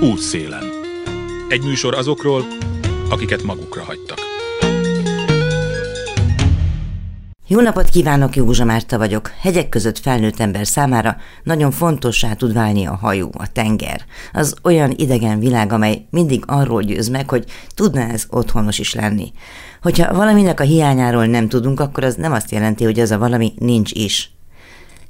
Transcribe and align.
Útszélen. 0.00 0.64
Egy 1.48 1.62
műsor 1.62 1.94
azokról, 1.94 2.44
akiket 3.10 3.42
magukra 3.42 3.82
hagytak. 3.82 4.18
Jó 7.46 7.60
napot 7.60 7.88
kívánok, 7.88 8.36
Józsa 8.36 8.64
Márta 8.64 8.98
vagyok. 8.98 9.32
Hegyek 9.40 9.68
között 9.68 9.98
felnőtt 9.98 10.40
ember 10.40 10.66
számára 10.66 11.16
nagyon 11.42 11.70
fontossá 11.70 12.32
tud 12.32 12.52
válni 12.52 12.86
a 12.86 12.96
hajó, 12.96 13.30
a 13.38 13.52
tenger. 13.52 14.04
Az 14.32 14.54
olyan 14.62 14.94
idegen 14.96 15.38
világ, 15.38 15.72
amely 15.72 16.06
mindig 16.10 16.42
arról 16.46 16.82
győz 16.82 17.08
meg, 17.08 17.28
hogy 17.28 17.44
tudna 17.74 18.00
ez 18.00 18.26
otthonos 18.30 18.78
is 18.78 18.94
lenni. 18.94 19.32
Hogyha 19.82 20.14
valaminek 20.14 20.60
a 20.60 20.64
hiányáról 20.64 21.26
nem 21.26 21.48
tudunk, 21.48 21.80
akkor 21.80 22.04
az 22.04 22.14
nem 22.14 22.32
azt 22.32 22.50
jelenti, 22.50 22.84
hogy 22.84 23.00
az 23.00 23.10
a 23.10 23.18
valami 23.18 23.52
nincs 23.58 23.90
is. 23.92 24.37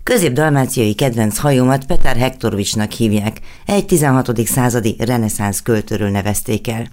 Közép-dalmáciai 0.08 0.94
kedvenc 0.94 1.38
hajómat 1.38 1.84
Petár 1.84 2.16
Hektorovicsnak 2.16 2.90
hívják, 2.90 3.40
egy 3.66 3.86
16. 3.86 4.46
századi 4.46 4.96
reneszánsz 4.98 5.60
költőről 5.60 6.08
nevezték 6.08 6.68
el. 6.68 6.88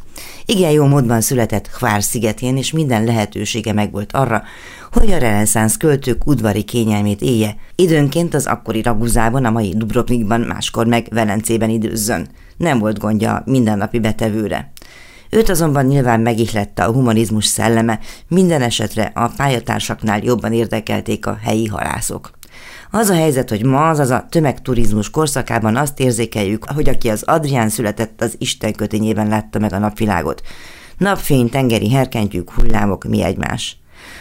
Igen 0.46 0.72
jó 0.72 0.86
módban 0.86 1.22
született 1.22 1.68
Hvár 1.68 2.04
szigetén, 2.04 2.58
és 2.58 2.72
minden 2.72 3.04
lehetősége 3.04 3.74
megvolt 3.74 4.12
arra, 4.12 4.44
hogy 4.92 5.12
a 5.12 5.18
reneszánsz 5.18 5.78
költők 5.78 6.28
udvari 6.28 6.64
kényelmét 6.64 7.22
élje, 7.22 7.56
időnként 7.76 8.34
az 8.34 8.46
akkori 8.46 8.82
Raguzában, 8.82 9.46
a 9.46 9.52
mai 9.52 9.74
Dubrovnikban, 9.76 10.42
máskor 10.42 10.86
meg 10.86 11.08
Velencében 11.10 11.70
időzzön. 11.70 12.28
Nem 12.58 12.80
volt 12.80 13.00
gondja 13.00 13.44
mindennapi 13.46 14.00
betevőre. 14.00 14.72
Őt 15.30 15.50
azonban 15.50 15.86
nyilván 15.86 16.20
megihlette 16.20 16.84
a 16.84 16.92
humanizmus 16.92 17.46
szelleme, 17.46 18.00
minden 18.28 18.62
esetre 18.62 19.12
a 19.16 19.28
pályatársaknál 19.28 20.24
jobban 20.24 20.54
érdekelték 20.54 21.26
a 21.26 21.40
helyi 21.44 21.68
halászok. 21.68 22.32
Az 22.96 23.10
a 23.10 23.14
helyzet, 23.14 23.50
hogy 23.50 23.66
ma, 23.66 23.90
az 23.90 24.10
a 24.10 24.26
tömegturizmus 24.30 25.10
korszakában 25.10 25.76
azt 25.76 26.00
érzékeljük, 26.00 26.66
hogy 26.66 26.90
aki 26.90 27.10
az 27.10 27.24
Adrián 27.24 27.70
született, 27.70 28.22
az 28.22 28.36
Isten 28.38 28.74
kötényében 28.74 29.28
látta 29.28 29.60
meg 29.60 29.74
a 29.74 29.78
napvilágot. 29.78 30.42
Napfény, 30.98 31.50
tengeri 31.50 31.92
herkentyűk, 31.92 32.52
hullámok, 32.52 33.04
mi 33.04 33.24
egymás. 33.24 33.78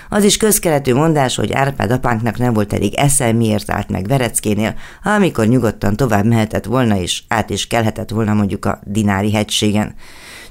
Az 0.08 0.24
is 0.24 0.36
közkeletű 0.36 0.94
mondás, 0.94 1.36
hogy 1.36 1.52
Árpád 1.52 1.90
apánknak 1.90 2.38
nem 2.38 2.52
volt 2.52 2.72
elég 2.72 2.94
esze, 2.94 3.32
miért 3.32 3.70
állt 3.70 3.88
meg 3.88 4.06
Vereckénél, 4.06 4.74
amikor 5.02 5.46
nyugodtan 5.46 5.96
tovább 5.96 6.24
mehetett 6.24 6.64
volna, 6.64 6.96
és 6.96 7.22
át 7.28 7.50
is 7.50 7.66
kelhetett 7.66 8.10
volna 8.10 8.34
mondjuk 8.34 8.64
a 8.64 8.80
Dinári 8.84 9.32
hegységen. 9.32 9.94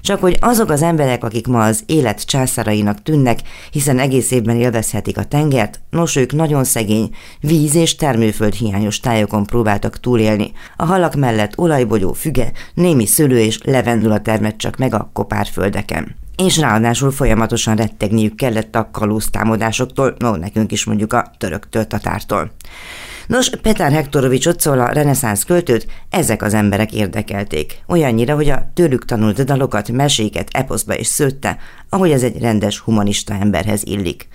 Csak 0.03 0.19
hogy 0.19 0.37
azok 0.39 0.69
az 0.69 0.81
emberek, 0.81 1.23
akik 1.23 1.47
ma 1.47 1.63
az 1.63 1.83
élet 1.85 2.25
császárainak 2.25 3.01
tűnnek, 3.03 3.39
hiszen 3.71 3.99
egész 3.99 4.31
évben 4.31 4.55
élvezhetik 4.55 5.17
a 5.17 5.23
tengert, 5.23 5.81
nos 5.89 6.15
ők 6.15 6.33
nagyon 6.33 6.63
szegény, 6.63 7.09
víz 7.39 7.75
és 7.75 7.95
termőföld 7.95 8.53
hiányos 8.53 8.99
tájokon 8.99 9.45
próbáltak 9.45 9.99
túlélni. 9.99 10.51
A 10.75 10.85
halak 10.85 11.15
mellett 11.15 11.57
olajbogyó 11.57 12.13
füge, 12.13 12.51
némi 12.73 13.05
szőlő 13.05 13.39
és 13.39 13.59
levendula 13.63 14.21
termett 14.21 14.57
csak 14.57 14.77
meg 14.77 14.93
a 14.93 15.09
kopárföldeken 15.13 16.15
és 16.37 16.57
ráadásul 16.57 17.11
folyamatosan 17.11 17.75
rettegniük 17.75 18.35
kellett 18.35 18.75
a 18.75 18.89
kalóz 18.91 19.27
támadásoktól, 19.31 20.15
no, 20.17 20.35
nekünk 20.35 20.71
is 20.71 20.85
mondjuk 20.85 21.13
a 21.13 21.31
töröktől, 21.37 21.87
tatártól. 21.87 22.51
Nos, 23.27 23.49
Petár 23.61 23.91
Hektorovics 23.91 24.45
Otszol 24.45 24.79
a 24.79 24.91
reneszánsz 24.91 25.43
költőt 25.43 25.87
ezek 26.09 26.41
az 26.41 26.53
emberek 26.53 26.93
érdekelték. 26.93 27.83
Olyannyira, 27.87 28.35
hogy 28.35 28.49
a 28.49 28.71
tőlük 28.73 29.05
tanult 29.05 29.43
dalokat, 29.43 29.91
meséket 29.91 30.47
eposzba 30.51 30.97
is 30.97 31.07
szőtte, 31.07 31.57
ahogy 31.89 32.11
ez 32.11 32.23
egy 32.23 32.41
rendes 32.41 32.79
humanista 32.79 33.33
emberhez 33.33 33.81
illik. 33.85 34.27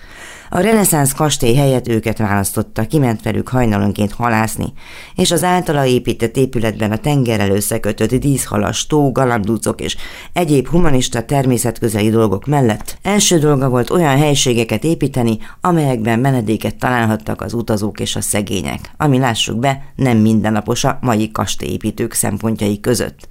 A 0.51 0.59
reneszánsz 0.59 1.13
kastély 1.13 1.53
helyett 1.53 1.87
őket 1.87 2.17
választotta, 2.17 2.87
kiment 2.87 3.21
velük 3.21 3.47
hajnalonként 3.47 4.11
halászni, 4.11 4.73
és 5.15 5.31
az 5.31 5.43
általa 5.43 5.85
épített 5.85 6.37
épületben 6.37 6.91
a 6.91 6.97
tengerrel 6.97 7.49
összekötött 7.49 8.13
díszhalas, 8.13 8.87
tó, 8.87 9.11
galambdúcok 9.11 9.81
és 9.81 9.97
egyéb 10.33 10.67
humanista 10.67 11.21
természetközeli 11.21 12.09
dolgok 12.09 12.45
mellett 12.45 12.97
első 13.01 13.37
dolga 13.37 13.69
volt 13.69 13.89
olyan 13.89 14.17
helységeket 14.17 14.83
építeni, 14.83 15.37
amelyekben 15.61 16.19
menedéket 16.19 16.75
találhattak 16.75 17.41
az 17.41 17.53
utazók 17.53 17.99
és 17.99 18.15
a 18.15 18.21
szegények, 18.21 18.91
ami 18.97 19.17
lássuk 19.17 19.59
be, 19.59 19.83
nem 19.95 20.17
mindennapos 20.17 20.83
a 20.83 20.97
mai 21.01 21.31
kastélyépítők 21.31 22.13
szempontjai 22.13 22.79
között. 22.79 23.27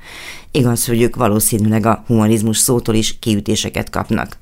Igaz, 0.50 0.86
hogy 0.86 1.02
ők 1.02 1.16
valószínűleg 1.16 1.86
a 1.86 2.04
humanizmus 2.06 2.58
szótól 2.58 2.94
is 2.94 3.18
kiütéseket 3.18 3.90
kapnak. 3.90 4.36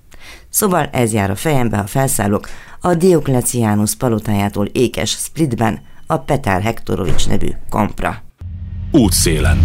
Szóval 0.49 0.89
ez 0.93 1.13
jár 1.13 1.31
a 1.31 1.37
fejembe, 1.37 1.77
ha 1.77 1.87
felszállok 1.87 2.49
a 2.81 2.95
Dioklecianus 2.95 3.95
palotájától 3.95 4.67
ékes 4.67 5.11
Splitben 5.11 5.81
a 6.07 6.19
Petár 6.19 6.63
Hektorovics 6.63 7.29
nevű 7.29 7.49
kompra. 7.69 8.23
Útszélen. 8.91 9.59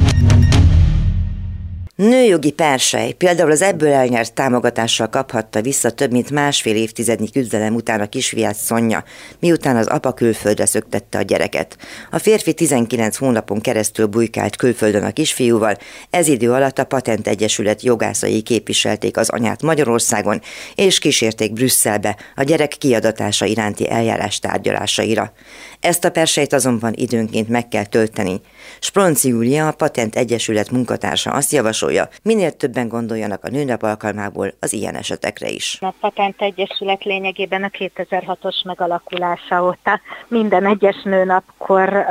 Nőjogi 2.02 2.52
persely 2.52 3.12
például 3.12 3.52
az 3.52 3.62
ebből 3.62 3.92
elnyert 3.92 4.34
támogatással 4.34 5.10
kaphatta 5.10 5.62
vissza 5.62 5.92
több 5.92 6.12
mint 6.12 6.32
másfél 6.32 6.76
évtizednyi 6.76 7.30
küzdelem 7.30 7.76
után 7.76 8.02
a 8.02 8.10
kisfiát 8.10 8.56
Szonya, 8.56 9.04
miután 9.40 9.76
az 9.76 9.88
apa 9.88 10.14
külföldre 10.14 10.66
szöktette 10.66 11.18
a 11.18 11.22
gyereket. 11.22 11.78
A 12.12 12.18
férfi 12.18 12.54
19 12.54 13.18
hónapon 13.18 13.62
keresztül 13.62 14.06
bujkált 14.06 14.56
külföldön 14.56 15.04
a 15.04 15.12
kisfiúval, 15.12 15.78
ez 16.10 16.28
idő 16.28 16.52
alatt 16.52 16.80
a 16.80 16.86
Patent 16.86 17.28
Egyesület 17.28 17.82
jogászai 17.82 18.42
képviselték 18.42 19.18
az 19.18 19.30
anyát 19.30 19.62
Magyarországon, 19.62 20.42
és 20.76 21.00
kísérték 21.00 21.54
Brüsszelbe 21.54 22.18
a 22.36 22.44
gyerek 22.44 22.76
kiadatása 22.78 23.46
iránti 23.46 23.90
eljárás 23.90 24.40
tárgyalásaira. 24.40 25.34
Ezt 25.80 26.06
a 26.06 26.12
persejt 26.12 26.54
azonban 26.54 26.94
időnként 26.96 27.50
meg 27.50 27.68
kell 27.68 27.86
tölteni. 27.86 28.42
Spronci 28.80 29.28
Júlia, 29.28 29.68
a 29.68 29.72
Patent 29.72 30.16
Egyesület 30.16 30.72
munkatársa 30.72 31.32
azt 31.32 31.52
javasolja, 31.52 31.90
minél 32.24 32.52
többen 32.52 32.88
gondoljanak 32.88 33.44
a 33.44 33.50
nőnap 33.50 33.84
alkalmából 33.84 34.54
az 34.60 34.74
ilyen 34.74 34.96
esetekre 34.96 35.50
is. 35.50 35.78
A 35.82 35.94
Patent 36.00 36.42
Egyesület 36.42 37.04
lényegében 37.04 37.64
a 37.64 37.68
2006-os 37.68 38.66
megalakulása 38.66 39.64
óta 39.64 40.00
minden 40.28 40.66
egyes 40.66 41.02
nőnapkor 41.04 42.06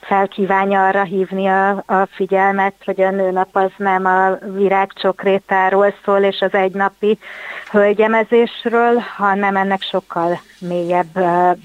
felkívánja 0.00 0.86
arra 0.86 1.02
hívni 1.02 1.46
a, 1.46 1.70
a 1.70 2.08
figyelmet, 2.10 2.74
hogy 2.84 3.00
a 3.00 3.10
nőnap 3.10 3.48
az 3.52 3.70
nem 3.76 4.04
a 4.04 4.38
virágcsokrétáról 4.56 5.94
szól, 6.04 6.20
és 6.22 6.40
az 6.40 6.52
egynapi 6.52 7.18
hölgyemezésről, 7.70 8.98
hanem 9.16 9.56
ennek 9.56 9.82
sokkal 9.82 10.40
mélyebb 10.60 11.18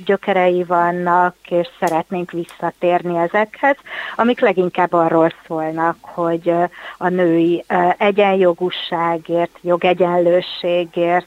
gyökerei 0.06 0.64
vannak, 0.64 1.36
és 1.50 1.68
szeretnénk 1.80 2.32
visszatérni 2.32 3.18
ezekhez, 3.18 3.78
amik 4.16 4.40
leginkább 4.40 4.94
arról 4.94 5.34
szólnak, 5.48 5.98
hogy 6.02 6.54
a 6.98 7.10
női 7.10 7.66
egyenjogúságért, 7.98 9.58
jogegyenlőségért, 9.62 11.26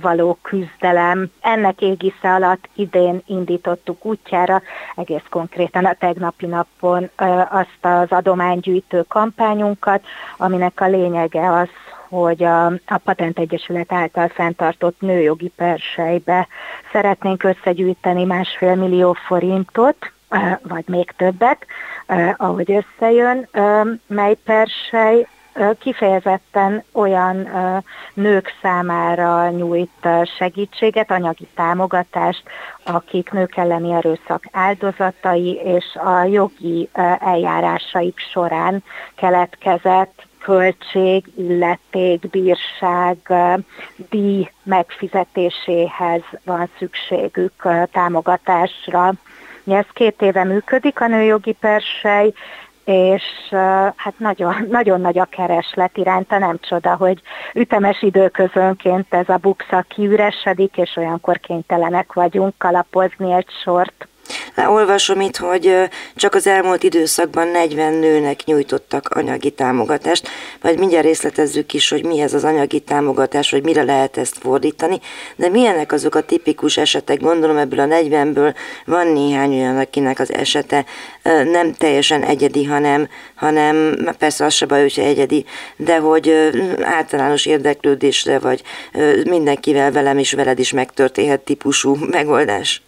való 0.00 0.38
küzdelem. 0.42 1.30
Ennek 1.40 1.80
égisze 1.80 2.32
alatt 2.34 2.68
idén 2.74 3.22
indítottuk 3.26 4.04
útjára, 4.04 4.62
egész 4.96 5.24
konkrétan 5.30 5.84
a 5.84 5.94
tegnapi 5.94 6.46
napon 6.46 7.10
azt 7.50 7.78
az 7.80 8.10
adománygyűjtő 8.10 9.02
kampányunkat, 9.08 10.02
aminek 10.36 10.80
a 10.80 10.86
lényege 10.86 11.52
az, 11.52 11.68
hogy 12.14 12.44
a, 12.44 12.66
a 12.66 13.00
Patent 13.04 13.38
Egyesület 13.38 13.92
által 13.92 14.28
fenntartott 14.28 15.00
nőjogi 15.00 15.52
persejbe 15.56 16.48
szeretnénk 16.92 17.42
összegyűjteni 17.42 18.24
másfél 18.24 18.74
millió 18.74 19.12
forintot, 19.12 20.12
vagy 20.62 20.84
még 20.86 21.10
többet, 21.16 21.66
ahogy 22.36 22.72
összejön, 22.72 23.48
mely 24.06 24.36
persej 24.44 25.26
kifejezetten 25.78 26.84
olyan 26.92 27.48
nők 28.14 28.52
számára 28.62 29.50
nyújt 29.50 30.08
segítséget, 30.38 31.10
anyagi 31.10 31.48
támogatást, 31.54 32.42
akik 32.84 33.30
nők 33.30 33.56
elleni 33.56 33.92
erőszak 33.92 34.44
áldozatai, 34.52 35.54
és 35.54 35.84
a 35.94 36.24
jogi 36.24 36.88
eljárásaik 37.20 38.18
során 38.18 38.82
keletkezett 39.14 40.26
költség, 40.44 41.24
illeték, 41.36 42.30
bírság, 42.30 43.16
díj 44.10 44.50
megfizetéséhez 44.62 46.22
van 46.44 46.68
szükségük 46.78 47.68
támogatásra. 47.92 49.12
Ez 49.66 49.86
két 49.92 50.22
éve 50.22 50.44
működik 50.44 51.00
a 51.00 51.06
nőjogi 51.06 51.52
persej, 51.52 52.32
és 52.84 53.22
hát 53.96 54.14
nagyon, 54.18 54.54
nagyon 54.70 55.00
nagy 55.00 55.18
a 55.18 55.24
kereslet 55.24 55.96
iránta, 55.96 56.38
nem 56.38 56.58
csoda, 56.60 56.94
hogy 56.96 57.20
ütemes 57.54 58.02
időközönként 58.02 59.14
ez 59.14 59.28
a 59.28 59.36
buksa 59.36 59.84
kiüresedik, 59.88 60.76
és 60.76 60.96
olyankor 60.96 61.38
kénytelenek 61.38 62.12
vagyunk 62.12 62.54
kalapozni 62.58 63.32
egy 63.32 63.48
sort. 63.62 64.08
Olvasom 64.56 65.20
itt, 65.20 65.36
hogy 65.36 65.74
csak 66.14 66.34
az 66.34 66.46
elmúlt 66.46 66.82
időszakban 66.82 67.48
40 67.48 67.92
nőnek 67.92 68.44
nyújtottak 68.44 69.08
anyagi 69.08 69.50
támogatást, 69.50 70.28
vagy 70.60 70.78
mindjárt 70.78 71.04
részletezzük 71.04 71.72
is, 71.72 71.88
hogy 71.88 72.04
mi 72.04 72.20
ez 72.20 72.34
az 72.34 72.44
anyagi 72.44 72.80
támogatás, 72.80 73.50
hogy 73.50 73.62
mire 73.62 73.82
lehet 73.82 74.16
ezt 74.16 74.38
fordítani, 74.38 75.00
de 75.36 75.48
milyenek 75.48 75.92
azok 75.92 76.14
a 76.14 76.20
tipikus 76.20 76.76
esetek, 76.76 77.20
gondolom 77.20 77.56
ebből 77.56 77.80
a 77.80 77.86
40-ből 77.86 78.54
van 78.86 79.06
néhány 79.06 79.52
olyan, 79.52 79.78
akinek 79.78 80.18
az 80.18 80.32
esete 80.32 80.84
nem 81.44 81.72
teljesen 81.72 82.22
egyedi, 82.22 82.64
hanem, 82.64 83.08
hanem 83.34 83.98
persze 84.18 84.44
az 84.44 84.54
se 84.54 84.66
baj, 84.66 84.80
hogy 84.80 84.94
egyedi, 84.96 85.44
de 85.76 85.98
hogy 85.98 86.52
általános 86.82 87.46
érdeklődésre, 87.46 88.38
vagy 88.38 88.62
mindenkivel 89.24 89.92
velem 89.92 90.18
is 90.18 90.32
veled 90.32 90.58
is 90.58 90.72
megtörténhet 90.72 91.40
típusú 91.40 91.96
megoldás. 92.10 92.82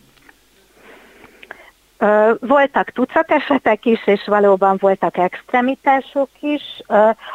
Voltak 2.41 2.91
tucat 2.91 3.31
esetek 3.31 3.85
is, 3.85 4.07
és 4.07 4.25
valóban 4.27 4.77
voltak 4.81 5.17
extremitások 5.17 6.29
is. 6.41 6.83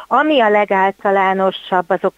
Ami 0.06 0.40
a 0.40 0.48
legáltalánosabb, 0.48 1.90
azok, 1.90 2.14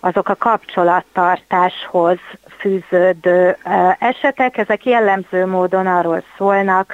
azok 0.00 0.28
a 0.28 0.34
kapcsolattartáshoz 0.34 2.18
fűződő 2.58 3.56
esetek. 3.98 4.58
Ezek 4.58 4.84
jellemző 4.84 5.46
módon 5.46 5.86
arról 5.86 6.22
szólnak, 6.36 6.92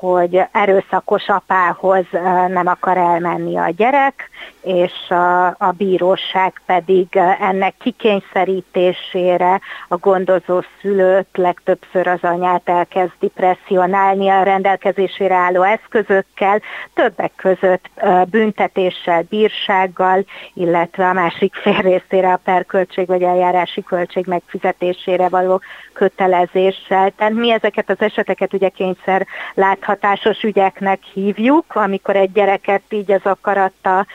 hogy 0.00 0.42
erőszakos 0.52 1.28
apához 1.28 2.04
nem 2.48 2.66
akar 2.66 2.96
elmenni 2.96 3.56
a 3.56 3.68
gyerek, 3.76 4.30
és 4.62 4.92
a, 5.08 5.46
a 5.46 5.74
bíróság 5.76 6.62
pedig 6.66 7.06
ennek 7.40 7.74
kikényszerítésére 7.78 9.60
a 9.88 9.96
gondozó 9.96 10.62
szülőt 10.80 11.28
legtöbbször 11.32 12.06
az 12.06 12.18
anyát 12.22 12.68
elkezdi 12.68 13.28
presszionálni 13.28 14.28
a 14.28 14.42
rendelkezésére 14.42 15.34
álló 15.34 15.62
eszközökkel, 15.62 16.60
többek 16.94 17.32
között 17.36 17.90
büntetéssel, 18.30 19.22
bírsággal, 19.28 20.24
illetve 20.54 21.08
a 21.08 21.12
másik 21.12 21.54
fél 21.54 21.80
részére 21.80 22.32
a 22.32 22.40
perköltség 22.44 23.06
vagy 23.06 23.22
eljárási 23.22 23.82
költség 23.82 24.26
megfizetésére 24.26 25.28
való 25.28 25.60
kötelezéssel. 25.92 27.10
Tehát 27.16 27.32
mi 27.32 27.52
ezeket 27.52 27.90
az 27.90 28.00
eseteket 28.00 28.52
ugye 28.52 28.68
kényszer 28.68 29.26
láthatásos 29.54 30.42
ügyeknek 30.42 31.02
hívjuk, 31.02 31.64
amikor 31.74 32.16
egy 32.16 32.32
gyereket 32.32 32.82
így 32.88 33.12
az 33.12 33.20
akarata 33.22 34.06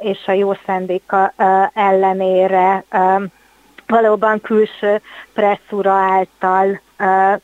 és 0.00 0.18
a 0.26 0.32
jó 0.32 0.52
szendéka 0.66 1.32
ellenére 1.74 2.84
valóban 3.86 4.40
külső 4.40 5.00
presszúra 5.32 5.92
által 5.92 6.80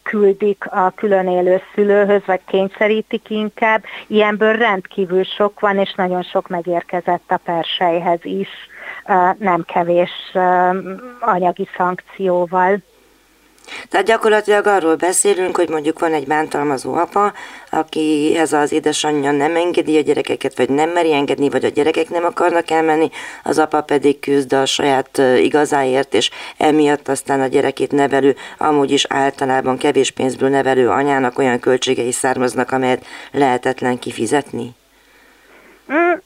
küldik 0.03 0.65
a 0.71 0.91
külön 0.91 1.29
élő 1.29 1.61
szülőhöz, 1.75 2.23
vagy 2.27 2.41
kényszerítik 2.47 3.31
inkább. 3.31 3.85
Ilyenből 4.07 4.57
rendkívül 4.57 5.25
sok 5.25 5.61
van, 5.61 5.79
és 5.79 5.95
nagyon 5.95 6.23
sok 6.23 6.49
megérkezett 6.49 7.31
a 7.31 7.41
persejhez 7.45 8.21
is, 8.23 8.49
nem 9.39 9.65
kevés 9.67 10.33
anyagi 11.21 11.69
szankcióval. 11.77 12.79
Tehát 13.89 14.07
gyakorlatilag 14.07 14.67
arról 14.67 14.95
beszélünk, 14.95 15.57
hogy 15.57 15.69
mondjuk 15.69 15.99
van 15.99 16.13
egy 16.13 16.27
bántalmazó 16.27 16.95
apa, 16.95 17.33
akihez 17.71 18.53
az 18.53 18.73
édesanyja 18.73 19.31
nem 19.31 19.57
engedi 19.57 19.97
a 19.97 20.01
gyerekeket, 20.01 20.57
vagy 20.57 20.69
nem 20.69 20.91
meri 20.91 21.13
engedni, 21.13 21.49
vagy 21.49 21.65
a 21.65 21.69
gyerekek 21.69 22.09
nem 22.09 22.25
akarnak 22.25 22.71
elmenni, 22.71 23.11
az 23.45 23.59
apa 23.59 23.81
pedig 23.81 24.21
küzd 24.21 24.53
a 24.53 24.67
saját 24.67 25.23
igazáért, 25.39 26.15
és 26.15 26.31
emiatt 26.57 27.09
aztán 27.09 27.41
a 27.41 27.47
gyerekét 27.47 27.93
nevelő, 27.93 28.37
amúgy 28.59 28.91
is 28.91 29.07
általában 29.09 29.79
kevés 29.79 30.11
pénzből 30.11 30.49
nevelő 30.49 30.89
anyának 30.89 31.39
olyan 31.39 31.61
költségei 31.61 32.13
származnak, 32.13 32.73
amelyet 32.73 33.07
lehetetlen 33.33 33.99
kifizetni? 33.99 34.77
Mm, 35.93 36.19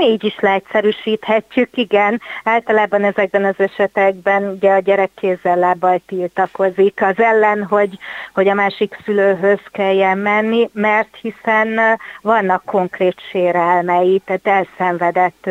így 0.00 0.24
is 0.24 0.38
leegyszerűsíthetjük, 0.40 1.76
igen. 1.76 2.20
Általában 2.44 3.04
ezekben 3.04 3.44
az 3.44 3.54
esetekben 3.56 4.48
ugye 4.48 4.72
a 4.72 4.78
gyerek 4.78 5.10
kézzel 5.14 5.56
lábbal 5.56 6.00
tiltakozik 6.06 7.02
az 7.02 7.18
ellen, 7.18 7.64
hogy, 7.64 7.98
hogy 8.34 8.48
a 8.48 8.54
másik 8.54 8.98
szülőhöz 9.04 9.60
kelljen 9.70 10.18
menni, 10.18 10.70
mert 10.72 11.16
hiszen 11.20 11.98
vannak 12.22 12.64
konkrét 12.64 13.20
sérelmei, 13.30 14.22
tehát 14.24 14.46
elszenvedett 14.46 15.50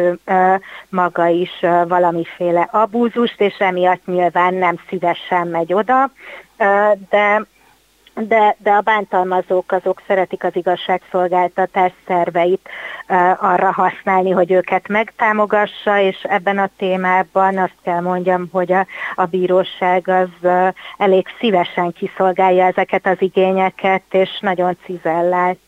maga 0.89 1.27
is 1.27 1.59
valamiféle 1.87 2.67
abúzust, 2.71 3.41
és 3.41 3.55
emiatt 3.57 4.05
nyilván 4.05 4.53
nem 4.53 4.75
szívesen 4.89 5.47
megy 5.47 5.73
oda, 5.73 6.11
de 7.09 7.45
de, 8.17 8.55
de 8.59 8.71
a 8.71 8.81
bántalmazók 8.81 9.71
azok 9.71 10.01
szeretik 10.07 10.43
az 10.43 10.55
igazságszolgáltatás 10.55 11.91
szerveit 12.07 12.69
arra 13.39 13.71
használni, 13.71 14.31
hogy 14.31 14.51
őket 14.51 14.87
megtámogassa, 14.87 15.99
és 15.99 16.23
ebben 16.23 16.57
a 16.57 16.69
témában 16.77 17.57
azt 17.57 17.77
kell 17.83 17.99
mondjam, 17.99 18.49
hogy 18.51 18.71
a, 18.71 18.87
a 19.15 19.25
bíróság 19.25 20.07
az 20.07 20.29
uh, 20.41 20.67
elég 20.97 21.27
szívesen 21.39 21.91
kiszolgálja 21.91 22.65
ezeket 22.65 23.07
az 23.07 23.17
igényeket, 23.19 24.03
és 24.11 24.39
nagyon 24.41 24.77
cizellált 24.85 25.59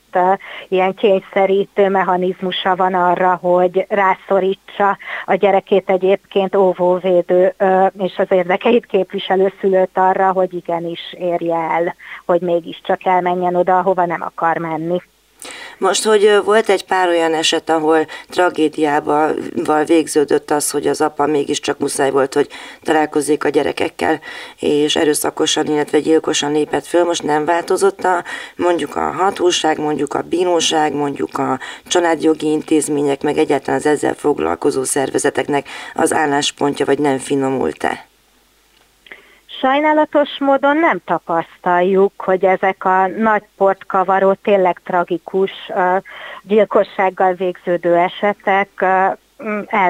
ilyen 0.67 0.93
kényszerítő 0.93 1.89
mechanizmusa 1.89 2.75
van 2.75 2.93
arra, 2.93 3.35
hogy 3.35 3.85
rászorítsa 3.89 4.97
a 5.25 5.33
gyerekét 5.33 5.89
egyébként 5.89 6.55
óvóvédő 6.55 7.53
és 7.97 8.17
az 8.17 8.27
érdekeit 8.29 8.85
képviselő 8.85 9.53
szülőt 9.59 9.97
arra, 9.97 10.31
hogy 10.31 10.53
igenis 10.53 11.13
érje 11.17 11.55
el, 11.55 11.95
hogy 12.25 12.41
mégiscsak 12.41 13.05
elmenjen 13.05 13.55
oda, 13.55 13.77
ahova 13.77 14.05
nem 14.05 14.21
akar 14.21 14.57
menni. 14.57 15.01
Most, 15.77 16.03
hogy 16.03 16.39
volt 16.43 16.69
egy 16.69 16.85
pár 16.85 17.07
olyan 17.07 17.33
eset, 17.33 17.69
ahol 17.69 18.07
tragédiával 18.29 19.35
végződött 19.85 20.51
az, 20.51 20.69
hogy 20.71 20.87
az 20.87 21.01
apa 21.01 21.25
mégiscsak 21.25 21.79
muszáj 21.79 22.11
volt, 22.11 22.33
hogy 22.33 22.47
találkozzék 22.83 23.43
a 23.43 23.49
gyerekekkel, 23.49 24.19
és 24.59 24.95
erőszakosan, 24.95 25.65
illetve 25.65 25.99
gyilkosan 25.99 26.51
lépett 26.51 26.85
föl, 26.85 27.03
most 27.03 27.23
nem 27.23 27.45
változott 27.45 28.03
a 28.03 28.23
mondjuk 28.55 28.95
a 28.95 29.11
hatóság, 29.11 29.79
mondjuk 29.79 30.13
a 30.13 30.21
bíróság, 30.21 30.93
mondjuk 30.93 31.37
a 31.37 31.59
családjogi 31.87 32.51
intézmények, 32.51 33.21
meg 33.21 33.37
egyáltalán 33.37 33.79
az 33.79 33.85
ezzel 33.85 34.13
foglalkozó 34.13 34.83
szervezeteknek 34.83 35.67
az 35.93 36.13
álláspontja, 36.13 36.85
vagy 36.85 36.99
nem 36.99 37.17
finomult-e? 37.17 38.08
Sajnálatos 39.59 40.29
módon 40.39 40.77
nem 40.77 41.01
tapasztaljuk, 41.05 42.11
hogy 42.17 42.45
ezek 42.45 42.85
a 42.85 43.07
nagy 43.07 43.43
portkavaró, 43.57 44.33
tényleg 44.33 44.81
tragikus 44.83 45.51
gyilkossággal 46.43 47.33
végződő 47.33 47.95
esetek 47.95 48.85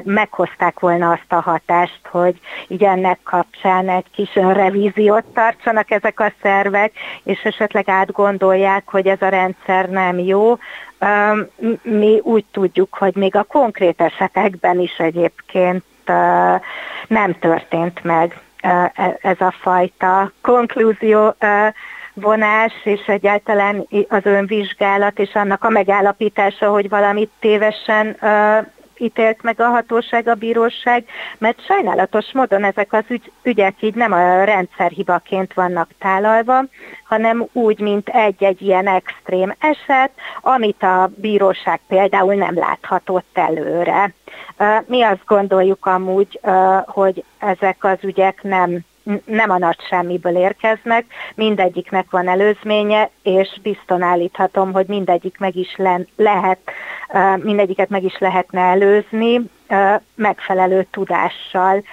meghozták 0.03 0.79
volna 0.79 1.11
azt 1.11 1.31
a 1.31 1.41
hatást, 1.41 1.99
hogy 2.07 2.39
így 2.67 2.83
ennek 2.83 3.19
kapcsán 3.23 3.89
egy 3.89 4.05
kis 4.11 4.35
revíziót 4.35 5.25
tartsanak 5.33 5.91
ezek 5.91 6.19
a 6.19 6.33
szervek, 6.41 6.91
és 7.23 7.41
esetleg 7.43 7.89
átgondolják, 7.89 8.89
hogy 8.89 9.07
ez 9.07 9.21
a 9.21 9.29
rendszer 9.29 9.89
nem 9.89 10.19
jó. 10.19 10.57
Mi 11.81 12.19
úgy 12.23 12.45
tudjuk, 12.51 12.95
hogy 12.95 13.15
még 13.15 13.35
a 13.35 13.43
konkrét 13.43 14.01
esetekben 14.01 14.79
is 14.79 14.97
egyébként 14.97 15.83
nem 17.07 17.39
történt 17.39 18.03
meg 18.03 18.39
ez 19.21 19.41
a 19.41 19.53
fajta 19.61 20.31
konklúzió 20.41 21.35
vonás, 22.13 22.73
és 22.83 23.01
egyáltalán 23.05 23.87
az 24.07 24.25
önvizsgálat, 24.25 25.19
és 25.19 25.33
annak 25.33 25.63
a 25.63 25.69
megállapítása, 25.69 26.69
hogy 26.69 26.89
valamit 26.89 27.29
tévesen 27.39 28.17
ítélt 28.99 29.41
meg 29.41 29.59
a 29.59 29.67
hatóság, 29.67 30.27
a 30.27 30.35
bíróság, 30.35 31.05
mert 31.37 31.65
sajnálatos 31.65 32.31
módon 32.33 32.63
ezek 32.63 32.93
az 32.93 33.03
ügy, 33.07 33.31
ügyek 33.43 33.75
így 33.79 33.95
nem 33.95 34.11
a 34.11 34.43
rendszerhibaként 34.43 35.53
vannak 35.53 35.89
tálalva, 35.99 36.63
hanem 37.03 37.47
úgy, 37.51 37.79
mint 37.79 38.09
egy-egy 38.09 38.61
ilyen 38.61 38.87
extrém 38.87 39.55
eset, 39.59 40.11
amit 40.41 40.83
a 40.83 41.09
bíróság 41.15 41.79
például 41.87 42.33
nem 42.33 42.57
láthatott 42.57 43.37
előre. 43.37 44.13
Mi 44.85 45.01
azt 45.01 45.25
gondoljuk 45.25 45.85
amúgy, 45.85 46.39
hogy 46.85 47.23
ezek 47.39 47.83
az 47.83 47.97
ügyek 48.01 48.43
nem 48.43 48.79
nem 49.25 49.49
a 49.49 49.57
nagy 49.57 49.79
semmiből 49.89 50.35
érkeznek, 50.35 51.05
mindegyiknek 51.35 52.05
van 52.09 52.27
előzménye, 52.27 53.09
és 53.23 53.59
bizton 53.61 54.01
állíthatom, 54.01 54.71
hogy 54.71 54.87
mindegyik 54.87 55.37
meg 55.37 55.55
is 55.55 55.75
le, 55.75 55.99
lehet, 56.15 56.59
mindegyiket 57.35 57.89
meg 57.89 58.03
is 58.03 58.17
lehetne 58.17 58.61
előzni, 58.61 59.41
megfelelő 60.15 60.87
tudással, 60.91 61.83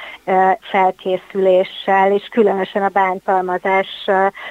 felkészüléssel, 0.60 2.12
és 2.12 2.28
különösen 2.30 2.82
a 2.82 2.88
bántalmazás 2.88 3.88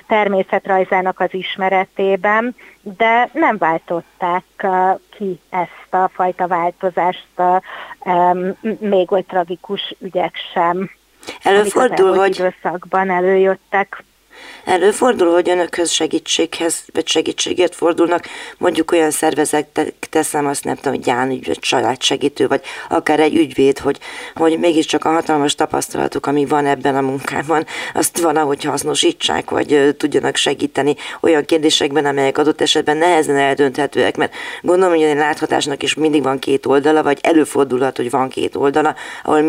természetrajzának 0.07 1.19
az 1.19 1.33
ismeretében, 1.33 2.55
de 2.81 3.29
nem 3.33 3.57
váltották 3.57 4.43
ki 5.09 5.39
ezt 5.49 5.93
a 5.93 6.09
fajta 6.13 6.47
változást, 6.47 7.27
még 8.79 9.11
oly 9.11 9.21
tragikus 9.21 9.95
ügyek 9.99 10.35
sem. 10.53 10.89
Előfordul, 11.43 12.15
hogy... 12.15 12.39
időszakban 12.39 13.09
előjöttek. 13.09 14.03
Előfordul, 14.65 15.31
hogy 15.31 15.49
önökhöz 15.49 15.89
segítséghez, 15.89 16.83
vagy 16.93 17.07
segítségért 17.07 17.75
fordulnak, 17.75 18.25
mondjuk 18.57 18.91
olyan 18.91 19.11
szervezetek, 19.11 19.93
teszem 20.09 20.47
azt 20.47 20.63
nem 20.63 20.75
tudom, 20.75 21.01
gyánügy, 21.01 21.47
vagy 21.47 21.59
családsegítő, 21.59 22.47
vagy 22.47 22.61
akár 22.89 23.19
egy 23.19 23.35
ügyvéd, 23.35 23.79
hogy, 23.79 23.99
hogy 24.35 24.59
mégiscsak 24.59 25.05
a 25.05 25.11
hatalmas 25.11 25.55
tapasztalatuk, 25.55 26.25
ami 26.25 26.45
van 26.45 26.65
ebben 26.65 26.95
a 26.95 27.01
munkában, 27.01 27.65
azt 27.93 28.19
valahogy 28.19 28.63
hasznosítsák, 28.63 29.49
vagy 29.49 29.95
tudjanak 29.97 30.35
segíteni 30.35 30.95
olyan 31.21 31.45
kérdésekben, 31.45 32.05
amelyek 32.05 32.37
adott 32.37 32.61
esetben 32.61 32.97
nehezen 32.97 33.37
eldönthetőek, 33.37 34.17
mert 34.17 34.33
gondolom, 34.61 34.95
hogy 34.95 35.03
a 35.03 35.13
láthatásnak 35.13 35.83
is 35.83 35.93
mindig 35.93 36.23
van 36.23 36.39
két 36.39 36.65
oldala, 36.65 37.03
vagy 37.03 37.19
előfordulhat, 37.21 37.97
hogy 37.97 38.09
van 38.09 38.29
két 38.29 38.55
oldala, 38.55 38.95
ahol 39.23 39.41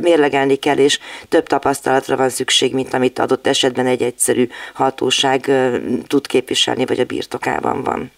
mérlegelni 0.00 0.56
kell, 0.56 0.76
és 0.76 0.98
több 1.28 1.46
tapasztalatra 1.46 2.16
van 2.16 2.28
szükség, 2.28 2.74
mint 2.74 2.94
amit 2.94 3.18
adott 3.18 3.46
esetben 3.46 3.86
egy 3.86 4.02
egyszerű 4.02 4.48
hatóság 4.74 5.50
tud 6.06 6.26
képviselni, 6.26 6.86
vagy 6.86 7.00
a 7.00 7.04
birtokában 7.04 7.82
van. 7.82 8.10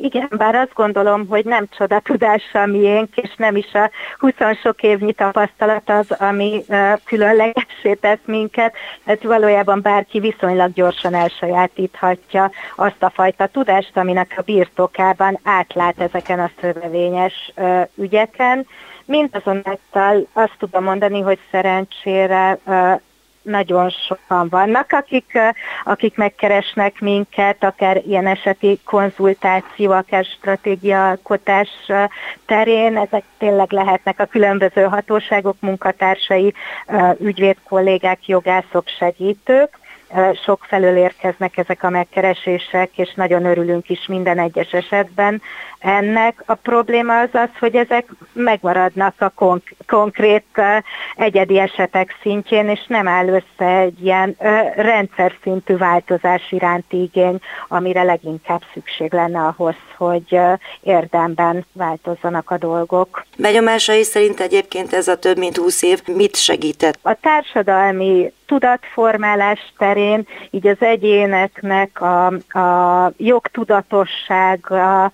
Igen, 0.00 0.28
bár 0.30 0.54
azt 0.54 0.74
gondolom, 0.74 1.26
hogy 1.26 1.44
nem 1.44 1.66
csoda 1.76 2.00
tudással 2.00 2.66
miénk, 2.66 3.16
és 3.16 3.34
nem 3.36 3.56
is 3.56 3.72
a 3.72 3.90
20 4.18 4.34
sok 4.62 4.82
évnyi 4.82 5.12
tapasztalat 5.12 5.90
az, 5.90 6.10
ami 6.10 6.64
különlegessé 7.04 7.94
tesz 8.00 8.18
minket, 8.24 8.74
hát 9.06 9.22
valójában 9.22 9.82
bárki 9.82 10.20
viszonylag 10.20 10.72
gyorsan 10.72 11.14
elsajátíthatja 11.14 12.50
azt 12.76 13.02
a 13.02 13.10
fajta 13.10 13.46
tudást, 13.46 13.96
aminek 13.96 14.34
a 14.36 14.42
birtokában 14.42 15.38
átlát 15.42 16.00
ezeken 16.00 16.40
a 16.40 16.50
szövevényes 16.60 17.52
ügyeken. 17.94 18.66
Mindazonáltal 19.04 20.26
azt 20.32 20.54
tudom 20.58 20.84
mondani, 20.84 21.20
hogy 21.20 21.38
szerencsére 21.50 22.58
nagyon 23.48 23.90
sokan 23.90 24.48
vannak, 24.48 24.92
akik, 24.92 25.38
akik 25.84 26.16
megkeresnek 26.16 27.00
minket, 27.00 27.64
akár 27.64 28.02
ilyen 28.06 28.26
eseti 28.26 28.80
konzultáció, 28.84 29.90
akár 29.92 30.24
stratégiaalkotás 30.24 31.68
terén. 32.46 32.96
Ezek 32.96 33.24
tényleg 33.38 33.72
lehetnek 33.72 34.20
a 34.20 34.24
különböző 34.24 34.82
hatóságok 34.82 35.56
munkatársai, 35.60 36.54
ügyvéd 37.20 37.56
kollégák, 37.68 38.26
jogászok, 38.26 38.88
segítők 38.98 39.78
sok 40.44 40.64
felől 40.68 40.96
érkeznek 40.96 41.56
ezek 41.56 41.82
a 41.82 41.90
megkeresések, 41.90 42.90
és 42.98 43.12
nagyon 43.14 43.44
örülünk 43.44 43.88
is 43.88 44.06
minden 44.06 44.38
egyes 44.38 44.72
esetben 44.72 45.42
ennek. 45.78 46.42
A 46.46 46.54
probléma 46.54 47.20
az 47.20 47.28
az, 47.32 47.48
hogy 47.58 47.74
ezek 47.74 48.06
megmaradnak 48.32 49.14
a 49.18 49.28
konk- 49.28 49.76
konkrét 49.86 50.44
egyedi 51.16 51.58
esetek 51.58 52.16
szintjén, 52.22 52.68
és 52.68 52.84
nem 52.86 53.08
áll 53.08 53.28
össze 53.28 53.78
egy 53.78 54.04
ilyen 54.04 54.36
rendszer 54.76 55.34
szintű 55.42 55.76
változás 55.76 56.52
iránti 56.52 57.02
igény, 57.02 57.38
amire 57.68 58.02
leginkább 58.02 58.62
szükség 58.72 59.12
lenne 59.12 59.40
ahhoz, 59.56 59.76
hogy 59.96 60.40
érdemben 60.80 61.66
változzanak 61.72 62.50
a 62.50 62.58
dolgok. 62.58 63.26
Benyomásai 63.36 64.02
szerint 64.02 64.40
egyébként 64.40 64.92
ez 64.92 65.08
a 65.08 65.18
több 65.18 65.38
mint 65.38 65.56
20 65.56 65.82
év 65.82 66.02
mit 66.06 66.36
segített? 66.36 66.98
A 67.02 67.14
társadalmi 67.20 68.32
tudatformálás 68.48 69.72
terén, 69.78 70.26
így 70.50 70.66
az 70.66 70.76
egyéneknek 70.80 72.00
a, 72.00 72.26
a 72.58 73.12
jogtudatossága 73.16 75.12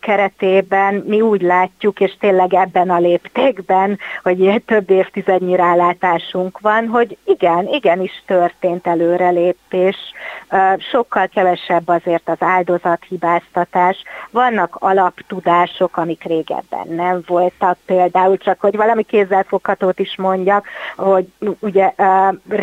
keretében 0.00 0.94
mi 0.94 1.20
úgy 1.20 1.42
látjuk, 1.42 2.00
és 2.00 2.16
tényleg 2.20 2.54
ebben 2.54 2.90
a 2.90 2.98
léptékben, 2.98 3.98
hogy 4.22 4.62
több 4.66 4.90
évtizednyi 4.90 5.56
rálátásunk 5.56 6.60
van, 6.60 6.86
hogy 6.86 7.16
igen, 7.24 7.66
igenis 7.66 8.22
történt 8.26 8.86
előrelépés, 8.86 9.96
sokkal 10.90 11.28
kevesebb 11.28 11.88
azért 11.88 12.28
az 12.28 12.36
áldozathibáztatás, 12.40 14.02
vannak 14.30 14.76
alaptudások, 14.78 15.96
amik 15.96 16.24
régebben 16.24 16.86
nem 16.88 17.22
voltak, 17.26 17.78
például 17.86 18.36
csak, 18.36 18.60
hogy 18.60 18.76
valami 18.76 19.02
kézzelfoghatót 19.02 19.98
is 19.98 20.16
mondjak, 20.16 20.66
hogy 20.96 21.26
ugye 21.60 21.92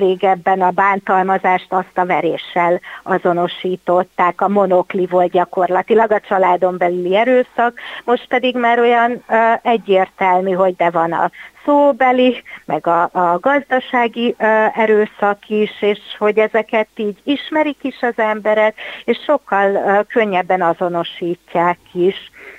régebben 0.01 0.62
a 0.62 0.72
bántalmazást 0.72 1.74
azt 1.74 1.98
a 1.98 2.05
veréssel 2.05 2.79
azonosították, 3.03 4.41
a 4.41 4.48
monokli 4.48 5.05
volt 5.05 5.31
gyakorlatilag 5.31 6.12
a 6.12 6.20
családon 6.20 6.77
belüli 6.77 7.15
erőszak, 7.15 7.79
most 8.03 8.27
pedig 8.27 8.55
már 8.55 8.79
olyan 8.79 9.24
egyértelmű, 9.62 10.51
hogy 10.51 10.75
de 10.75 10.89
van 10.89 11.12
a 11.12 11.31
szóbeli, 11.65 12.44
meg 12.65 12.88
a, 12.88 13.10
a 13.12 13.39
gazdasági 13.39 14.36
ö, 14.38 14.65
erőszak 14.74 15.50
is, 15.50 15.82
és 15.82 16.00
hogy 16.18 16.38
ezeket 16.38 16.88
így 16.96 17.18
ismerik 17.24 17.77
is 17.82 18.01
az 18.01 18.13
emberek, 18.15 18.75
és 19.06 19.18
sokkal 19.25 19.75
ö, 19.75 20.01
könnyebben 20.08 20.62
azonosítják 20.62 21.77
is. 21.91 22.15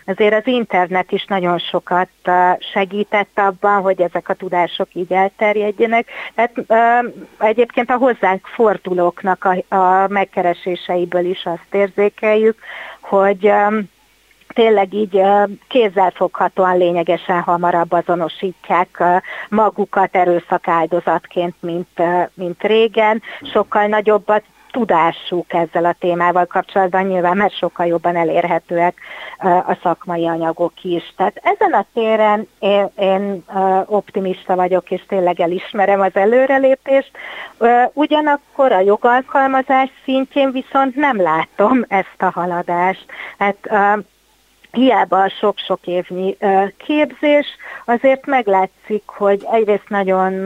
Azért 0.07 0.35
az 0.35 0.47
internet 0.47 1.13
is 1.13 1.25
nagyon 1.25 1.59
sokat 1.59 2.09
ö, 2.25 2.51
segített 2.73 3.39
abban, 3.39 3.83
hogy 3.83 4.01
ezek 4.01 4.29
a 4.29 4.35
tudások 4.35 4.89
így 4.93 5.13
elterjedjenek. 5.13 6.07
Tehát 6.35 6.53
ö, 6.67 7.09
egyébként 7.45 7.91
a 7.91 7.97
hozzánk 7.97 8.47
fordulóknak 8.47 9.45
a, 9.45 9.77
a 9.77 10.09
megkereséseiből 10.09 11.25
is 11.25 11.45
azt 11.45 11.75
érzékeljük, 11.75 12.59
hogy 13.01 13.47
ö, 13.47 13.79
tényleg 14.55 14.95
így 14.95 15.23
kézzelfoghatóan 15.69 16.79
lényegesen 16.79 17.41
hamarabb 17.41 17.93
azonosítják 17.93 19.03
magukat 19.49 20.17
erőszak 20.17 20.69
áldozatként, 20.69 21.55
mint, 21.61 22.03
mint 22.35 22.63
régen. 22.63 23.23
Sokkal 23.53 23.87
nagyobb 23.87 24.29
a 24.29 24.43
tudásuk 24.73 25.53
ezzel 25.53 25.85
a 25.85 25.97
témával 25.99 26.47
kapcsolatban, 26.47 27.05
nyilván 27.05 27.37
mert 27.37 27.57
sokkal 27.57 27.87
jobban 27.87 28.17
elérhetőek 28.17 28.95
a 29.39 29.79
szakmai 29.83 30.27
anyagok 30.27 30.73
is. 30.83 31.13
Tehát 31.17 31.41
ezen 31.43 31.73
a 31.73 31.87
téren 31.95 32.49
én, 32.59 32.91
én 32.99 33.45
optimista 33.87 34.55
vagyok, 34.55 34.91
és 34.91 35.05
tényleg 35.09 35.41
elismerem 35.41 36.01
az 36.01 36.15
előrelépést. 36.15 37.11
Ugyanakkor 37.93 38.73
a 38.73 38.81
jogalkalmazás 38.81 39.91
szintjén 40.05 40.53
viszont 40.53 40.95
nem 40.95 41.21
látom 41.21 41.85
ezt 41.89 42.23
a 42.23 42.31
haladást. 42.31 43.07
Hát 43.39 43.57
hiába 44.73 45.23
a 45.23 45.29
sok-sok 45.29 45.87
évnyi 45.87 46.37
képzés, 46.77 47.47
azért 47.85 48.27
meglátszik, 48.27 49.03
hogy 49.07 49.47
egyrészt 49.51 49.89
nagyon 49.89 50.45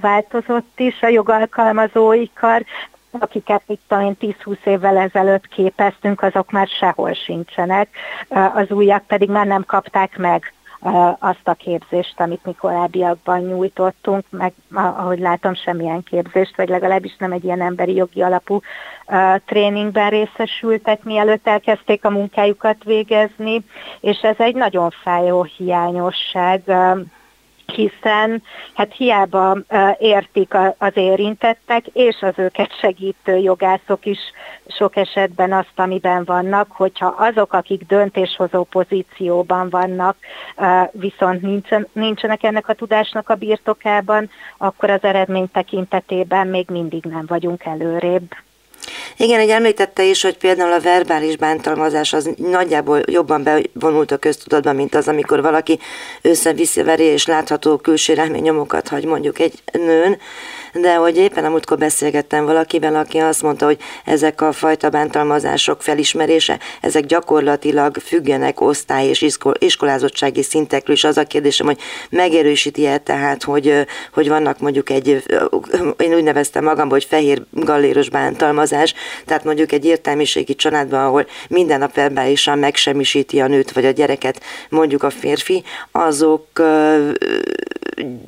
változott 0.00 0.72
is 0.80 1.02
a 1.02 1.08
jogalkalmazói 1.08 2.26
kar, 2.34 2.64
akiket 3.10 3.62
itt 3.66 3.82
talán 3.88 4.16
10-20 4.20 4.56
évvel 4.64 4.96
ezelőtt 4.96 5.48
képeztünk, 5.48 6.22
azok 6.22 6.50
már 6.50 6.68
sehol 6.68 7.12
sincsenek, 7.12 7.88
az 8.54 8.70
újak 8.70 9.06
pedig 9.06 9.28
már 9.28 9.46
nem 9.46 9.64
kapták 9.64 10.16
meg 10.16 10.52
azt 11.18 11.48
a 11.48 11.54
képzést, 11.54 12.20
amit 12.20 12.44
mi 12.44 12.54
korábbiakban 12.54 13.40
nyújtottunk, 13.40 14.24
meg 14.30 14.52
ahogy 14.72 15.18
látom 15.18 15.54
semmilyen 15.54 16.02
képzést, 16.02 16.56
vagy 16.56 16.68
legalábbis 16.68 17.16
nem 17.18 17.32
egy 17.32 17.44
ilyen 17.44 17.60
emberi 17.60 17.94
jogi 17.94 18.22
alapú 18.22 18.60
tréningben 19.44 20.10
részesültek, 20.10 21.02
mielőtt 21.02 21.46
elkezdték 21.46 22.04
a 22.04 22.10
munkájukat 22.10 22.84
végezni, 22.84 23.64
és 24.00 24.18
ez 24.22 24.36
egy 24.38 24.54
nagyon 24.54 24.90
fájó 24.90 25.42
hiányosság 25.42 26.62
hiszen 27.66 28.42
hát 28.74 28.94
hiába 28.94 29.58
értik 29.98 30.54
az 30.78 30.92
érintettek, 30.94 31.86
és 31.86 32.16
az 32.20 32.32
őket 32.36 32.78
segítő 32.78 33.36
jogászok 33.36 34.06
is 34.06 34.18
sok 34.68 34.96
esetben 34.96 35.52
azt, 35.52 35.72
amiben 35.74 36.24
vannak, 36.24 36.72
hogyha 36.72 37.06
azok, 37.06 37.52
akik 37.52 37.86
döntéshozó 37.86 38.64
pozícióban 38.64 39.70
vannak, 39.70 40.16
viszont 40.90 41.42
nincsen, 41.42 41.88
nincsenek 41.92 42.42
ennek 42.42 42.68
a 42.68 42.74
tudásnak 42.74 43.28
a 43.28 43.34
birtokában, 43.34 44.30
akkor 44.58 44.90
az 44.90 45.02
eredmény 45.02 45.50
tekintetében 45.50 46.46
még 46.46 46.68
mindig 46.70 47.04
nem 47.04 47.24
vagyunk 47.26 47.64
előrébb. 47.64 48.34
Igen, 49.16 49.40
egy 49.40 49.48
említette 49.48 50.04
is, 50.04 50.22
hogy 50.22 50.36
például 50.36 50.72
a 50.72 50.80
verbális 50.80 51.36
bántalmazás 51.36 52.12
az 52.12 52.30
nagyjából 52.36 53.00
jobban 53.06 53.42
bevonult 53.42 54.10
a 54.10 54.16
köztudatba, 54.16 54.72
mint 54.72 54.94
az, 54.94 55.08
amikor 55.08 55.42
valaki 55.42 55.78
össze-visszaveri 56.22 57.04
és 57.04 57.26
látható 57.26 57.76
külső 57.76 58.14
reményomokat 58.14 58.88
hagy 58.88 59.04
mondjuk 59.04 59.38
egy 59.38 59.62
nőn, 59.72 60.18
de 60.80 60.94
hogy 60.94 61.16
éppen 61.16 61.44
a 61.44 61.48
múltkor 61.48 61.78
beszélgettem 61.78 62.44
valakivel, 62.44 62.94
aki 62.96 63.18
azt 63.18 63.42
mondta, 63.42 63.64
hogy 63.64 63.78
ezek 64.04 64.40
a 64.40 64.52
fajta 64.52 64.88
bántalmazások 64.88 65.82
felismerése, 65.82 66.58
ezek 66.80 67.06
gyakorlatilag 67.06 67.96
függenek 67.96 68.60
osztály 68.60 69.06
és 69.06 69.26
iskolázottsági 69.58 70.42
szintekről, 70.42 70.96
és 70.96 71.04
az 71.04 71.16
a 71.16 71.24
kérdésem, 71.24 71.66
hogy 71.66 71.78
megerősíti-e 72.10 72.98
tehát, 72.98 73.42
hogy, 73.42 73.86
hogy 74.12 74.28
vannak 74.28 74.58
mondjuk 74.58 74.90
egy, 74.90 75.08
én 75.98 76.14
úgy 76.14 76.22
neveztem 76.22 76.64
magam, 76.64 76.88
hogy 76.88 77.04
fehér 77.04 77.42
galléros 77.50 78.08
bántalmazás, 78.08 78.94
tehát 79.26 79.44
mondjuk 79.44 79.72
egy 79.72 79.84
értelmiségi 79.84 80.54
családban, 80.54 81.04
ahol 81.04 81.26
minden 81.48 81.78
nap 81.78 81.94
verbálisan 81.94 82.58
megsemmisíti 82.58 83.40
a 83.40 83.46
nőt 83.46 83.72
vagy 83.72 83.84
a 83.84 83.90
gyereket, 83.90 84.40
mondjuk 84.68 85.02
a 85.02 85.10
férfi, 85.10 85.64
azok 85.92 86.46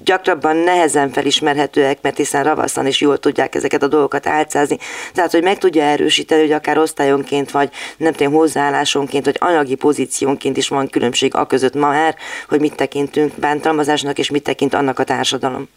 gyakrabban 0.04 0.56
nehezen 0.56 1.10
felismerhetőek, 1.10 1.98
mert 2.02 2.16
hiszen 2.16 2.37
ravaszan 2.42 2.86
is 2.86 3.00
jól 3.00 3.18
tudják 3.18 3.54
ezeket 3.54 3.82
a 3.82 3.88
dolgokat 3.88 4.26
álcázni. 4.26 4.78
Tehát, 5.14 5.30
hogy 5.30 5.42
meg 5.42 5.58
tudja 5.58 5.82
erősíteni, 5.82 6.40
hogy 6.40 6.52
akár 6.52 6.78
osztályonként, 6.78 7.50
vagy 7.50 7.70
nem 7.96 8.12
tudom, 8.12 8.32
hozzáállásonként, 8.32 9.24
vagy 9.24 9.36
anyagi 9.38 9.74
pozíciónként 9.74 10.56
is 10.56 10.68
van 10.68 10.88
különbség 10.88 11.34
a 11.34 11.46
között 11.46 11.74
ma 11.74 11.88
már, 11.98 12.16
hogy 12.48 12.60
mit 12.60 12.74
tekintünk 12.74 13.32
bántalmazásnak, 13.34 14.18
és 14.18 14.30
mit 14.30 14.42
tekint 14.42 14.74
annak 14.74 14.98
a 14.98 15.04
társadalom. 15.04 15.68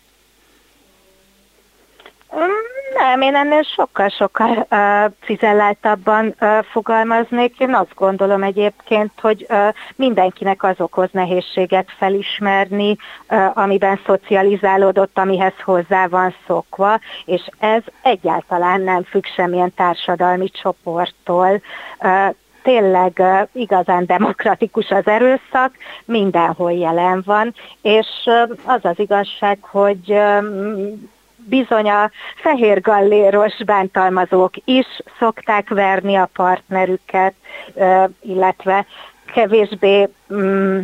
Nem, 2.93 3.21
én 3.21 3.35
ennél 3.35 3.63
sokkal-sokkal 3.63 4.67
uh, 4.71 5.11
cizelláltabban 5.25 6.35
uh, 6.39 6.63
fogalmaznék. 6.63 7.59
Én 7.59 7.73
azt 7.75 7.93
gondolom 7.95 8.43
egyébként, 8.43 9.11
hogy 9.21 9.45
uh, 9.49 9.67
mindenkinek 9.95 10.63
az 10.63 10.75
okoz 10.77 11.09
nehézséget 11.11 11.91
felismerni, 11.97 12.97
uh, 13.29 13.57
amiben 13.57 13.99
szocializálódott, 14.05 15.17
amihez 15.17 15.53
hozzá 15.63 16.07
van 16.07 16.35
szokva, 16.47 16.99
és 17.25 17.41
ez 17.59 17.81
egyáltalán 18.01 18.81
nem 18.81 19.03
függ 19.03 19.25
semmilyen 19.35 19.73
társadalmi 19.73 20.49
csoporttól. 20.49 21.61
Uh, 21.99 22.35
tényleg 22.63 23.13
uh, 23.17 23.41
igazán 23.51 24.05
demokratikus 24.05 24.89
az 24.89 25.07
erőszak, 25.07 25.73
mindenhol 26.05 26.71
jelen 26.71 27.23
van, 27.25 27.53
és 27.81 28.07
uh, 28.25 28.57
az 28.65 28.79
az 28.85 28.99
igazság, 28.99 29.57
hogy 29.61 30.19
bizony 31.51 31.89
a 31.89 32.11
fehér 32.35 32.81
galléros 32.81 33.63
bántalmazók 33.65 34.53
is 34.65 34.87
szokták 35.19 35.69
verni 35.69 36.15
a 36.15 36.29
partnerüket, 36.33 37.33
illetve 38.21 38.85
kevésbé 39.33 40.09
mm, 40.33 40.79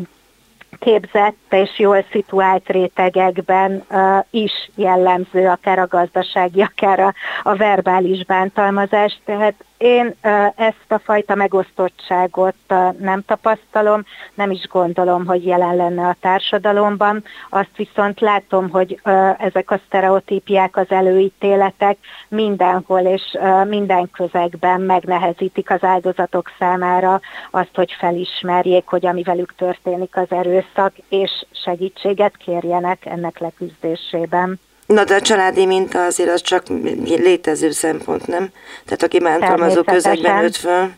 képzett 0.79 1.35
és 1.49 1.79
jól 1.79 2.05
szituált 2.11 2.69
rétegekben 2.69 3.83
uh, 3.89 4.19
is 4.29 4.69
jellemző, 4.75 5.47
akár 5.47 5.79
a 5.79 5.87
gazdasági, 5.87 6.61
akár 6.61 6.99
a, 6.99 7.13
a 7.43 7.55
verbális 7.55 8.25
bántalmazás. 8.25 9.19
Tehát 9.25 9.53
én 9.77 10.15
ezt 10.55 10.85
a 10.87 10.99
fajta 10.99 11.35
megosztottságot 11.35 12.55
nem 12.99 13.23
tapasztalom, 13.25 14.03
nem 14.33 14.51
is 14.51 14.67
gondolom, 14.67 15.25
hogy 15.25 15.45
jelen 15.45 15.75
lenne 15.75 16.07
a 16.07 16.15
társadalomban. 16.21 17.23
Azt 17.49 17.75
viszont 17.75 18.19
látom, 18.19 18.69
hogy 18.69 18.99
ezek 19.37 19.71
a 19.71 19.79
sztereotípiák, 19.85 20.77
az 20.77 20.89
előítéletek 20.89 21.97
mindenhol 22.27 23.01
és 23.01 23.37
minden 23.67 24.09
közegben 24.11 24.81
megnehezítik 24.81 25.69
az 25.69 25.83
áldozatok 25.83 26.51
számára 26.59 27.21
azt, 27.51 27.75
hogy 27.75 27.91
felismerjék, 27.99 28.85
hogy 28.85 29.05
ami 29.05 29.23
velük 29.23 29.55
történik 29.55 30.15
az 30.15 30.31
erőszak, 30.31 30.93
és 31.09 31.45
segítséget 31.51 32.37
kérjenek 32.37 33.05
ennek 33.05 33.39
leküzdésében. 33.39 34.59
Na 34.87 35.03
de 35.03 35.15
a 35.15 35.21
családi 35.21 35.65
minta 35.65 36.05
azért 36.05 36.29
az 36.29 36.41
csak 36.41 36.63
létező 37.05 37.71
szempont, 37.71 38.27
nem? 38.27 38.49
Tehát 38.85 39.03
aki 39.03 39.19
bántalmazó 39.19 39.83
közegben 39.83 40.41
nőtt 40.41 40.55
föl. 40.55 40.91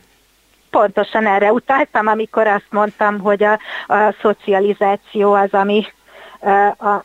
Pontosan 0.70 1.28
erre 1.28 1.52
utaltam, 1.52 2.08
amikor 2.08 2.48
azt 2.48 2.68
mondtam, 2.70 3.20
hogy 3.20 3.44
a, 3.44 3.60
a 3.88 4.16
szocializáció 4.22 5.34
az, 5.34 5.52
ami 5.52 5.86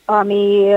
ami 0.04 0.74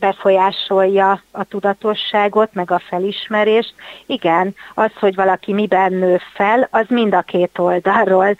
befolyásolja 0.00 1.22
a 1.30 1.44
tudatosságot, 1.44 2.54
meg 2.54 2.70
a 2.70 2.82
felismerést. 2.88 3.74
Igen, 4.06 4.54
az, 4.74 4.90
hogy 5.00 5.14
valaki 5.14 5.52
miben 5.52 5.92
nő 5.92 6.20
fel, 6.34 6.68
az 6.70 6.84
mind 6.88 7.14
a 7.14 7.20
két 7.20 7.58
oldalról 7.58 8.36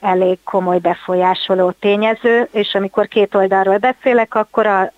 elég 0.00 0.38
komoly 0.44 0.78
befolyásoló 0.78 1.70
tényező, 1.70 2.48
és 2.52 2.74
amikor 2.74 3.08
két 3.08 3.34
oldalról 3.34 3.78
beszélek, 3.78 4.34
akkor 4.34 4.66
a, 4.66 4.92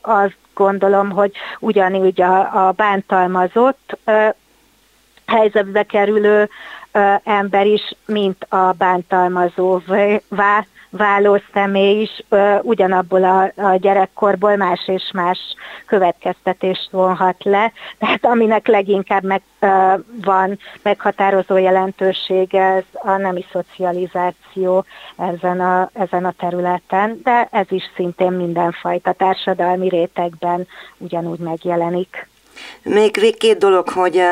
az 0.00 0.30
gondolom, 0.54 1.10
hogy 1.10 1.32
ugyanúgy 1.58 2.22
a, 2.22 2.72
bántalmazott 2.76 3.98
helyzetbe 5.26 5.82
kerülő 5.82 6.48
ember 7.24 7.66
is, 7.66 7.94
mint 8.06 8.46
a 8.48 8.72
bántalmazóvá 8.78 10.66
váló 10.90 11.40
személy 11.52 12.00
is 12.00 12.22
ö, 12.28 12.58
ugyanabból 12.62 13.24
a, 13.24 13.52
a 13.56 13.76
gyerekkorból 13.76 14.56
más 14.56 14.88
és 14.88 15.10
más 15.12 15.38
következtetést 15.86 16.90
vonhat 16.90 17.44
le. 17.44 17.72
Tehát 17.98 18.24
aminek 18.24 18.66
leginkább 18.66 19.22
meg, 19.22 19.42
ö, 19.60 19.94
van 20.24 20.58
meghatározó 20.82 21.56
jelentősége, 21.56 22.62
ez 22.62 22.84
a 22.92 23.16
nemi 23.16 23.44
szocializáció 23.52 24.84
ezen 25.16 25.60
a, 25.60 25.90
ezen 25.92 26.24
a 26.24 26.34
területen, 26.38 27.20
de 27.22 27.48
ez 27.50 27.66
is 27.68 27.90
szintén 27.96 28.32
mindenfajta 28.32 29.12
társadalmi 29.12 29.88
rétegben 29.88 30.66
ugyanúgy 30.98 31.38
megjelenik. 31.38 32.28
Még 32.82 33.36
két 33.38 33.58
dolog, 33.58 33.88
hogy 33.88 34.22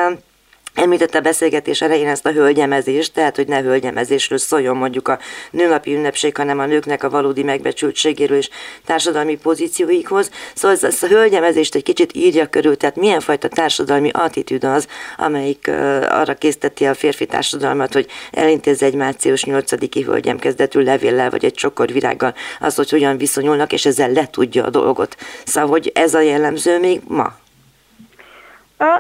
Említette 0.78 1.18
a 1.18 1.20
beszélgetés 1.20 1.80
elején 1.80 2.08
ezt 2.08 2.26
a 2.26 2.30
hölgyemezést, 2.30 3.12
tehát 3.12 3.36
hogy 3.36 3.48
ne 3.48 3.60
hölgyemezésről 3.60 4.38
szóljon 4.38 4.76
mondjuk 4.76 5.08
a 5.08 5.18
nőnapi 5.50 5.94
ünnepség, 5.94 6.36
hanem 6.36 6.58
a 6.58 6.66
nőknek 6.66 7.02
a 7.02 7.10
valódi 7.10 7.42
megbecsültségéről 7.42 8.36
és 8.36 8.48
társadalmi 8.84 9.36
pozícióikhoz. 9.36 10.30
Szóval 10.54 10.76
ezt 10.82 11.02
a 11.02 11.06
hölgyemezést 11.06 11.74
egy 11.74 11.82
kicsit 11.82 12.12
írja 12.14 12.46
körül, 12.46 12.76
tehát 12.76 12.96
milyen 12.96 13.20
fajta 13.20 13.48
társadalmi 13.48 14.10
attitűd 14.12 14.64
az, 14.64 14.86
amelyik 15.16 15.64
uh, 15.68 15.74
arra 16.08 16.34
készteti 16.34 16.86
a 16.86 16.94
férfi 16.94 17.26
társadalmat, 17.26 17.92
hogy 17.92 18.06
elintézze 18.30 18.86
egy 18.86 18.94
március 18.94 19.44
8-i 19.46 20.02
hölgyem 20.06 20.38
kezdetű 20.38 20.80
levéllel 20.80 21.30
vagy 21.30 21.44
egy 21.44 21.54
csokor 21.54 21.92
virággal 21.92 22.34
az, 22.60 22.74
hogy 22.74 22.90
hogyan 22.90 23.16
viszonyulnak, 23.16 23.72
és 23.72 23.86
ezzel 23.86 24.10
letudja 24.10 24.64
a 24.64 24.70
dolgot. 24.70 25.16
Szóval, 25.44 25.70
hogy 25.70 25.90
ez 25.94 26.14
a 26.14 26.20
jellemző 26.20 26.78
még 26.78 27.00
ma? 27.06 27.36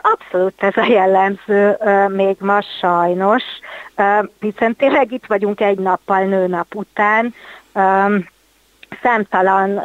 Abszolút 0.02 0.62
ez 0.62 0.76
a 0.76 0.84
jellemző 0.84 1.76
még 2.08 2.36
ma 2.40 2.60
sajnos, 2.80 3.42
hiszen 4.40 4.76
tényleg 4.76 5.12
itt 5.12 5.26
vagyunk 5.26 5.60
egy 5.60 5.78
nappal 5.78 6.24
nőnap 6.24 6.74
után, 6.74 7.34
számtalan 9.02 9.80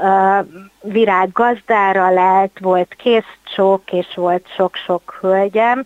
virág 0.81 1.31
gazdára 1.31 2.09
lett, 2.09 2.57
volt 2.59 2.93
készcsók, 2.93 3.91
és 3.91 4.07
volt 4.15 4.47
sok-sok 4.55 5.17
hölgyem, 5.21 5.85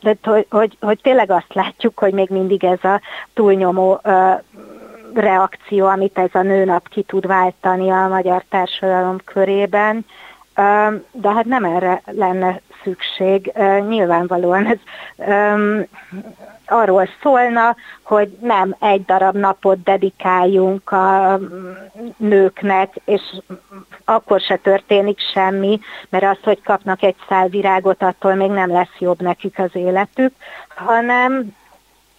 de 0.00 0.16
hogy, 0.22 0.46
hogy, 0.50 0.76
hogy 0.80 1.00
tényleg 1.02 1.30
azt 1.30 1.54
látjuk, 1.54 1.98
hogy 1.98 2.12
még 2.12 2.28
mindig 2.28 2.64
ez 2.64 2.84
a 2.84 3.00
túlnyomó 3.34 4.00
reakció, 5.14 5.86
amit 5.86 6.18
ez 6.18 6.30
a 6.32 6.42
nőnap 6.42 6.88
ki 6.88 7.02
tud 7.02 7.26
váltani 7.26 7.90
a 7.90 8.08
magyar 8.08 8.44
társadalom 8.48 9.16
körében, 9.24 10.06
de 11.12 11.30
hát 11.30 11.44
nem 11.44 11.64
erre 11.64 12.02
lenne 12.04 12.60
szükség. 12.82 13.52
Nyilvánvalóan 13.88 14.66
ez 14.66 14.78
arról 16.66 17.08
szólna, 17.22 17.76
hogy 18.02 18.36
nem 18.40 18.76
egy 18.78 19.04
darab 19.04 19.36
napot 19.36 19.82
dedikáljunk 19.82 20.90
a 20.90 21.38
nőknek, 22.16 22.94
és 23.04 23.22
akkor 24.04 24.40
se 24.40 24.56
történik 24.56 25.18
semmi, 25.32 25.80
mert 26.08 26.24
az, 26.24 26.38
hogy 26.42 26.62
kapnak 26.62 27.02
egy 27.02 27.16
szál 27.28 27.48
virágot, 27.48 28.02
attól 28.02 28.34
még 28.34 28.50
nem 28.50 28.70
lesz 28.70 28.98
jobb 28.98 29.20
nekük 29.20 29.58
az 29.58 29.70
életük, 29.72 30.34
hanem 30.68 31.56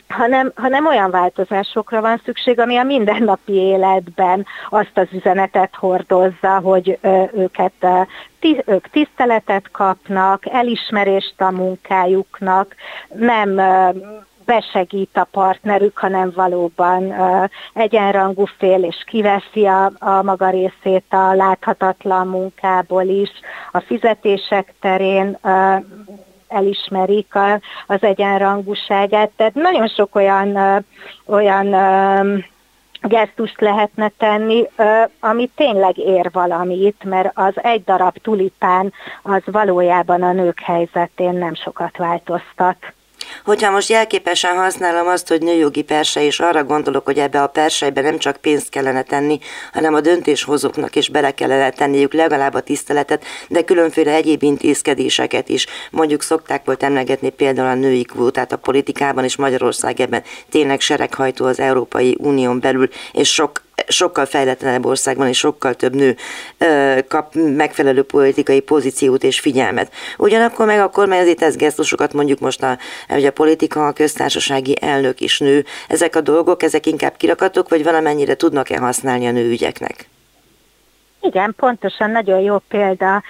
hanem, 0.09 0.51
hanem 0.55 0.85
olyan 0.85 1.11
változásokra 1.11 2.01
van 2.01 2.21
szükség, 2.25 2.59
ami 2.59 2.77
a 2.77 2.83
mindennapi 2.83 3.53
életben 3.53 4.45
azt 4.69 4.97
az 4.97 5.07
üzenetet 5.11 5.75
hordozza, 5.75 6.59
hogy 6.59 6.97
ö, 7.01 7.23
őket 7.33 7.73
ö, 7.79 8.01
ti, 8.39 8.63
ők 8.65 8.87
tiszteletet 8.87 9.71
kapnak, 9.71 10.43
elismerést 10.45 11.41
a 11.41 11.51
munkájuknak, 11.51 12.75
nem 13.13 13.57
ö, 13.57 13.89
besegít 14.49 15.17
a 15.17 15.27
partnerük, 15.31 15.97
hanem 15.97 16.31
valóban 16.35 17.03
uh, 17.03 17.49
egyenrangú 17.73 18.45
fél, 18.57 18.83
és 18.83 19.03
kiveszi 19.05 19.65
a, 19.65 19.91
a 19.99 20.21
maga 20.21 20.49
részét 20.49 21.05
a 21.09 21.33
láthatatlan 21.33 22.27
munkából 22.27 23.03
is. 23.03 23.29
A 23.71 23.79
fizetések 23.79 24.73
terén 24.81 25.37
uh, 25.43 25.83
elismerik 26.49 27.35
a, 27.35 27.59
az 27.87 28.03
egyenrangúságát. 28.03 29.29
Tehát 29.35 29.53
nagyon 29.53 29.87
sok 29.87 30.15
olyan, 30.15 30.83
olyan 31.25 31.75
gesztust 33.01 33.61
lehetne 33.61 34.11
tenni, 34.17 34.67
ami 35.19 35.49
tényleg 35.55 35.97
ér 35.97 36.29
valamit, 36.31 37.03
mert 37.03 37.31
az 37.33 37.53
egy 37.55 37.83
darab 37.83 38.17
tulipán 38.17 38.93
az 39.21 39.41
valójában 39.45 40.21
a 40.21 40.31
nők 40.31 40.59
helyzetén 40.59 41.33
nem 41.33 41.53
sokat 41.53 41.97
változtat. 41.97 42.93
Hogyha 43.45 43.71
most 43.71 43.89
jelképesen 43.89 44.55
használom 44.55 45.07
azt, 45.07 45.27
hogy 45.27 45.41
nőjogi 45.41 45.81
perse, 45.81 46.23
és 46.23 46.39
arra 46.39 46.63
gondolok, 46.63 47.05
hogy 47.05 47.17
ebbe 47.17 47.41
a 47.41 47.47
persejbe 47.47 48.01
nem 48.01 48.17
csak 48.17 48.37
pénzt 48.37 48.69
kellene 48.69 49.01
tenni, 49.01 49.39
hanem 49.73 49.93
a 49.93 50.01
döntéshozóknak 50.01 50.95
is 50.95 51.09
bele 51.09 51.31
kellene 51.31 51.69
tenniük 51.69 52.13
legalább 52.13 52.53
a 52.53 52.61
tiszteletet, 52.61 53.23
de 53.47 53.63
különféle 53.63 54.13
egyéb 54.13 54.43
intézkedéseket 54.43 55.49
is. 55.49 55.67
Mondjuk 55.91 56.21
szokták 56.21 56.65
volt 56.65 56.83
emlegetni 56.83 57.29
például 57.29 57.67
a 57.67 57.73
női 57.73 58.03
kvótát 58.03 58.51
a 58.51 58.57
politikában, 58.57 59.23
és 59.23 59.35
Magyarország 59.35 59.99
ebben 59.99 60.23
tényleg 60.49 60.79
sereghajtó 60.79 61.45
az 61.45 61.59
Európai 61.59 62.15
Unión 62.19 62.59
belül, 62.59 62.89
és 63.11 63.33
sok 63.33 63.67
sokkal 63.87 64.25
fejletlenebb 64.25 64.85
országban 64.85 65.27
és 65.27 65.37
sokkal 65.37 65.73
több 65.73 65.95
nő 65.95 66.15
kap 67.07 67.33
megfelelő 67.35 68.03
politikai 68.03 68.59
pozíciót 68.59 69.23
és 69.23 69.39
figyelmet. 69.39 69.93
Ugyanakkor 70.17 70.65
meg 70.65 70.79
a 70.79 70.89
kormányzati 70.89 71.35
tesz 71.35 71.55
gesztusokat 71.55 72.13
mondjuk 72.13 72.39
most 72.39 72.63
a, 72.63 72.77
hogy 73.07 73.25
a 73.25 73.31
politika, 73.31 73.87
a 73.87 73.91
köztársasági 73.91 74.77
elnök 74.81 75.21
is 75.21 75.39
nő. 75.39 75.65
Ezek 75.87 76.15
a 76.15 76.21
dolgok, 76.21 76.63
ezek 76.63 76.85
inkább 76.85 77.17
kirakatok, 77.17 77.69
vagy 77.69 77.83
valamennyire 77.83 78.35
tudnak-e 78.35 78.79
használni 78.79 79.27
a 79.27 79.31
nőügyeknek? 79.31 80.07
Igen, 81.21 81.53
pontosan 81.57 82.11
nagyon 82.11 82.39
jó 82.39 82.57
példa 82.57 83.23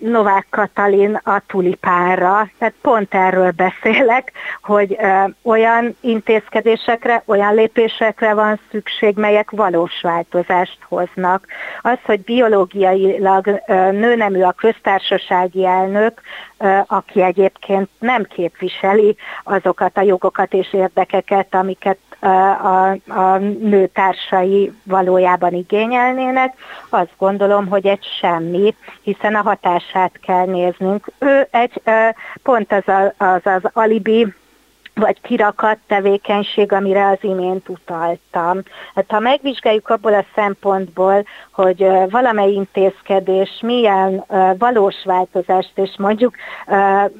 Novák 0.00 0.46
Katalin 0.50 1.20
a 1.24 1.42
tulipánra. 1.46 2.48
Tehát 2.58 2.74
pont 2.82 3.14
erről 3.14 3.50
beszélek, 3.50 4.32
hogy 4.62 4.96
olyan 5.42 5.96
intézkedésekre, 6.00 7.22
olyan 7.26 7.54
lépésekre 7.54 8.34
van 8.34 8.60
szükség, 8.70 9.16
melyek 9.16 9.50
valós 9.50 10.00
változást 10.02 10.78
hoznak. 10.88 11.46
Az, 11.80 11.98
hogy 12.04 12.20
biológiailag 12.20 13.62
nőnemű 13.90 14.42
a 14.42 14.52
köztársasági 14.52 15.66
elnök, 15.66 16.20
aki 16.86 17.22
egyébként 17.22 17.88
nem 17.98 18.24
képviseli 18.24 19.16
azokat 19.44 19.96
a 19.96 20.02
jogokat 20.02 20.52
és 20.52 20.72
érdekeket, 20.72 21.54
amiket 21.54 21.98
a, 22.20 22.90
a 22.90 23.38
nőtársai 23.38 24.72
valójában 24.84 25.52
igényelnének, 25.52 26.54
azt 26.88 27.14
gondolom, 27.18 27.66
hogy 27.66 27.86
egy 27.86 28.06
semmi, 28.20 28.74
hiszen 29.02 29.34
a 29.34 29.42
hatását 29.90 30.20
kell 30.22 30.44
néznünk. 30.44 31.06
Ő 31.18 31.48
egy 31.50 31.82
pont 32.42 32.72
az 32.72 32.94
az, 33.16 33.40
az 33.44 33.62
alibi 33.72 34.26
vagy 34.94 35.20
kirakat 35.20 35.78
tevékenység, 35.86 36.72
amire 36.72 37.06
az 37.06 37.18
imént 37.20 37.68
utaltam. 37.68 38.62
Hát, 38.94 39.04
ha 39.08 39.18
megvizsgáljuk 39.18 39.88
abból 39.88 40.14
a 40.14 40.24
szempontból, 40.34 41.24
hogy 41.52 41.86
valamely 42.10 42.52
intézkedés 42.52 43.58
milyen 43.62 44.24
valós 44.58 44.94
változást, 45.04 45.72
és 45.74 45.90
mondjuk 45.98 46.34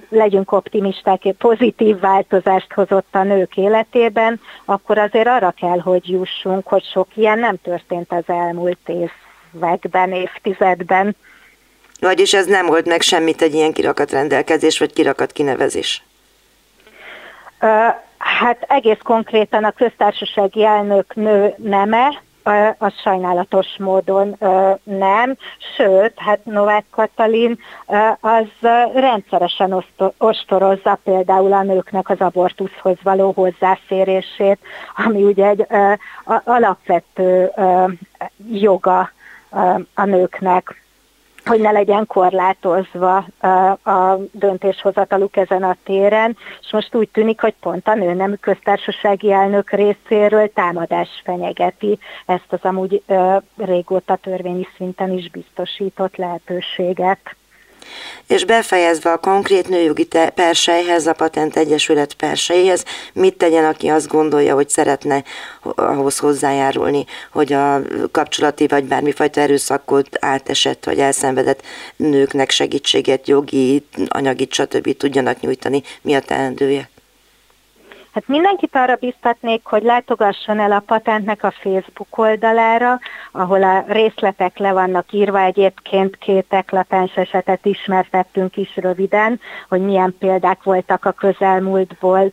legyünk 0.08 0.52
optimisták, 0.52 1.22
pozitív 1.38 2.00
változást 2.00 2.72
hozott 2.72 3.14
a 3.14 3.22
nők 3.22 3.56
életében, 3.56 4.40
akkor 4.64 4.98
azért 4.98 5.28
arra 5.28 5.50
kell, 5.50 5.78
hogy 5.78 6.10
jussunk, 6.10 6.66
hogy 6.66 6.84
sok 6.84 7.06
ilyen 7.14 7.38
nem 7.38 7.56
történt 7.62 8.12
az 8.12 8.24
elmúlt 8.26 8.90
években, 9.52 10.12
évtizedben. 10.12 11.16
Vagyis 12.00 12.34
ez 12.34 12.46
nem 12.46 12.66
volt 12.66 12.86
meg 12.86 13.00
semmit 13.00 13.42
egy 13.42 13.54
ilyen 13.54 13.72
kirakat 13.72 14.10
rendelkezés, 14.10 14.78
vagy 14.78 14.92
kirakat 14.92 15.32
kinevezés? 15.32 16.02
Hát 18.18 18.64
egész 18.68 18.98
konkrétan 19.02 19.64
a 19.64 19.70
köztársasági 19.70 20.64
elnök 20.64 21.14
nő 21.14 21.54
neme, 21.56 22.22
az 22.78 22.92
sajnálatos 23.02 23.66
módon 23.78 24.36
nem, 24.82 25.36
sőt, 25.76 26.12
hát 26.16 26.44
Novák 26.44 26.84
Katalin 26.90 27.58
az 28.20 28.68
rendszeresen 28.94 29.84
ostorozza 30.18 30.98
például 31.04 31.52
a 31.52 31.62
nőknek 31.62 32.08
az 32.08 32.20
abortuszhoz 32.20 32.96
való 33.02 33.32
hozzáférését, 33.32 34.58
ami 34.96 35.22
ugye 35.22 35.46
egy 35.46 35.66
alapvető 36.44 37.52
joga 38.50 39.10
a 39.94 40.04
nőknek 40.04 40.82
hogy 41.44 41.60
ne 41.60 41.70
legyen 41.70 42.06
korlátozva 42.06 43.16
a 43.84 44.16
döntéshozataluk 44.32 45.36
ezen 45.36 45.62
a 45.62 45.76
téren, 45.84 46.36
és 46.60 46.72
most 46.72 46.94
úgy 46.94 47.08
tűnik, 47.08 47.40
hogy 47.40 47.54
pont 47.60 47.88
a 47.88 47.94
nőnemű 47.94 48.34
köztársasági 48.34 49.32
elnök 49.32 49.70
részéről 49.70 50.52
támadás 50.52 51.08
fenyegeti 51.24 51.98
ezt 52.26 52.46
az 52.48 52.60
amúgy 52.62 53.02
régóta 53.56 54.16
törvényi 54.16 54.66
szinten 54.76 55.12
is 55.12 55.30
biztosított 55.30 56.16
lehetőséget 56.16 57.36
és 58.26 58.44
befejezve 58.44 59.12
a 59.12 59.18
konkrét 59.18 59.68
nőjogi 59.68 60.08
persejhez, 60.34 61.06
a 61.06 61.12
Patent 61.12 61.56
Egyesület 61.56 62.14
persejéhez, 62.14 62.84
mit 63.12 63.36
tegyen, 63.36 63.64
aki 63.64 63.88
azt 63.88 64.08
gondolja, 64.08 64.54
hogy 64.54 64.68
szeretne 64.68 65.24
ahhoz 65.62 66.18
hozzájárulni, 66.18 67.04
hogy 67.32 67.52
a 67.52 67.80
kapcsolati 68.10 68.66
vagy 68.66 68.84
bármifajta 68.84 69.40
erőszakot 69.40 70.08
átesett 70.20 70.84
vagy 70.84 70.98
elszenvedett 70.98 71.62
nőknek 71.96 72.50
segítséget, 72.50 73.28
jogi, 73.28 73.86
anyagi, 74.08 74.48
stb. 74.50 74.96
tudjanak 74.96 75.40
nyújtani. 75.40 75.82
Mi 76.02 76.14
a 76.14 76.20
teendője? 76.20 76.88
Hát 78.14 78.28
mindenkit 78.28 78.76
arra 78.76 78.96
biztatnék, 78.96 79.64
hogy 79.64 79.82
látogasson 79.82 80.58
el 80.60 80.72
a 80.72 80.82
patentnek 80.86 81.42
a 81.44 81.50
Facebook 81.50 82.18
oldalára, 82.18 82.98
ahol 83.32 83.62
a 83.62 83.84
részletek 83.86 84.58
le 84.58 84.72
vannak 84.72 85.12
írva, 85.12 85.40
egyébként 85.40 86.16
két 86.16 86.46
eklatens 86.48 87.16
esetet 87.16 87.66
ismertettünk 87.66 88.56
is 88.56 88.76
röviden, 88.76 89.40
hogy 89.68 89.80
milyen 89.80 90.16
példák 90.18 90.62
voltak 90.62 91.04
a 91.04 91.12
közelmúltból, 91.12 92.32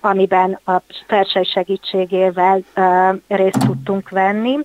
amiben 0.00 0.60
a 0.64 0.82
Persej 1.06 1.44
segítségével 1.44 2.62
részt 3.28 3.66
tudtunk 3.66 4.08
venni. 4.08 4.58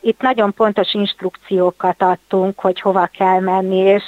Itt 0.00 0.20
nagyon 0.20 0.52
pontos 0.54 0.94
instrukciókat 0.94 2.02
adtunk, 2.02 2.60
hogy 2.60 2.80
hova 2.80 3.06
kell 3.06 3.40
menni, 3.40 3.76
és 3.76 4.02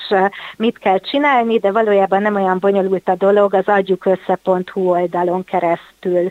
mit 0.56 0.78
kell 0.78 0.98
csinálni, 0.98 1.58
de 1.58 1.70
valójában 1.70 2.22
nem 2.22 2.34
olyan 2.34 2.58
bonyolult 2.58 3.08
a 3.08 3.14
dolog, 3.14 3.54
az 3.54 3.66
adjukössze.hu 3.66 4.90
oldalon 4.90 5.44
keresztül 5.44 6.30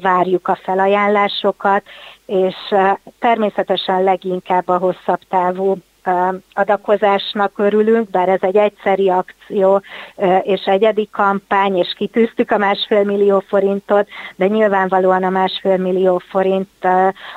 várjuk 0.00 0.48
a 0.48 0.58
felajánlásokat, 0.62 1.82
és 2.26 2.56
természetesen 3.18 4.02
leginkább 4.02 4.68
a 4.68 4.78
hosszabb 4.78 5.20
távú 5.28 5.76
adakozásnak 6.52 7.58
örülünk, 7.58 8.10
bár 8.10 8.28
ez 8.28 8.42
egy 8.42 8.56
egyszeri 8.56 9.10
akció 9.10 9.82
és 10.42 10.64
egyedi 10.64 11.08
kampány, 11.12 11.76
és 11.76 11.94
kitűztük 11.96 12.50
a 12.50 12.58
másfél 12.58 13.04
millió 13.04 13.42
forintot, 13.48 14.08
de 14.36 14.46
nyilvánvalóan 14.46 15.24
a 15.24 15.30
másfél 15.30 15.76
millió 15.76 16.18
forint 16.28 16.86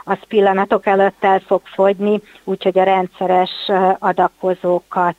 az 0.04 0.18
pillanatok 0.28 0.86
előtt 0.86 1.24
el 1.24 1.40
fog 1.40 1.62
fogyni, 1.66 2.22
úgyhogy 2.44 2.80
a 2.80 2.84
rendszeres 2.84 3.52
adakozókat 4.00 5.16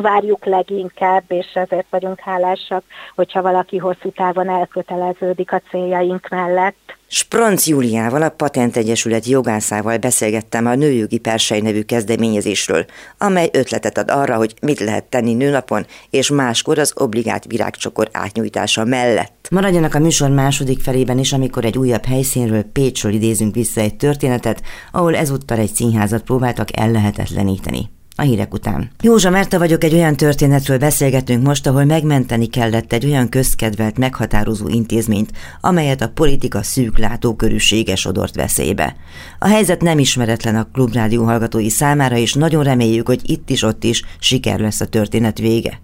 várjuk 0.00 0.44
leginkább, 0.44 1.24
és 1.28 1.46
ezért 1.54 1.86
vagyunk 1.90 2.20
hálásak, 2.20 2.84
hogyha 3.14 3.42
valaki 3.42 3.76
hosszú 3.76 4.10
távon 4.10 4.48
elköteleződik 4.48 5.52
a 5.52 5.62
céljaink 5.70 6.28
mellett. 6.28 6.96
Spronc 7.08 7.66
Júliával, 7.66 8.22
a 8.22 8.28
Patent 8.28 8.76
Egyesület 8.76 9.26
jogászával 9.26 9.96
beszélgettem 9.96 10.66
a 10.66 10.74
Nőjogi 10.74 11.18
Persej 11.18 11.60
nevű 11.60 11.82
kezdeményezésről, 11.82 12.84
amely 13.18 13.48
ötletet 13.52 13.98
ad 13.98 14.10
arra, 14.10 14.36
hogy 14.36 14.54
mit 14.60 14.80
lehet 14.80 15.04
tenni 15.04 15.34
nőnapon, 15.34 15.86
és 16.10 16.30
máskor 16.30 16.78
az 16.78 16.92
obligát 16.96 17.44
virágcsokor 17.44 18.08
átnyújtása 18.12 18.84
mellett. 18.84 19.48
Maradjanak 19.50 19.94
a 19.94 19.98
műsor 19.98 20.30
második 20.30 20.82
felében 20.82 21.18
is, 21.18 21.32
amikor 21.32 21.64
egy 21.64 21.78
újabb 21.78 22.04
helyszínről, 22.04 22.64
Pécsről 22.72 23.12
idézünk 23.12 23.54
vissza 23.54 23.80
egy 23.80 23.96
történetet, 23.96 24.62
ahol 24.92 25.16
ezúttal 25.16 25.58
egy 25.58 25.72
színházat 25.74 26.22
próbáltak 26.22 26.76
ellehetetleníteni 26.76 27.95
a 28.18 28.22
hírek 28.22 28.54
után. 28.54 28.90
Józsa 29.02 29.30
Márta 29.30 29.58
vagyok, 29.58 29.84
egy 29.84 29.94
olyan 29.94 30.16
történetről 30.16 30.78
beszélgetünk 30.78 31.46
most, 31.46 31.66
ahol 31.66 31.84
megmenteni 31.84 32.46
kellett 32.46 32.92
egy 32.92 33.04
olyan 33.04 33.28
közkedvelt, 33.28 33.98
meghatározó 33.98 34.68
intézményt, 34.68 35.30
amelyet 35.60 36.00
a 36.00 36.08
politika 36.08 36.62
szűk 36.62 36.98
látókörűsége 36.98 37.96
sodort 37.96 38.34
veszélybe. 38.34 38.96
A 39.38 39.48
helyzet 39.48 39.82
nem 39.82 39.98
ismeretlen 39.98 40.56
a 40.56 40.68
klubrádió 40.72 41.24
hallgatói 41.24 41.68
számára, 41.68 42.16
és 42.16 42.34
nagyon 42.34 42.64
reméljük, 42.64 43.06
hogy 43.06 43.30
itt 43.30 43.50
is 43.50 43.62
ott 43.62 43.84
is 43.84 44.02
siker 44.18 44.60
lesz 44.60 44.80
a 44.80 44.86
történet 44.86 45.38
vége. 45.38 45.80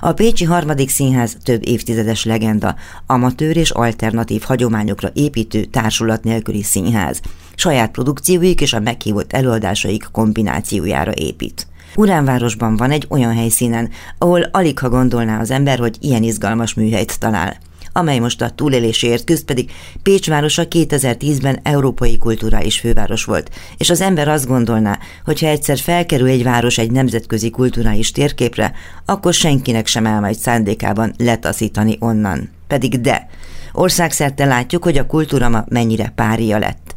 A 0.00 0.12
Pécsi 0.12 0.44
harmadik 0.44 0.88
színház 0.88 1.36
több 1.42 1.66
évtizedes 1.66 2.24
legenda, 2.24 2.76
amatőr 3.06 3.56
és 3.56 3.70
alternatív 3.70 4.42
hagyományokra 4.42 5.10
építő 5.14 5.64
társulat 5.64 6.24
nélküli 6.24 6.62
színház. 6.62 7.20
Saját 7.54 7.90
produkcióik 7.90 8.60
és 8.60 8.72
a 8.72 8.80
meghívott 8.80 9.32
előadásaik 9.32 10.08
kombinációjára 10.12 11.12
épít. 11.12 11.66
Uránvárosban 11.94 12.76
van 12.76 12.90
egy 12.90 13.06
olyan 13.08 13.34
helyszínen, 13.34 13.90
ahol 14.18 14.42
alig 14.42 14.78
ha 14.78 14.88
gondolná 14.88 15.40
az 15.40 15.50
ember, 15.50 15.78
hogy 15.78 15.96
ilyen 16.00 16.22
izgalmas 16.22 16.74
műhelyt 16.74 17.18
talál 17.18 17.56
amely 17.92 18.18
most 18.18 18.42
a 18.42 18.50
túlélésért 18.50 19.24
küzd, 19.24 19.44
pedig 19.44 19.70
Pécs 20.02 20.28
városa 20.28 20.62
2010-ben 20.70 21.58
európai 21.62 22.18
kulturális 22.18 22.78
főváros 22.78 23.24
volt, 23.24 23.50
és 23.76 23.90
az 23.90 24.00
ember 24.00 24.28
azt 24.28 24.46
gondolná, 24.46 24.98
hogy 25.24 25.40
ha 25.40 25.46
egyszer 25.46 25.78
felkerül 25.78 26.28
egy 26.28 26.42
város 26.42 26.78
egy 26.78 26.90
nemzetközi 26.90 27.50
kulturális 27.50 28.12
térképre, 28.12 28.72
akkor 29.04 29.34
senkinek 29.34 29.86
sem 29.86 30.06
áll 30.06 30.20
majd 30.20 30.36
szándékában 30.36 31.14
letaszítani 31.18 31.96
onnan. 32.00 32.50
Pedig 32.66 33.00
de, 33.00 33.28
országszerte 33.72 34.44
látjuk, 34.44 34.84
hogy 34.84 34.98
a 34.98 35.06
kultúra 35.06 35.64
mennyire 35.68 36.12
pária 36.14 36.58
lett. 36.58 36.91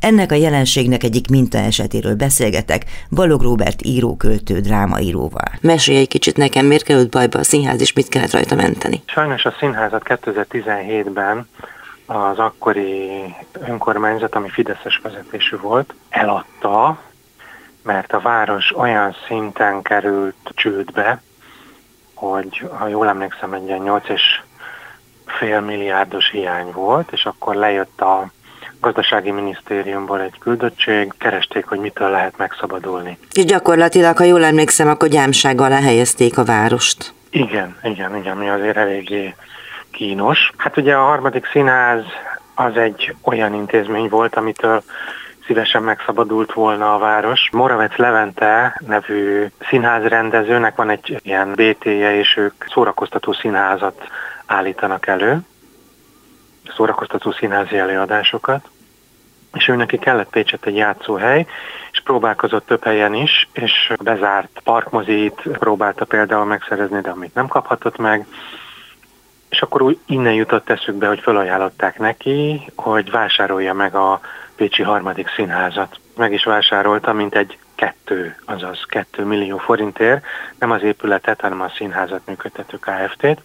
Ennek 0.00 0.32
a 0.32 0.34
jelenségnek 0.34 1.02
egyik 1.02 1.28
mintaesetéről 1.28 2.14
beszélgetek 2.14 2.82
Balog 3.10 3.42
Róbert 3.42 3.84
író-költő 3.84 4.60
drámaíróval. 4.60 5.50
Mesélj 5.60 5.98
egy 5.98 6.08
kicsit 6.08 6.36
nekem, 6.36 6.66
miért 6.66 6.84
került 6.84 7.10
bajba 7.10 7.38
a 7.38 7.44
színház, 7.44 7.80
és 7.80 7.92
mit 7.92 8.08
kellett 8.08 8.32
rajta 8.32 8.54
menteni? 8.54 9.02
Sajnos 9.06 9.44
a 9.44 9.54
színházat 9.58 10.02
2017-ben 10.04 11.48
az 12.06 12.38
akkori 12.38 13.08
önkormányzat, 13.52 14.34
ami 14.34 14.48
Fideszes 14.48 15.00
vezetésű 15.02 15.56
volt, 15.56 15.94
eladta, 16.08 17.02
mert 17.82 18.12
a 18.12 18.20
város 18.20 18.76
olyan 18.76 19.16
szinten 19.26 19.82
került 19.82 20.36
csődbe, 20.54 21.22
hogy 22.14 22.68
ha 22.78 22.88
jól 22.88 23.08
emlékszem, 23.08 23.52
egy 23.52 23.66
ilyen 23.66 23.80
8 23.80 24.08
és 24.08 24.22
fél 25.26 25.60
milliárdos 25.60 26.30
hiány 26.30 26.70
volt, 26.72 27.12
és 27.12 27.24
akkor 27.24 27.54
lejött 27.54 28.00
a 28.00 28.30
gazdasági 28.80 29.30
minisztériumból 29.30 30.20
egy 30.20 30.38
küldöttség, 30.38 31.12
keresték, 31.18 31.66
hogy 31.66 31.78
mitől 31.78 32.10
lehet 32.10 32.36
megszabadulni. 32.36 33.18
És 33.32 33.44
gyakorlatilag, 33.44 34.16
ha 34.16 34.24
jól 34.24 34.44
emlékszem, 34.44 34.88
akkor 34.88 35.08
gyámság 35.08 35.60
alá 35.60 35.80
helyezték 35.80 36.38
a 36.38 36.44
várost. 36.44 37.12
Igen, 37.30 37.76
igen, 37.82 38.16
igen, 38.16 38.36
mi 38.36 38.48
azért 38.48 38.76
eléggé 38.76 39.34
kínos. 39.90 40.52
Hát 40.56 40.76
ugye 40.76 40.94
a 40.94 41.04
harmadik 41.04 41.46
színház 41.46 42.02
az 42.54 42.76
egy 42.76 43.14
olyan 43.22 43.54
intézmény 43.54 44.08
volt, 44.08 44.36
amitől 44.36 44.82
szívesen 45.46 45.82
megszabadult 45.82 46.52
volna 46.52 46.94
a 46.94 46.98
város. 46.98 47.48
Moravec 47.52 47.96
Levente 47.96 48.80
nevű 48.86 49.46
színházrendezőnek 49.68 50.76
van 50.76 50.90
egy 50.90 51.20
ilyen 51.22 51.52
BT-je, 51.52 52.18
és 52.18 52.36
ők 52.36 52.64
szórakoztató 52.68 53.32
színházat 53.32 54.08
állítanak 54.46 55.06
elő, 55.06 55.38
szórakoztató 56.76 57.32
színházi 57.32 57.78
előadásokat, 57.78 58.68
és 59.54 59.68
ő 59.68 59.74
neki 59.74 59.98
kellett 59.98 60.30
Pécset 60.30 60.66
egy 60.66 60.76
játszóhely, 60.76 61.46
és 61.92 62.00
próbálkozott 62.00 62.66
több 62.66 62.84
helyen 62.84 63.14
is, 63.14 63.48
és 63.52 63.92
bezárt 64.02 64.60
parkmozit 64.64 65.42
próbálta 65.42 66.04
például 66.04 66.44
megszerezni, 66.44 67.00
de 67.00 67.10
amit 67.10 67.34
nem 67.34 67.46
kaphatott 67.46 67.96
meg, 67.96 68.26
és 69.48 69.62
akkor 69.62 69.82
úgy 69.82 69.98
innen 70.06 70.34
jutott 70.34 70.70
eszükbe, 70.70 71.06
hogy 71.06 71.20
felajánlották 71.20 71.98
neki, 71.98 72.70
hogy 72.74 73.10
vásárolja 73.10 73.72
meg 73.72 73.94
a 73.94 74.20
Pécsi 74.56 74.82
harmadik 74.82 75.28
színházat. 75.28 76.00
Meg 76.16 76.32
is 76.32 76.44
vásárolta, 76.44 77.12
mint 77.12 77.34
egy 77.34 77.58
kettő, 77.74 78.36
azaz 78.44 78.84
kettő 78.84 79.24
millió 79.24 79.58
forintért, 79.58 80.24
nem 80.58 80.70
az 80.70 80.82
épületet, 80.82 81.40
hanem 81.40 81.60
a 81.60 81.68
színházat 81.68 82.26
működtető 82.26 82.78
Kft-t. 82.78 83.42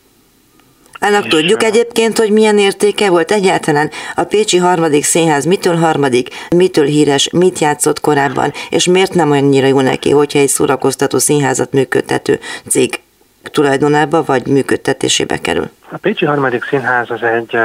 Annak 1.00 1.28
tudjuk 1.28 1.64
egyébként, 1.64 2.18
hogy 2.18 2.32
milyen 2.32 2.58
értéke 2.58 3.10
volt 3.10 3.32
egyáltalán? 3.32 3.90
A 4.16 4.24
Pécsi 4.24 4.58
harmadik 4.58 5.04
színház, 5.04 5.46
mitől 5.46 5.76
harmadik, 5.76 6.28
mitől 6.50 6.86
híres, 6.86 7.30
mit 7.32 7.60
játszott 7.60 8.00
korábban, 8.00 8.52
és 8.70 8.86
miért 8.86 9.14
nem 9.14 9.32
annyira 9.32 9.68
jó 9.68 9.82
neki, 9.82 10.12
hogyha 10.12 10.40
egy 10.40 10.48
szórakoztató 10.48 11.18
színházat 11.18 11.72
működtető 11.72 12.40
cég 12.70 13.00
tulajdonába 13.44 14.24
vagy 14.24 14.48
működtetésébe 14.48 15.38
kerül? 15.38 15.70
A 15.92 15.98
Pécsi 15.98 16.26
harmadik 16.26 16.64
színház 16.64 17.10
az 17.10 17.24
egy 17.24 17.58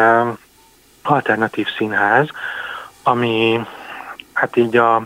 alternatív 1.02 1.66
színház, 1.76 2.28
ami 3.02 3.60
hát 4.32 4.56
így 4.56 4.76
a 4.76 5.02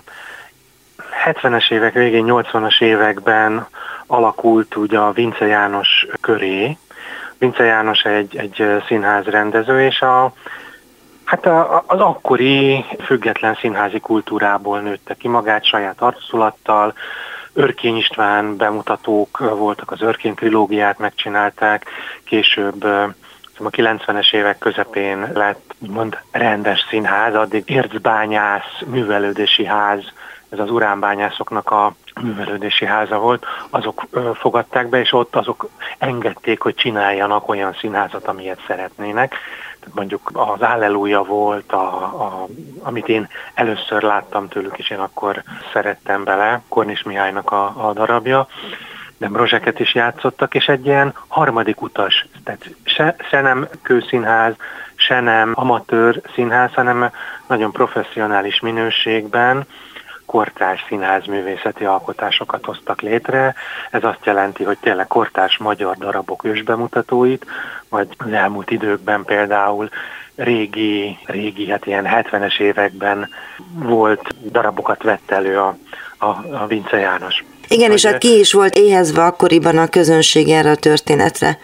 70-es 1.24 1.72
évek 1.72 1.92
végén, 1.92 2.24
80-as 2.28 2.82
években 2.82 3.66
alakult 4.06 4.76
ugye 4.76 4.98
a 4.98 5.12
Vince 5.12 5.46
János 5.46 6.06
köré, 6.20 6.76
Vince 7.42 7.64
János 7.64 8.02
egy, 8.02 8.36
egy 8.36 8.82
színház 8.86 9.24
rendező, 9.24 9.84
és 9.84 10.00
a, 10.00 10.32
hát 11.24 11.46
a, 11.46 11.84
az 11.86 12.00
akkori 12.00 12.84
független 13.04 13.54
színházi 13.54 14.00
kultúrából 14.00 14.80
nőtte 14.80 15.14
ki 15.14 15.28
magát 15.28 15.64
saját 15.64 16.00
arculattal, 16.00 16.94
Örkény 17.52 17.96
István 17.96 18.56
bemutatók 18.56 19.38
voltak, 19.38 19.90
az 19.90 20.02
Örkény 20.02 20.34
trilógiát 20.34 20.98
megcsinálták, 20.98 21.84
később 22.24 22.84
a 22.84 23.70
90-es 23.70 24.34
évek 24.34 24.58
közepén 24.58 25.30
lett 25.34 25.74
úgymond 25.78 26.18
rendes 26.30 26.86
színház, 26.88 27.34
addig 27.34 27.62
ércbányász, 27.66 28.80
művelődési 28.86 29.64
ház, 29.64 30.12
ez 30.52 30.58
az 30.58 30.70
uránbányászoknak 30.70 31.70
a 31.70 31.94
művelődési 32.20 32.84
háza 32.84 33.18
volt, 33.18 33.46
azok 33.70 34.06
fogadták 34.34 34.88
be, 34.88 35.00
és 35.00 35.12
ott 35.12 35.36
azok 35.36 35.68
engedték, 35.98 36.60
hogy 36.60 36.74
csináljanak 36.74 37.48
olyan 37.48 37.72
színházat, 37.72 38.26
amilyet 38.26 38.64
szeretnének. 38.66 39.34
Mondjuk 39.94 40.30
az 40.32 40.60
Alleluja 40.60 41.22
volt, 41.22 41.72
a, 41.72 41.96
a, 42.02 42.46
amit 42.82 43.08
én 43.08 43.28
először 43.54 44.02
láttam 44.02 44.48
tőlük, 44.48 44.78
és 44.78 44.90
én 44.90 44.98
akkor 44.98 45.42
szerettem 45.72 46.24
bele, 46.24 46.62
Kornis 46.68 47.02
Mihálynak 47.02 47.52
a, 47.52 47.88
a 47.88 47.92
darabja, 47.92 48.46
de 49.18 49.28
Brozseket 49.28 49.80
is 49.80 49.94
játszottak, 49.94 50.54
és 50.54 50.68
egy 50.68 50.86
ilyen 50.86 51.14
harmadik 51.28 51.82
utas, 51.82 52.26
tehát 52.44 52.74
se, 52.84 53.16
se 53.30 53.40
nem 53.40 53.68
kőszínház, 53.82 54.54
se 54.94 55.20
nem 55.20 55.52
amatőr 55.54 56.20
színház, 56.34 56.74
hanem 56.74 57.10
nagyon 57.46 57.72
professzionális 57.72 58.60
minőségben, 58.60 59.66
kortárs 60.26 60.84
színház 60.88 61.24
alkotásokat 61.84 62.64
hoztak 62.64 63.00
létre. 63.00 63.54
Ez 63.90 64.04
azt 64.04 64.24
jelenti, 64.24 64.64
hogy 64.64 64.78
tényleg 64.80 65.06
kortárs 65.06 65.58
magyar 65.58 65.96
darabok 65.96 66.44
ősbemutatóit, 66.44 67.46
vagy 67.88 68.08
az 68.18 68.32
elmúlt 68.32 68.70
időkben 68.70 69.24
például 69.24 69.88
régi, 70.34 71.18
régi, 71.24 71.70
hát 71.70 71.86
ilyen 71.86 72.06
70-es 72.08 72.60
években 72.60 73.28
volt 73.72 74.34
darabokat 74.50 75.02
vett 75.02 75.30
elő 75.30 75.58
a, 75.58 75.76
a, 76.18 76.26
a 76.52 76.66
Vince 76.66 76.98
János. 76.98 77.44
Igen, 77.68 77.86
hogy 77.86 77.96
és 77.96 78.04
hát 78.04 78.18
ki 78.18 78.38
is 78.38 78.52
volt 78.52 78.76
éhezve 78.76 79.24
akkoriban 79.24 79.78
a 79.78 79.88
közönség 79.88 80.48
erre 80.48 80.70
a 80.70 80.76
történetre. 80.76 81.58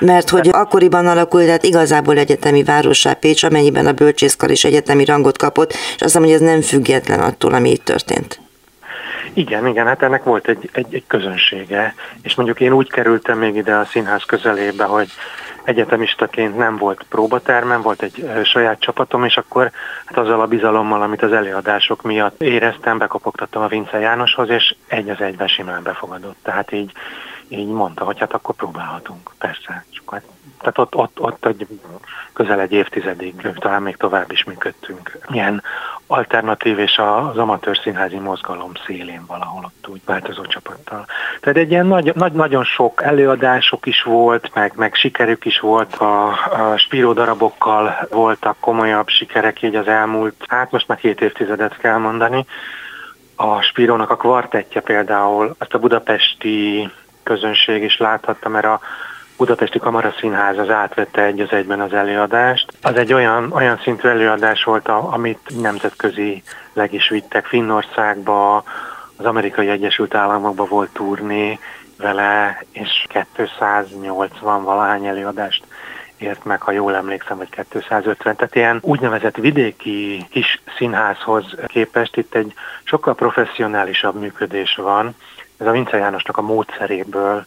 Mert 0.00 0.30
hogy 0.30 0.48
akkoriban 0.52 1.06
alakult, 1.06 1.44
tehát 1.44 1.64
igazából 1.64 2.18
egyetemi 2.18 2.62
városá 2.62 3.12
Pécs, 3.12 3.42
amennyiben 3.42 3.86
a 3.86 3.92
bölcsészkar 3.92 4.50
is 4.50 4.64
egyetemi 4.64 5.04
rangot 5.04 5.38
kapott, 5.38 5.72
és 5.72 5.78
azt 5.78 6.02
hiszem, 6.02 6.22
hogy 6.22 6.32
ez 6.32 6.40
nem 6.40 6.60
független 6.60 7.20
attól, 7.20 7.54
ami 7.54 7.70
itt 7.70 7.84
történt. 7.84 8.43
Igen, 9.32 9.66
igen, 9.66 9.86
hát 9.86 10.02
ennek 10.02 10.22
volt 10.22 10.48
egy, 10.48 10.70
egy, 10.72 10.94
egy 10.94 11.04
közönsége, 11.06 11.94
és 12.22 12.34
mondjuk 12.34 12.60
én 12.60 12.72
úgy 12.72 12.90
kerültem 12.90 13.38
még 13.38 13.56
ide 13.56 13.74
a 13.74 13.84
színház 13.84 14.24
közelébe, 14.24 14.84
hogy 14.84 15.08
egyetemistaként 15.64 16.56
nem 16.56 16.76
volt 16.76 17.04
próbatermem, 17.08 17.82
volt 17.82 18.02
egy 18.02 18.30
saját 18.44 18.80
csapatom, 18.80 19.24
és 19.24 19.36
akkor 19.36 19.70
hát 20.04 20.18
azzal 20.18 20.40
a 20.40 20.46
bizalommal, 20.46 21.02
amit 21.02 21.22
az 21.22 21.32
előadások 21.32 22.02
miatt 22.02 22.42
éreztem, 22.42 22.98
bekopogtattam 22.98 23.62
a 23.62 23.68
Vince 23.68 23.98
Jánoshoz, 23.98 24.48
és 24.48 24.74
egy 24.86 25.08
az 25.08 25.20
egyben 25.20 25.48
simán 25.48 25.82
befogadott. 25.82 26.36
Tehát 26.42 26.72
így, 26.72 26.92
így 27.48 27.68
mondta, 27.68 28.04
hogy 28.04 28.18
hát 28.18 28.32
akkor 28.32 28.54
próbálhatunk, 28.54 29.30
persze. 29.38 29.84
Csak 29.90 30.10
hát, 30.10 30.22
tehát 30.58 30.78
ott, 30.78 30.94
ott, 30.94 31.20
ott 31.20 31.46
egy, 31.46 31.66
közel 32.32 32.60
egy 32.60 32.72
évtizedig, 32.72 33.52
talán 33.58 33.82
még 33.82 33.96
tovább 33.96 34.32
is 34.32 34.44
működtünk. 34.44 35.18
Ilyen 35.28 35.62
alternatív 36.06 36.78
és 36.78 36.98
az 36.98 37.36
amatőr 37.36 37.76
színházi 37.76 38.18
mozgalom 38.18 38.72
szélén 38.86 39.24
valahol 39.26 39.64
ott 39.64 39.88
úgy 39.88 40.00
változó 40.04 40.42
csapattal. 40.46 41.06
Tehát 41.40 41.58
egy 41.58 41.70
ilyen 41.70 41.86
nagy, 41.86 42.14
nagy, 42.14 42.32
nagyon 42.32 42.64
sok 42.64 43.02
előadások 43.02 43.86
is 43.86 44.02
volt, 44.02 44.50
meg, 44.54 44.72
meg 44.76 44.94
sikerük 44.94 45.44
is 45.44 45.60
volt, 45.60 45.94
a, 45.94 46.28
a 46.28 46.76
Spiro 46.76 47.12
darabokkal 47.12 48.06
voltak 48.10 48.56
komolyabb 48.60 49.08
sikerek 49.08 49.62
így 49.62 49.74
az 49.74 49.88
elmúlt, 49.88 50.44
hát 50.48 50.70
most 50.70 50.88
már 50.88 50.98
két 50.98 51.20
évtizedet 51.20 51.76
kell 51.76 51.98
mondani. 51.98 52.46
A 53.36 53.60
Spirónak 53.60 54.10
a 54.10 54.16
kvartettje 54.16 54.80
például, 54.80 55.54
azt 55.58 55.74
a 55.74 55.78
budapesti 55.78 56.90
közönség 57.24 57.82
is 57.82 57.96
láthatta, 57.98 58.48
mert 58.48 58.66
a 58.66 58.80
Budapesti 59.36 59.78
Kamaraszínház 59.78 60.58
az 60.58 60.70
átvette 60.70 61.22
egy 61.22 61.40
az 61.40 61.52
egyben 61.52 61.80
az 61.80 61.92
előadást. 61.92 62.72
Az 62.82 62.96
egy 62.96 63.12
olyan, 63.12 63.52
olyan 63.52 63.78
szintű 63.82 64.08
előadás 64.08 64.64
volt, 64.64 64.88
amit 64.88 65.60
nemzetközi 65.60 66.42
leg 66.72 66.92
is 66.92 67.08
vittek 67.08 67.46
Finnországba, 67.46 68.64
az 69.16 69.24
Amerikai 69.24 69.68
Egyesült 69.68 70.14
Államokba 70.14 70.64
volt 70.64 70.90
turné 70.92 71.58
vele, 71.98 72.64
és 72.72 73.06
280 73.30 74.64
valahány 74.64 75.06
előadást 75.06 75.64
ért 76.16 76.44
meg, 76.44 76.62
ha 76.62 76.70
jól 76.70 76.94
emlékszem, 76.94 77.36
vagy 77.36 77.48
250. 77.70 78.36
Tehát 78.36 78.54
ilyen 78.54 78.78
úgynevezett 78.82 79.36
vidéki 79.36 80.26
kis 80.30 80.62
színházhoz 80.76 81.44
képest 81.66 82.16
itt 82.16 82.34
egy 82.34 82.54
sokkal 82.84 83.14
professzionálisabb 83.14 84.20
működés 84.20 84.74
van. 84.74 85.14
Ez 85.58 85.66
a 85.66 85.70
Vince 85.70 85.96
Jánosnak 85.96 86.36
a 86.36 86.42
módszeréből 86.42 87.44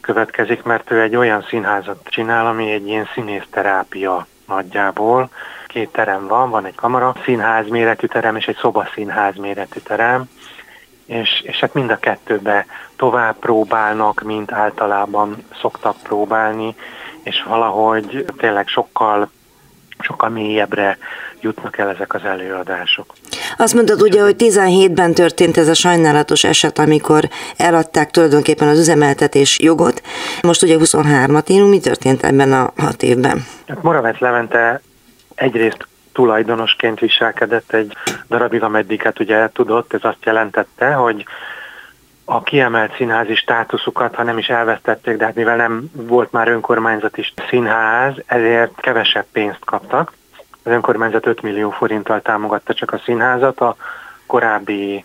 következik, 0.00 0.62
mert 0.62 0.90
ő 0.90 1.00
egy 1.00 1.16
olyan 1.16 1.42
színházat 1.42 2.00
csinál, 2.04 2.46
ami 2.46 2.70
egy 2.70 2.86
ilyen 2.88 3.08
színészterápia 3.14 4.26
nagyjából. 4.46 5.30
Két 5.66 5.92
terem 5.92 6.26
van, 6.26 6.50
van 6.50 6.64
egy 6.64 6.74
kamara 6.74 7.14
színház 7.24 7.68
méretű 7.68 8.06
terem 8.06 8.36
és 8.36 8.46
egy 8.46 8.56
szobaszínház 8.56 9.36
méretű 9.36 9.80
terem, 9.80 10.28
és, 11.06 11.40
és 11.40 11.60
hát 11.60 11.74
mind 11.74 11.90
a 11.90 11.98
kettőbe 11.98 12.66
tovább 12.96 13.36
próbálnak, 13.38 14.22
mint 14.22 14.52
általában 14.52 15.44
szoktak 15.60 15.96
próbálni, 16.02 16.74
és 17.22 17.42
valahogy 17.42 18.24
tényleg 18.36 18.68
sokkal 18.68 19.30
sokkal 20.02 20.28
mélyebbre 20.28 20.98
jutnak 21.40 21.78
el 21.78 21.90
ezek 21.90 22.14
az 22.14 22.24
előadások. 22.24 23.14
Azt 23.56 23.74
mondod 23.74 24.02
ugye, 24.02 24.22
hogy 24.22 24.36
17-ben 24.38 25.14
történt 25.14 25.56
ez 25.56 25.68
a 25.68 25.74
sajnálatos 25.74 26.44
eset, 26.44 26.78
amikor 26.78 27.28
eladták 27.56 28.10
tulajdonképpen 28.10 28.68
az 28.68 28.78
üzemeltetés 28.78 29.58
jogot. 29.60 30.02
Most 30.42 30.62
ugye 30.62 30.76
23-at 30.78 31.50
írunk, 31.50 31.70
mi 31.70 31.80
történt 31.80 32.24
ebben 32.24 32.52
a 32.52 32.72
hat 32.76 33.02
évben? 33.02 33.44
Hát 33.68 33.82
Moravec 33.82 34.18
Levente 34.18 34.80
egyrészt 35.34 35.86
tulajdonosként 36.12 36.98
viselkedett 36.98 37.72
egy 37.72 37.96
darabig, 38.28 38.62
ameddig 38.62 39.02
hát 39.02 39.20
ugye 39.20 39.48
tudott, 39.52 39.92
ez 39.92 40.00
azt 40.02 40.24
jelentette, 40.24 40.92
hogy 40.92 41.24
a 42.32 42.42
kiemelt 42.42 42.94
színházi 42.94 43.34
státuszukat, 43.34 44.14
ha 44.14 44.22
nem 44.22 44.38
is 44.38 44.48
elvesztették, 44.48 45.16
de 45.16 45.24
hát 45.24 45.34
mivel 45.34 45.56
nem 45.56 45.90
volt 45.92 46.32
már 46.32 46.48
önkormányzati 46.48 47.24
színház, 47.48 48.14
ezért 48.26 48.80
kevesebb 48.80 49.26
pénzt 49.32 49.64
kaptak. 49.64 50.12
Az 50.64 50.72
önkormányzat 50.72 51.26
5 51.26 51.42
millió 51.42 51.70
forinttal 51.70 52.20
támogatta 52.22 52.74
csak 52.74 52.92
a 52.92 53.00
színházat, 53.04 53.60
a 53.60 53.76
korábbi 54.26 55.04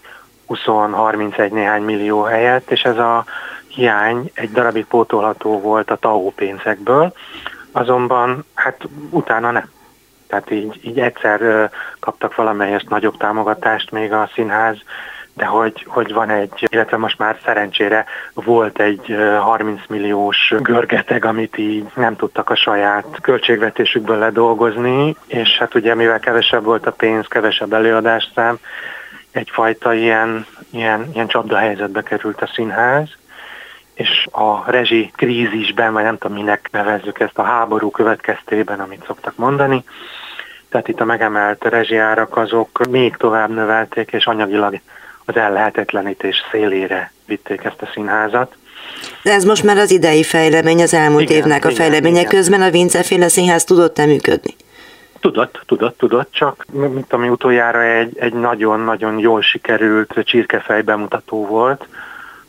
20-31 0.50 1.52
néhány 1.52 1.82
millió 1.82 2.22
helyett, 2.22 2.72
és 2.72 2.82
ez 2.82 2.98
a 2.98 3.26
hiány 3.68 4.32
egy 4.34 4.52
darabig 4.52 4.86
pótolható 4.86 5.60
volt 5.60 5.92
a 5.92 5.96
TAO 5.96 6.30
pénzekből, 6.30 7.14
azonban 7.72 8.46
hát 8.54 8.82
utána 9.10 9.52
nem. 9.52 9.70
Tehát 10.28 10.52
így, 10.52 10.80
így 10.82 11.00
egyszer 11.00 11.70
kaptak 12.00 12.36
valamelyest 12.36 12.90
nagyobb 12.90 13.18
támogatást 13.18 13.92
még 13.92 14.14
a 14.14 14.30
színház, 14.34 14.78
de 15.36 15.46
hogy, 15.46 15.86
hogy 15.88 16.14
van 16.14 16.30
egy, 16.30 16.68
illetve 16.72 16.98
most 16.98 17.18
már 17.18 17.38
szerencsére 17.44 18.06
volt 18.34 18.80
egy 18.80 19.16
30 19.40 19.82
milliós 19.88 20.54
görgeteg, 20.60 21.26
amit 21.26 21.58
így 21.58 21.86
nem 21.96 22.16
tudtak 22.16 22.50
a 22.50 22.56
saját 22.56 23.06
költségvetésükből 23.22 24.18
ledolgozni, 24.18 25.16
és 25.28 25.58
hát 25.58 25.76
ugye 25.76 25.96
mivel 25.96 26.20
kevesebb 26.20 26.64
volt 26.64 26.86
a 26.86 26.92
pénz, 26.92 27.28
kevesebb 27.28 27.74
előadásszám, 27.74 28.58
egyfajta 29.32 29.94
ilyen, 29.94 30.46
ilyen, 30.70 31.10
ilyen 31.14 31.28
csapda 31.28 31.58
helyzetbe 31.58 32.02
került 32.02 32.42
a 32.42 32.52
színház, 32.54 33.10
és 33.94 34.28
a 34.32 34.72
rezsi 34.72 35.12
krízisben, 35.16 35.94
vagy 35.94 36.04
nem 36.04 36.18
tudom 36.18 36.38
minek 36.38 36.70
nevezzük 36.72 37.20
ezt 37.20 37.38
a 37.38 37.44
háború 37.44 37.92
következtében, 37.92 38.80
amit 38.80 39.06
szoktak 39.06 39.36
mondani, 39.36 39.84
tehát 40.70 40.88
itt 40.88 41.02
a 41.02 41.06
megemelt 41.06 41.64
rezsiárak 41.64 42.38
azok 42.38 42.86
még 42.90 43.16
tovább 43.16 43.50
növelték, 43.50 44.12
és 44.12 44.26
anyagilag 44.26 44.80
az 45.26 45.36
ellehetetlenítés 45.36 46.36
szélére 46.52 47.12
vitték 47.26 47.64
ezt 47.64 47.82
a 47.82 47.90
színházat. 47.94 48.56
De 49.24 49.32
ez 49.32 49.44
most 49.44 49.64
már 49.64 49.78
az 49.78 49.92
idei 49.92 50.24
fejlemény, 50.24 50.82
az 50.82 50.94
elmúlt 50.94 51.30
igen, 51.30 51.38
évnek 51.38 51.66
a 51.66 51.70
igen, 51.70 51.82
fejleménye 51.82 52.20
igen. 52.20 52.32
közben 52.32 52.62
a 52.62 52.70
Vinceféle 52.70 53.28
Színház 53.28 53.64
tudott-e 53.64 54.06
működni? 54.06 54.56
Tudott, 55.20 55.62
tudott, 55.66 55.98
tudott, 55.98 56.32
csak 56.32 56.66
mint 56.72 57.14
ami 57.14 57.30
utoljára 57.30 57.84
egy, 57.84 58.18
egy 58.18 58.34
nagyon-nagyon 58.34 59.20
jól 59.20 59.42
sikerült 59.42 60.14
csirkefej 60.24 60.82
bemutató 60.82 61.46
volt, 61.46 61.88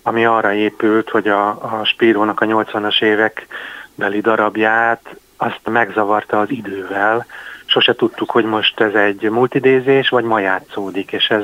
ami 0.02 0.24
arra 0.24 0.52
épült, 0.52 1.10
hogy 1.10 1.28
a, 1.28 1.48
a 1.48 1.80
Spírónak 1.84 2.40
a 2.40 2.46
80-as 2.46 3.02
évek 3.02 3.46
beli 3.94 4.20
darabját 4.20 5.16
azt 5.36 5.60
megzavarta 5.64 6.40
az 6.40 6.50
idővel. 6.50 7.26
Sose 7.64 7.94
tudtuk, 7.94 8.30
hogy 8.30 8.44
most 8.44 8.80
ez 8.80 8.94
egy 8.94 9.30
multidézés, 9.30 10.08
vagy 10.08 10.24
ma 10.24 10.38
játszódik, 10.38 11.12
és 11.12 11.28
ez, 11.28 11.42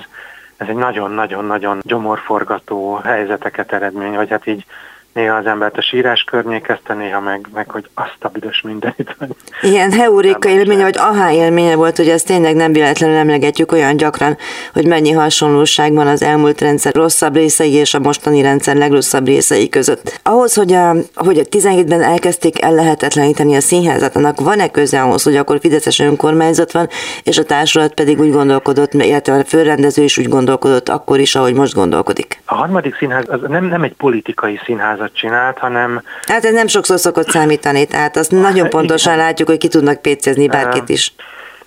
ez 0.63 0.69
egy 0.69 0.75
nagyon-nagyon-nagyon 0.75 1.79
gyomorforgató 1.83 2.95
helyzeteket 2.95 3.73
eredmény, 3.73 4.15
vagy 4.15 4.31
hát 4.31 4.47
így 4.47 4.65
néha 5.13 5.37
az 5.37 5.47
embert 5.47 5.77
a 5.77 5.83
sírás 5.83 6.23
környékezte, 6.23 6.95
néha 6.95 7.21
meg, 7.21 7.49
meg 7.55 7.71
hogy 7.71 7.89
azt 7.95 8.17
a 8.21 8.29
büdös 8.29 8.61
mindenit. 8.61 9.17
Ilyen 9.61 9.93
heurika 9.93 10.49
élménye, 10.49 10.83
vagy 10.83 10.97
ahá 10.99 11.33
élménye 11.33 11.75
volt, 11.75 11.97
hogy 11.97 12.09
ezt 12.09 12.27
tényleg 12.27 12.55
nem 12.55 12.73
véletlenül 12.73 13.17
emlegetjük 13.17 13.73
olyan 13.73 13.97
gyakran, 13.97 14.37
hogy 14.73 14.87
mennyi 14.87 15.11
hasonlóság 15.11 15.93
van 15.93 16.07
az 16.07 16.23
elmúlt 16.23 16.61
rendszer 16.61 16.95
rosszabb 16.95 17.35
részei 17.35 17.73
és 17.73 17.95
a 17.95 17.99
mostani 17.99 18.43
rendszer 18.43 18.77
legrosszabb 18.77 19.27
részei 19.27 19.69
között. 19.69 20.21
Ahhoz, 20.23 20.55
hogy 20.55 20.73
a, 20.73 20.95
hogy 21.15 21.39
a 21.39 21.43
17-ben 21.43 22.03
elkezdték 22.03 22.63
ellehetetleníteni 22.63 23.57
a 23.57 23.61
színházat, 23.61 24.17
annak 24.17 24.41
van-e 24.41 24.71
köze 24.71 25.03
ahhoz, 25.03 25.23
hogy 25.23 25.37
akkor 25.37 25.59
Fideszes 25.61 25.99
önkormányzat 25.99 26.73
van, 26.73 26.89
és 27.23 27.39
a 27.39 27.45
társulat 27.45 27.95
pedig 27.95 28.21
úgy 28.21 28.33
gondolkodott, 28.33 28.95
illetve 28.95 29.35
a 29.35 29.45
főrendező 29.45 30.03
is 30.03 30.19
úgy 30.19 30.29
gondolkodott 30.29 30.89
akkor 30.89 31.19
is, 31.19 31.35
ahogy 31.35 31.55
most 31.55 31.75
gondolkodik? 31.75 32.43
A 32.45 32.55
harmadik 32.55 32.97
színház 32.97 33.25
az 33.29 33.41
nem, 33.49 33.65
nem 33.65 33.83
egy 33.83 33.95
politikai 33.95 34.61
színház, 34.65 35.01
színházat 35.03 35.15
csinált, 35.15 35.59
hanem... 35.59 36.03
Hát 36.27 36.45
ez 36.45 36.53
nem 36.53 36.67
sokszor 36.67 36.99
szokott 36.99 37.29
számítani, 37.29 37.87
tehát 37.87 38.17
azt 38.17 38.31
nagyon 38.31 38.69
pontosan 38.69 39.13
igen. 39.13 39.25
látjuk, 39.25 39.49
hogy 39.49 39.59
ki 39.59 39.69
tudnak 39.69 40.03
pécézni 40.03 40.49
bárkit 40.49 40.89
is. 40.89 41.15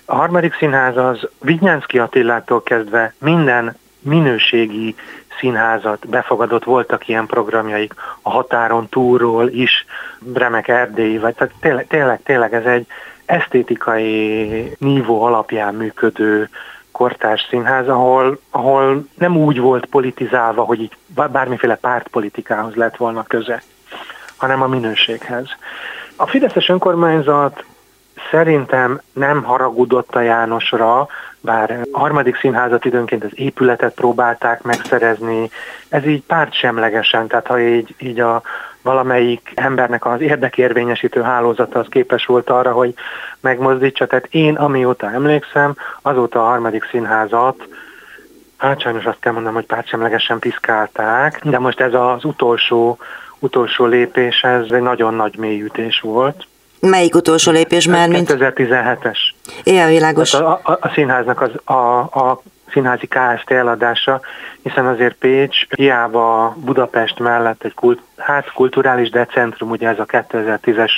A 0.04 0.14
harmadik 0.14 0.54
színház 0.54 0.96
az 0.96 1.28
Vigyánszki 1.40 1.98
Attilától 1.98 2.62
kezdve 2.62 3.14
minden 3.18 3.76
minőségi 4.00 4.94
színházat 5.40 6.08
befogadott, 6.08 6.64
voltak 6.64 7.08
ilyen 7.08 7.26
programjaik 7.26 7.94
a 8.22 8.30
határon 8.30 8.88
túlról 8.88 9.48
is, 9.48 9.84
Bremek 10.18 10.68
Erdélyi, 10.68 11.18
vagy 11.18 11.34
tehát 11.34 11.54
tényleg, 11.60 11.86
tényleg, 11.86 12.20
tényleg 12.22 12.54
ez 12.54 12.64
egy 12.64 12.86
esztétikai 13.24 14.76
nívó 14.78 15.22
alapján 15.22 15.74
működő 15.74 16.48
kortárs 16.96 17.46
színház, 17.48 17.88
ahol, 17.88 18.38
ahol 18.50 19.06
nem 19.14 19.36
úgy 19.36 19.60
volt 19.60 19.86
politizálva, 19.86 20.62
hogy 20.62 20.80
így 20.80 20.96
bármiféle 21.30 21.74
pártpolitikához 21.74 22.74
lett 22.74 22.96
volna 22.96 23.22
köze, 23.22 23.62
hanem 24.36 24.62
a 24.62 24.66
minőséghez. 24.66 25.46
A 26.16 26.26
Fideszes 26.26 26.68
önkormányzat 26.68 27.64
szerintem 28.30 29.00
nem 29.12 29.42
haragudott 29.42 30.14
a 30.14 30.20
Jánosra, 30.20 31.08
bár 31.40 31.80
a 31.92 31.98
harmadik 31.98 32.36
színházat 32.36 32.84
időnként 32.84 33.24
az 33.24 33.30
épületet 33.34 33.94
próbálták 33.94 34.62
megszerezni, 34.62 35.50
ez 35.88 36.06
így 36.06 36.22
pártsemlegesen, 36.22 37.26
tehát 37.26 37.46
ha 37.46 37.60
így, 37.60 37.94
így 37.98 38.20
a 38.20 38.42
valamelyik 38.86 39.52
embernek 39.54 40.06
az 40.06 40.20
érdekérvényesítő 40.20 41.22
hálózata 41.22 41.78
az 41.78 41.86
képes 41.90 42.24
volt 42.26 42.50
arra, 42.50 42.72
hogy 42.72 42.94
megmozdítsa. 43.40 44.06
Tehát 44.06 44.26
én, 44.30 44.54
amióta 44.54 45.10
emlékszem, 45.10 45.76
azóta 46.02 46.40
a 46.40 46.48
harmadik 46.48 46.88
színházat 46.90 47.56
Hát 48.56 48.80
sajnos 48.80 49.04
azt 49.04 49.18
kell 49.20 49.32
mondanom, 49.32 49.56
hogy 49.56 49.66
pártsemlegesen 49.66 50.38
piszkálták, 50.38 51.40
de 51.44 51.58
most 51.58 51.80
ez 51.80 51.94
az 51.94 52.24
utolsó, 52.24 52.98
utolsó 53.38 53.84
lépés, 53.84 54.42
ez 54.42 54.66
egy 54.70 54.82
nagyon 54.82 55.14
nagy 55.14 55.36
mélyütés 55.38 56.00
volt. 56.00 56.46
Melyik 56.80 57.14
utolsó 57.14 57.52
lépés 57.52 57.86
már, 57.86 58.08
mint? 58.08 58.32
2017-es. 58.32 59.18
Ilyen 59.62 59.88
világos. 59.88 60.34
a, 60.34 60.60
a, 60.62 60.78
a 60.80 60.90
színháznak 60.94 61.40
az, 61.40 61.74
a, 61.76 61.98
a 62.00 62.42
színházi 62.70 63.06
KST 63.06 63.50
eladása, 63.50 64.20
hiszen 64.62 64.86
azért 64.86 65.14
Pécs 65.14 65.66
hiába 65.68 66.56
Budapest 66.58 67.18
mellett 67.18 67.64
egy 67.64 67.74
kult, 67.74 68.00
hát 68.16 68.52
kulturális 68.52 69.10
decentrum, 69.10 69.70
ugye 69.70 69.88
ez 69.88 69.98
a 69.98 70.04
2010-es 70.06 70.92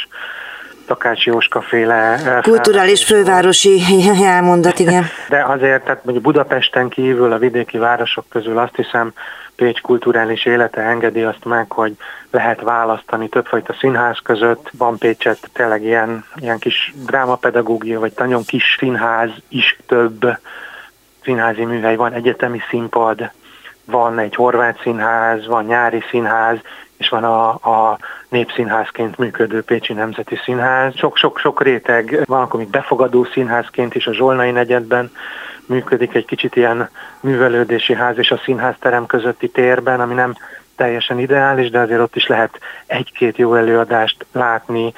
Takács 0.87 1.25
Jóska 1.25 1.61
féle... 1.61 2.21
Kulturális 2.43 3.05
fővárosi 3.05 3.81
elmondat, 4.25 4.79
igen. 4.79 5.05
De 5.29 5.45
azért, 5.45 5.85
tehát 5.85 6.05
mondjuk 6.05 6.25
Budapesten 6.25 6.89
kívül 6.89 7.33
a 7.33 7.39
vidéki 7.39 7.79
városok 7.79 8.25
közül 8.29 8.59
azt 8.59 8.77
hiszem 8.77 9.13
Pécs 9.59 9.81
kulturális 9.81 10.45
élete 10.45 10.81
engedi 10.81 11.23
azt 11.23 11.45
meg, 11.45 11.73
hogy 11.73 11.97
lehet 12.31 12.61
választani 12.61 13.29
többfajta 13.29 13.75
színház 13.79 14.19
között. 14.23 14.71
Van 14.79 14.99
Pécset 14.99 15.51
tényleg 15.53 15.83
ilyen, 15.83 16.25
ilyen 16.37 16.59
kis 16.59 16.95
drámapedagógia, 17.07 18.01
vagy 18.01 18.13
nagyon 18.17 18.45
kis 18.45 18.77
színház 18.79 19.31
is 19.49 19.79
több 19.87 20.27
színházi 21.23 21.65
műhely, 21.65 21.97
van 21.97 22.13
egyetemi 22.13 22.61
színpad, 22.69 23.31
van 23.85 24.19
egy 24.19 24.35
horvát 24.35 24.81
színház, 24.83 25.47
van 25.47 25.65
nyári 25.65 26.03
színház, 26.11 26.59
és 26.97 27.09
van 27.09 27.25
a, 27.25 27.49
a 27.49 27.99
népszínházként 28.29 29.19
működő 29.19 29.63
Pécsi 29.63 29.93
Nemzeti 29.93 30.37
Színház. 30.45 30.97
Sok-sok-sok 30.97 31.63
réteg 31.63 32.23
van, 32.25 32.43
akkor 32.43 32.61
még 32.61 32.69
befogadó 32.69 33.25
színházként 33.25 33.95
is 33.95 34.07
a 34.07 34.13
Zsolnai 34.13 34.51
negyedben 34.51 35.11
működik 35.67 36.15
egy 36.15 36.25
kicsit 36.25 36.57
ilyen 36.57 36.91
művelődési 37.21 37.95
ház 37.95 38.19
és 38.19 38.31
a 38.31 38.41
színházterem 38.45 39.07
közötti 39.07 39.49
térben, 39.49 40.01
ami 40.01 40.15
nem 40.15 40.35
teljesen 40.77 41.19
ideális, 41.19 41.71
de 41.71 41.79
azért 41.79 42.01
ott 42.01 42.17
is 42.17 42.27
lehet 42.27 42.59
egy-két 42.87 43.37
jó 43.37 43.55
előadást 43.55 44.27
látni, 44.33 44.93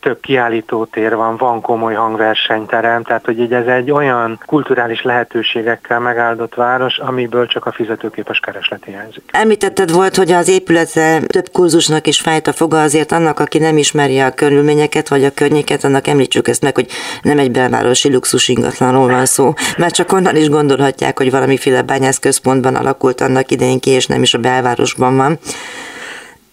több 0.00 0.20
kiállítótér 0.20 1.16
van, 1.16 1.36
van 1.36 1.60
komoly 1.60 1.94
hangversenyterem, 1.94 3.02
tehát 3.02 3.24
hogy 3.24 3.38
így 3.38 3.52
ez 3.52 3.66
egy 3.66 3.90
olyan 3.90 4.40
kulturális 4.46 5.02
lehetőségekkel 5.02 6.00
megáldott 6.00 6.54
város, 6.54 6.98
amiből 6.98 7.46
csak 7.46 7.66
a 7.66 7.72
fizetőképes 7.72 8.40
kereslet 8.40 8.84
hiányzik. 8.84 9.22
Említetted 9.32 9.92
volt, 9.92 10.16
hogy 10.16 10.32
az 10.32 10.48
épülete 10.48 11.20
több 11.26 11.48
kurzusnak 11.52 12.06
is 12.06 12.20
fájt 12.20 12.46
a 12.46 12.52
foga, 12.52 12.82
azért 12.82 13.12
annak, 13.12 13.40
aki 13.40 13.58
nem 13.58 13.76
ismeri 13.76 14.18
a 14.18 14.34
körülményeket 14.34 15.08
vagy 15.08 15.24
a 15.24 15.30
környéket, 15.30 15.84
annak 15.84 16.06
említsük 16.06 16.48
ezt 16.48 16.62
meg, 16.62 16.74
hogy 16.74 16.86
nem 17.22 17.38
egy 17.38 17.50
belvárosi 17.50 18.12
luxus 18.12 18.48
ingatlanról 18.48 19.08
van 19.08 19.26
szó, 19.26 19.52
mert 19.76 19.94
csak 19.94 20.12
onnan 20.12 20.36
is 20.36 20.48
gondolhatják, 20.48 21.18
hogy 21.18 21.30
valamiféle 21.30 21.82
bányász 21.82 22.18
központban 22.18 22.74
alakult 22.74 23.20
annak 23.20 23.50
idején 23.50 23.80
ki, 23.80 23.90
és 23.90 24.06
nem 24.06 24.22
is 24.22 24.34
a 24.34 24.38
belvárosban 24.38 25.16
van. 25.16 25.38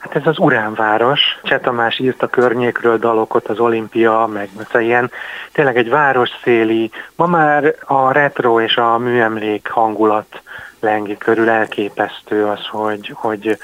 Hát 0.06 0.16
ez 0.16 0.28
az 0.28 0.40
uránváros. 0.40 1.40
Cseh 1.44 1.60
Tamás 1.60 2.00
írt 2.00 2.24
a 2.24 2.28
környékről 2.28 2.98
dalokat, 2.98 3.48
az 3.48 3.60
olimpia, 3.60 4.30
meg 4.34 4.50
ilyen. 4.74 5.12
Tényleg 5.52 5.78
egy 5.78 5.90
városszéli, 5.90 6.92
ma 7.16 7.26
már 7.26 7.76
a 7.86 8.12
retro 8.12 8.62
és 8.62 8.78
a 8.78 8.98
műemlék 8.98 9.68
hangulat 9.68 10.42
lengi 10.80 11.18
körül 11.18 11.50
elképesztő 11.50 12.46
az, 12.46 12.68
hogy, 12.68 13.12
hogy 13.14 13.58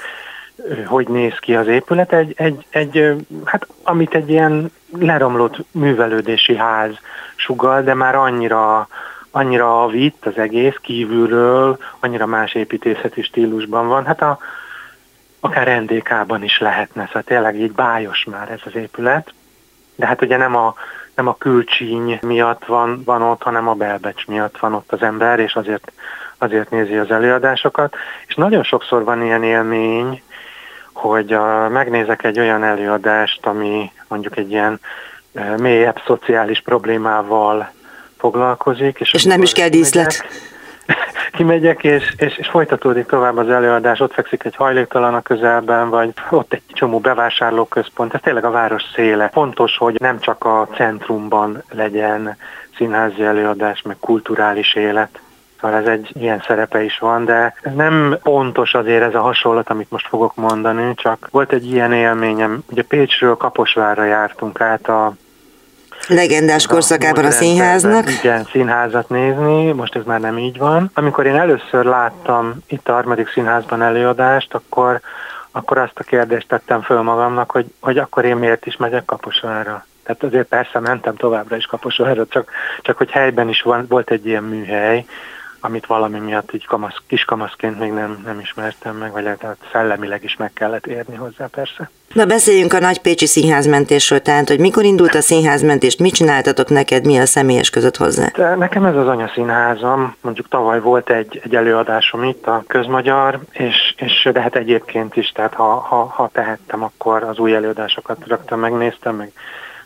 hogy 0.86 1.08
néz 1.08 1.38
ki 1.38 1.54
az 1.54 1.66
épület, 1.66 2.12
egy, 2.12 2.34
egy, 2.36 2.66
egy, 2.70 3.14
hát 3.44 3.66
amit 3.82 4.14
egy 4.14 4.30
ilyen 4.30 4.72
leromlott 4.98 5.56
művelődési 5.70 6.56
ház 6.56 6.94
sugal, 7.34 7.82
de 7.82 7.94
már 7.94 8.14
annyira, 8.14 8.88
annyira 9.30 9.86
vitt 9.86 10.26
az 10.26 10.38
egész 10.38 10.76
kívülről, 10.80 11.78
annyira 12.00 12.26
más 12.26 12.54
építészeti 12.54 13.22
stílusban 13.22 13.88
van, 13.88 14.04
hát 14.04 14.22
a, 14.22 14.38
akár 15.44 15.82
NDK-ban 15.82 16.42
is 16.42 16.58
lehetne, 16.58 17.06
szóval 17.06 17.22
tényleg 17.22 17.60
így 17.60 17.72
bájos 17.72 18.24
már 18.30 18.50
ez 18.50 18.60
az 18.64 18.74
épület, 18.74 19.34
de 19.96 20.06
hát 20.06 20.22
ugye 20.22 20.36
nem 20.36 20.56
a, 20.56 20.74
nem 21.14 21.26
a 21.26 21.36
külcsíny 21.36 22.18
miatt 22.22 22.64
van, 22.64 23.02
van 23.04 23.22
ott, 23.22 23.42
hanem 23.42 23.68
a 23.68 23.74
belbecs 23.74 24.26
miatt 24.26 24.58
van 24.58 24.74
ott 24.74 24.92
az 24.92 25.02
ember, 25.02 25.38
és 25.38 25.54
azért, 25.54 25.92
azért 26.38 26.70
nézi 26.70 26.96
az 26.96 27.10
előadásokat. 27.10 27.94
És 28.26 28.34
nagyon 28.34 28.62
sokszor 28.62 29.04
van 29.04 29.22
ilyen 29.22 29.42
élmény, 29.42 30.22
hogy 30.92 31.32
a, 31.32 31.68
megnézek 31.68 32.24
egy 32.24 32.38
olyan 32.38 32.64
előadást, 32.64 33.46
ami 33.46 33.92
mondjuk 34.08 34.36
egy 34.36 34.50
ilyen 34.50 34.80
mélyebb 35.56 36.00
szociális 36.06 36.60
problémával 36.60 37.72
foglalkozik. 38.18 39.00
És, 39.00 39.12
és 39.12 39.24
nem 39.24 39.42
is 39.42 39.52
kell 39.52 39.68
díszlet. 39.68 40.24
kimegyek, 41.36 41.84
és, 41.84 42.14
és, 42.16 42.36
és 42.36 42.48
folytatódik 42.48 43.06
tovább 43.06 43.36
az 43.36 43.48
előadás, 43.48 44.00
ott 44.00 44.12
fekszik 44.12 44.44
egy 44.44 44.56
hajléktalan 44.56 45.14
a 45.14 45.22
közelben, 45.22 45.90
vagy 45.90 46.12
ott 46.30 46.52
egy 46.52 46.62
csomó 46.72 46.98
bevásárlóközpont, 46.98 48.14
ez 48.14 48.20
tényleg 48.22 48.44
a 48.44 48.50
város 48.50 48.82
széle. 48.94 49.28
Fontos, 49.32 49.76
hogy 49.76 49.96
nem 50.00 50.18
csak 50.18 50.44
a 50.44 50.68
centrumban 50.74 51.62
legyen 51.70 52.36
színházi 52.76 53.22
előadás, 53.22 53.82
meg 53.82 53.96
kulturális 54.00 54.74
élet. 54.74 55.20
Szóval 55.60 55.76
ez 55.76 55.86
egy 55.86 56.10
ilyen 56.12 56.42
szerepe 56.46 56.82
is 56.82 56.98
van, 56.98 57.24
de 57.24 57.54
nem 57.74 58.16
pontos 58.22 58.74
azért 58.74 59.02
ez 59.02 59.14
a 59.14 59.20
hasonlat, 59.20 59.70
amit 59.70 59.90
most 59.90 60.08
fogok 60.08 60.34
mondani, 60.34 60.94
csak 60.94 61.28
volt 61.30 61.52
egy 61.52 61.72
ilyen 61.72 61.92
élményem. 61.92 62.62
Ugye 62.70 62.82
Pécsről 62.82 63.36
Kaposvárra 63.36 64.04
jártunk 64.04 64.60
át 64.60 64.88
a 64.88 65.14
legendás 66.08 66.66
korszakában 66.66 67.24
a 67.24 67.30
színháznak. 67.30 68.10
Igen, 68.10 68.44
színházat 68.52 69.08
nézni, 69.08 69.72
most 69.72 69.94
ez 69.94 70.02
már 70.04 70.20
nem 70.20 70.38
így 70.38 70.58
van. 70.58 70.90
Amikor 70.94 71.26
én 71.26 71.36
először 71.36 71.84
láttam 71.84 72.54
itt 72.66 72.88
a 72.88 72.92
harmadik 72.92 73.28
színházban 73.28 73.82
előadást, 73.82 74.54
akkor, 74.54 75.00
akkor 75.50 75.78
azt 75.78 75.98
a 75.98 76.04
kérdést 76.04 76.48
tettem 76.48 76.82
föl 76.82 77.02
magamnak, 77.02 77.50
hogy, 77.50 77.66
hogy 77.80 77.98
akkor 77.98 78.24
én 78.24 78.36
miért 78.36 78.66
is 78.66 78.76
megyek 78.76 79.04
Kaposvárra. 79.04 79.86
Tehát 80.02 80.22
azért 80.22 80.48
persze 80.48 80.80
mentem 80.80 81.16
továbbra 81.16 81.56
is 81.56 81.66
Kaposvárra, 81.66 82.26
csak, 82.28 82.50
csak 82.80 82.96
hogy 82.96 83.10
helyben 83.10 83.48
is 83.48 83.62
van, 83.62 83.86
volt 83.88 84.10
egy 84.10 84.26
ilyen 84.26 84.42
műhely, 84.42 85.04
amit 85.64 85.86
valami 85.86 86.18
miatt 86.18 86.52
így 86.54 86.66
kamasz, 86.66 86.96
kiskamaszként 87.06 87.78
még 87.78 87.92
nem, 87.92 88.22
nem 88.24 88.40
ismertem 88.40 88.96
meg, 88.96 89.12
vagy 89.12 89.24
hát 89.24 89.56
szellemileg 89.72 90.24
is 90.24 90.36
meg 90.36 90.52
kellett 90.52 90.86
érni 90.86 91.14
hozzá 91.14 91.46
persze. 91.46 91.90
Na 92.12 92.24
beszéljünk 92.24 92.72
a 92.72 92.78
Nagypécsi 92.78 93.26
színházmentésről, 93.26 94.20
tehát 94.20 94.48
hogy 94.48 94.60
mikor 94.60 94.84
indult 94.84 95.14
a 95.14 95.20
színházmentést, 95.20 95.98
mit 95.98 96.14
csináltatok 96.14 96.68
neked, 96.68 97.04
mi 97.04 97.18
a 97.18 97.26
személyes 97.26 97.70
között 97.70 97.96
hozzá? 97.96 98.26
De 98.34 98.54
nekem 98.54 98.84
ez 98.84 98.96
az 98.96 99.08
anyaszínházam, 99.08 100.16
mondjuk 100.20 100.48
tavaly 100.48 100.80
volt 100.80 101.10
egy, 101.10 101.40
egy 101.44 101.54
előadásom 101.54 102.24
itt, 102.24 102.46
a 102.46 102.64
közmagyar, 102.66 103.40
és, 103.50 103.94
és 103.96 104.28
de 104.32 104.40
hát 104.40 104.56
egyébként 104.56 105.16
is, 105.16 105.28
tehát 105.28 105.54
ha, 105.54 105.74
ha, 105.74 106.04
ha 106.04 106.30
tehettem, 106.32 106.82
akkor 106.82 107.22
az 107.22 107.38
új 107.38 107.54
előadásokat 107.54 108.18
rögtön 108.26 108.58
megnéztem, 108.58 109.16
meg 109.16 109.32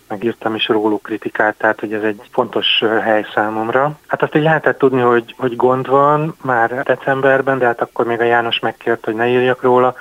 megírtam 0.09 0.55
is 0.55 0.69
róluk 0.69 1.03
kritikát, 1.03 1.55
tehát 1.57 1.81
hogy 1.81 1.93
ez 1.93 2.03
egy 2.03 2.21
fontos 2.31 2.83
hely 3.03 3.27
számomra. 3.35 3.99
Hát 4.07 4.23
azt 4.23 4.35
így 4.35 4.43
lehetett 4.43 4.79
tudni, 4.79 5.01
hogy, 5.01 5.35
hogy 5.39 5.57
gond 5.57 5.89
van 5.89 6.37
már 6.43 6.83
decemberben, 6.83 7.59
de 7.59 7.67
hát 7.67 7.81
akkor 7.81 8.07
még 8.07 8.21
a 8.21 8.25
János 8.25 8.59
megkért, 8.59 9.05
hogy 9.05 9.15
ne 9.15 9.29
írjak 9.29 9.63
róla, 9.63 9.95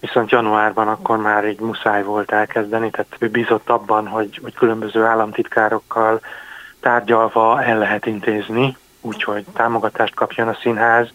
viszont 0.00 0.30
januárban 0.30 0.88
akkor 0.88 1.16
már 1.16 1.48
így 1.48 1.60
muszáj 1.60 2.02
volt 2.02 2.32
elkezdeni, 2.32 2.90
tehát 2.90 3.16
ő 3.18 3.28
bízott 3.28 3.70
abban, 3.70 4.06
hogy, 4.06 4.38
hogy 4.42 4.54
különböző 4.54 5.04
államtitkárokkal 5.04 6.20
tárgyalva 6.80 7.62
el 7.62 7.78
lehet 7.78 8.06
intézni, 8.06 8.76
úgyhogy 9.00 9.44
támogatást 9.52 10.14
kapjon 10.14 10.48
a 10.48 10.58
színház, 10.60 11.08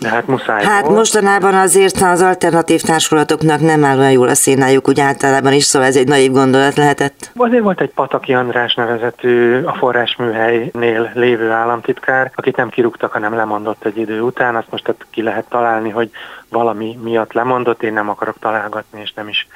de 0.00 0.08
hát 0.08 0.26
muszáj 0.26 0.64
Hát 0.64 0.84
volt. 0.84 0.96
mostanában 0.96 1.54
azért 1.54 2.00
az 2.00 2.22
alternatív 2.22 2.80
társulatoknak 2.80 3.60
nem 3.60 3.84
áll 3.84 3.98
olyan 3.98 4.10
jól 4.10 4.28
a 4.28 4.34
szénájuk, 4.34 4.88
úgy 4.88 5.00
általában 5.00 5.52
is, 5.52 5.64
szóval 5.64 5.88
ez 5.88 5.96
egy 5.96 6.08
naív 6.08 6.30
gondolat 6.32 6.74
lehetett. 6.74 7.30
Azért 7.36 7.62
volt 7.62 7.80
egy 7.80 7.90
Pataki 7.90 8.34
András 8.34 8.74
nevezetű 8.74 9.62
a 9.62 9.74
forrásműhelynél 9.74 11.10
lévő 11.14 11.50
államtitkár, 11.50 12.32
akit 12.34 12.56
nem 12.56 12.68
kirúgtak, 12.68 13.12
hanem 13.12 13.34
lemondott 13.34 13.84
egy 13.84 13.96
idő 13.96 14.20
után. 14.20 14.56
Azt 14.56 14.70
most 14.70 14.94
ki 15.10 15.22
lehet 15.22 15.44
találni, 15.48 15.90
hogy 15.90 16.10
valami 16.48 16.98
miatt 17.02 17.32
lemondott, 17.32 17.82
én 17.82 17.92
nem 17.92 18.08
akarok 18.08 18.36
találgatni, 18.40 19.00
és 19.00 19.12
nem 19.12 19.28
is 19.28 19.48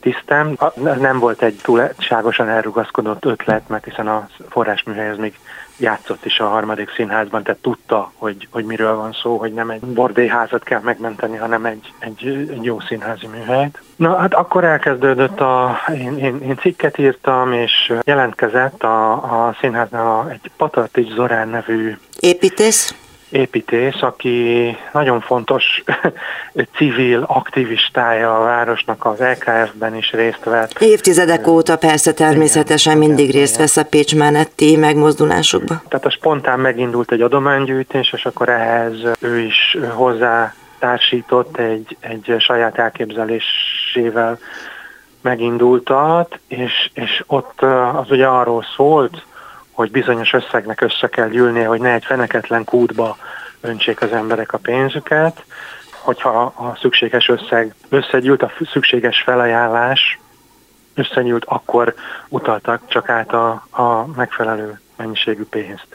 tisztem. 0.00 0.56
Nem 0.98 1.18
volt 1.18 1.42
egy 1.42 1.60
túlságosan 1.62 2.48
elrugaszkodott 2.48 3.24
ötlet, 3.24 3.68
mert 3.68 3.84
hiszen 3.84 4.08
a 4.08 4.28
forrásműhely 4.48 5.10
az 5.10 5.16
még 5.16 5.38
játszott 5.80 6.24
is 6.24 6.38
a 6.38 6.48
harmadik 6.48 6.90
színházban, 6.90 7.42
tehát 7.42 7.60
tudta, 7.60 8.12
hogy, 8.16 8.48
hogy 8.50 8.64
miről 8.64 8.96
van 8.96 9.12
szó, 9.12 9.36
hogy 9.36 9.52
nem 9.52 9.70
egy 9.70 9.80
bordélyházat 9.80 10.62
kell 10.62 10.80
megmenteni, 10.80 11.36
hanem 11.36 11.64
egy, 11.64 11.92
egy, 11.98 12.26
egy 12.26 12.64
jó 12.64 12.80
színházi 12.80 13.26
műhelyt. 13.26 13.82
Na 13.96 14.16
hát 14.16 14.34
akkor 14.34 14.64
elkezdődött 14.64 15.40
a, 15.40 15.78
én, 15.94 16.18
én, 16.18 16.42
én 16.42 16.56
cikket 16.56 16.98
írtam, 16.98 17.52
és 17.52 17.92
jelentkezett 18.04 18.82
a, 18.82 19.12
a 19.12 19.56
színháznál 19.60 20.30
egy 20.30 20.50
Patartics 20.56 21.14
Zorán 21.14 21.48
nevű 21.48 21.96
építész 22.20 22.94
építész, 23.30 24.02
aki 24.02 24.76
nagyon 24.92 25.20
fontos 25.20 25.82
civil 26.76 27.24
aktivistája 27.26 28.36
a 28.36 28.44
városnak, 28.44 29.04
az 29.04 29.18
LKF-ben 29.18 29.96
is 29.96 30.12
részt 30.12 30.44
vett. 30.44 30.80
Évtizedek 30.80 31.46
óta 31.46 31.76
persze 31.76 32.12
természetesen 32.12 32.96
igen, 32.96 33.08
mindig 33.08 33.30
részt 33.30 33.56
vesz 33.56 33.76
a 33.76 33.84
Pécs 33.84 34.16
Mánetti 34.16 34.76
megmozdulásokba. 34.76 35.82
Tehát 35.88 36.06
a 36.06 36.10
spontán 36.10 36.60
megindult 36.60 37.12
egy 37.12 37.20
adománygyűjtés, 37.20 38.12
és 38.12 38.24
akkor 38.24 38.48
ehhez 38.48 38.94
ő 39.20 39.38
is 39.38 39.76
hozzá 39.88 40.54
társított 40.78 41.58
egy, 41.58 41.96
egy 42.00 42.34
saját 42.38 42.78
elképzelésével 42.78 44.38
megindultat, 45.20 46.38
és, 46.48 46.90
és 46.94 47.22
ott 47.26 47.62
az 47.94 48.10
ugye 48.10 48.26
arról 48.26 48.64
szólt, 48.76 49.24
hogy 49.80 49.90
bizonyos 49.90 50.32
összegnek 50.32 50.80
össze 50.80 51.08
kell 51.08 51.28
gyűlnie, 51.28 51.66
hogy 51.66 51.80
ne 51.80 51.92
egy 51.92 52.04
feneketlen 52.04 52.64
kútba 52.64 53.16
öntsék 53.60 54.02
az 54.02 54.12
emberek 54.12 54.52
a 54.52 54.58
pénzüket, 54.58 55.44
hogyha 55.90 56.42
a 56.42 56.76
szükséges 56.80 57.28
összeg 57.28 57.74
összegyűlt, 57.88 58.42
a 58.42 58.52
szükséges 58.72 59.22
felajánlás 59.22 60.18
összegyűlt, 60.94 61.44
akkor 61.44 61.94
utaltak 62.28 62.82
csak 62.86 63.08
át 63.08 63.32
a, 63.32 63.66
a 63.70 64.06
megfelelő 64.16 64.80
mennyiségű 64.96 65.44
pénzt. 65.44 65.86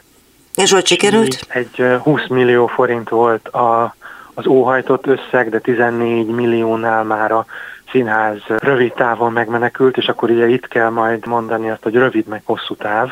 És 0.54 0.72
hogy 0.72 0.86
sikerült? 0.86 1.46
Egy 1.48 1.84
20 2.02 2.26
millió 2.28 2.66
forint 2.66 3.08
volt 3.08 3.48
a, 3.48 3.94
az 4.34 4.46
óhajtott 4.46 5.06
összeg, 5.06 5.50
de 5.50 5.58
14 5.58 6.26
milliónál 6.26 7.04
már 7.04 7.32
a 7.32 7.46
színház 7.90 8.38
rövid 8.46 8.92
távon 8.92 9.32
megmenekült, 9.32 9.96
és 9.96 10.06
akkor 10.06 10.30
ugye 10.30 10.48
itt 10.48 10.68
kell 10.68 10.90
majd 10.90 11.26
mondani 11.26 11.70
azt, 11.70 11.82
hogy 11.82 11.94
rövid 11.94 12.26
meg 12.26 12.42
hosszú 12.44 12.74
táv. 12.74 13.10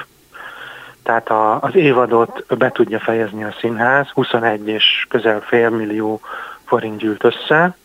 Tehát 1.04 1.28
a, 1.30 1.60
az 1.60 1.74
évadot 1.74 2.56
be 2.58 2.70
tudja 2.70 2.98
fejezni 2.98 3.44
a 3.44 3.54
színház, 3.60 4.08
21 4.08 4.68
és 4.68 5.06
közel 5.08 5.40
fél 5.40 5.70
millió 5.70 6.20
forint 6.64 6.98
gyűlt 6.98 7.24
össze, 7.24 7.76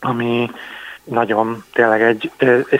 ami 0.00 0.50
nagyon 1.04 1.64
tényleg 1.72 2.02
egy, 2.02 2.30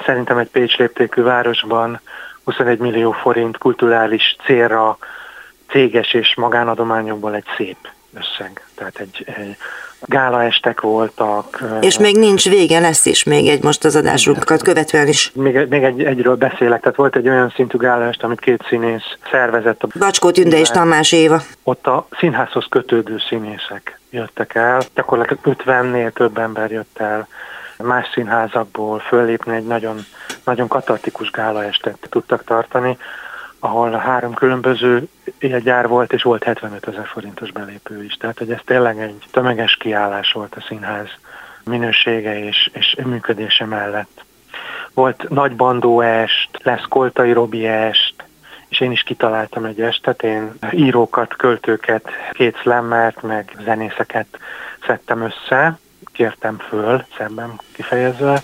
szerintem 0.05 0.39
egy 0.39 0.51
Pécs 0.51 0.77
léptékű 0.77 1.23
városban 1.23 2.01
21 2.45 2.79
millió 2.79 3.13
forint 3.13 3.59
kulturális 3.59 4.37
célra 4.45 4.99
céges 5.69 6.13
és 6.13 6.35
magánadományokból 6.35 7.35
egy 7.35 7.47
szép 7.57 7.89
összeg. 8.15 8.67
Tehát 8.75 8.99
egy, 8.99 9.25
egy 9.27 9.57
gálaestek 10.01 10.81
voltak. 10.81 11.63
És 11.81 11.99
még 11.99 12.17
nincs 12.17 12.49
vége, 12.49 12.79
lesz 12.79 13.07
is 13.07 13.25
még 13.25 13.49
egy 13.49 13.63
most 13.63 13.85
az 13.85 13.97
adásunkat 13.97 14.63
követően 14.63 15.09
is. 15.09 15.33
Még, 15.35 15.67
még 15.69 15.83
egy, 15.83 16.05
egyről 16.05 16.35
beszélek, 16.35 16.81
tehát 16.81 16.97
volt 16.97 17.17
egy 17.17 17.29
olyan 17.29 17.53
szintű 17.55 17.79
gálaest, 17.79 18.23
amit 18.23 18.41
két 18.41 18.65
színész 18.69 19.17
szervezett. 19.31 19.83
A 19.83 19.89
Bacskó 19.99 20.31
Tünde 20.31 20.59
és 20.59 20.69
Tamás 20.69 21.13
Éva. 21.13 21.43
Ott 21.63 21.87
a 21.87 22.07
színházhoz 22.19 22.67
kötődő 22.69 23.17
színészek 23.29 24.01
jöttek 24.11 24.55
el, 24.55 24.83
gyakorlatilag 24.95 25.57
50-nél 25.65 26.13
több 26.13 26.39
ember 26.39 26.71
jött 26.71 26.99
el 26.99 27.29
más 27.83 28.11
színházakból 28.13 28.99
föllépni 28.99 29.55
egy 29.55 29.67
nagyon, 29.67 29.97
nagyon 30.45 30.69
katartikus 30.69 31.31
gálaestet 31.31 31.99
tudtak 32.11 32.45
tartani, 32.45 32.99
ahol 33.67 33.91
három 33.91 34.35
különböző 34.35 35.09
élgyár 35.39 35.89
volt, 35.89 36.13
és 36.13 36.23
volt 36.23 36.45
75 36.45 36.89
ezer 36.89 37.07
forintos 37.07 37.53
belépő 37.53 38.05
is. 38.05 38.15
Tehát, 38.15 38.39
hogy 38.39 38.51
ez 38.51 38.61
tényleg 38.65 38.99
egy 38.99 39.25
tömeges 39.31 39.77
kiállás 39.77 40.33
volt 40.33 40.55
a 40.55 40.65
színház 40.69 41.09
minősége 41.65 42.45
és, 42.45 42.71
és 42.73 42.97
működése 43.05 43.65
mellett. 43.65 44.25
Volt 44.95 45.29
nagy 45.29 45.57
bandó 45.57 46.01
est, 46.01 46.49
lesz 46.63 46.85
Koltai 46.89 47.33
Robi 47.33 47.67
est, 47.67 48.15
és 48.69 48.81
én 48.81 48.91
is 48.91 49.03
kitaláltam 49.03 49.65
egy 49.65 49.81
estet, 49.81 50.23
én 50.23 50.53
írókat, 50.71 51.37
költőket, 51.37 52.11
két 52.33 52.59
szlemmert, 52.63 53.23
meg 53.23 53.57
zenészeket 53.65 54.39
szedtem 54.87 55.23
össze, 55.23 55.79
kértem 56.13 56.59
föl, 56.59 57.05
szemben 57.17 57.61
kifejezve, 57.73 58.43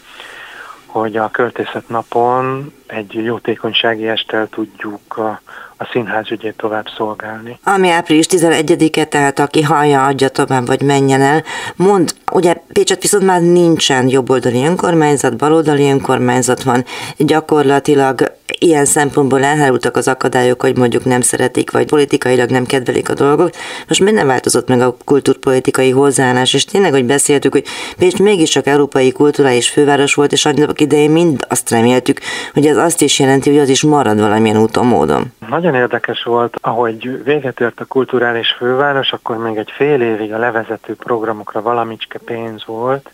hogy 0.93 1.17
a 1.17 1.31
költészet 1.31 1.89
napon 1.89 2.73
egy 2.87 3.15
jótékonysági 3.15 4.09
estel 4.09 4.47
tudjuk 4.47 5.17
a, 5.17 5.41
a 5.77 5.89
színház 5.93 6.31
ügyét 6.31 6.57
tovább 6.57 6.87
szolgálni. 6.97 7.59
Ami 7.65 7.91
április 7.91 8.27
11-e, 8.29 9.05
tehát 9.05 9.39
aki 9.39 9.63
hallja, 9.63 10.07
adja 10.07 10.29
tovább, 10.29 10.67
vagy 10.67 10.83
menjen 10.83 11.21
el. 11.21 11.43
Mond, 11.77 12.15
ugye 12.33 12.55
Pécset 12.73 13.03
viszont 13.03 13.25
már 13.25 13.41
nincsen 13.41 14.09
jobboldali 14.09 14.65
önkormányzat, 14.65 15.37
baloldali 15.37 15.91
önkormányzat 15.91 16.63
van, 16.63 16.85
gyakorlatilag 17.17 18.33
ilyen 18.59 18.85
szempontból 18.85 19.45
elhárultak 19.45 19.97
az 19.97 20.09
akadályok, 20.09 20.61
hogy 20.63 20.77
mondjuk 20.77 21.05
nem 21.05 21.21
szeretik, 21.21 21.71
vagy 21.71 21.87
politikailag 21.87 22.51
nem 22.51 22.67
kedvelik 22.67 23.09
a 23.09 23.15
dolgok. 23.15 23.51
Most 23.89 24.01
minden 24.01 24.27
változott 24.27 24.69
meg 24.69 24.81
a 24.81 24.97
kultúrpolitikai 25.05 25.91
hozzáállás, 25.91 26.55
és 26.55 26.65
tényleg, 26.65 26.93
hogy 26.93 27.05
beszéltük, 27.05 27.53
hogy 27.53 27.65
Pécs 27.99 28.19
mégiscsak 28.19 28.67
európai 28.67 29.13
kulturális 29.13 29.69
főváros 29.69 30.15
volt, 30.15 30.33
és 30.33 30.45
annak 30.45 30.81
idején 30.81 31.11
mind 31.11 31.47
azt 31.49 31.71
reméltük, 31.71 32.21
hogy 32.53 32.67
ez 32.67 32.77
azt 32.77 33.03
is 33.03 33.19
jelenti, 33.19 33.51
hogy 33.51 33.59
az 33.59 33.69
is 33.69 33.83
marad 33.83 34.21
valamilyen 34.21 34.61
úton, 34.61 34.87
módon. 34.87 35.33
Nagyon 35.49 35.75
érdekes 35.75 36.23
volt, 36.23 36.57
ahogy 36.61 37.25
véget 37.25 37.61
ért 37.61 37.81
a 37.81 37.85
kulturális 37.85 38.55
főváros, 38.59 39.13
akkor 39.13 39.37
még 39.37 39.57
egy 39.57 39.71
fél 39.77 40.01
évig 40.01 40.33
a 40.33 40.39
levezető 40.39 40.95
programokra 40.95 41.63
valamicske 41.63 42.19
pénz 42.25 42.65
volt, 42.67 43.11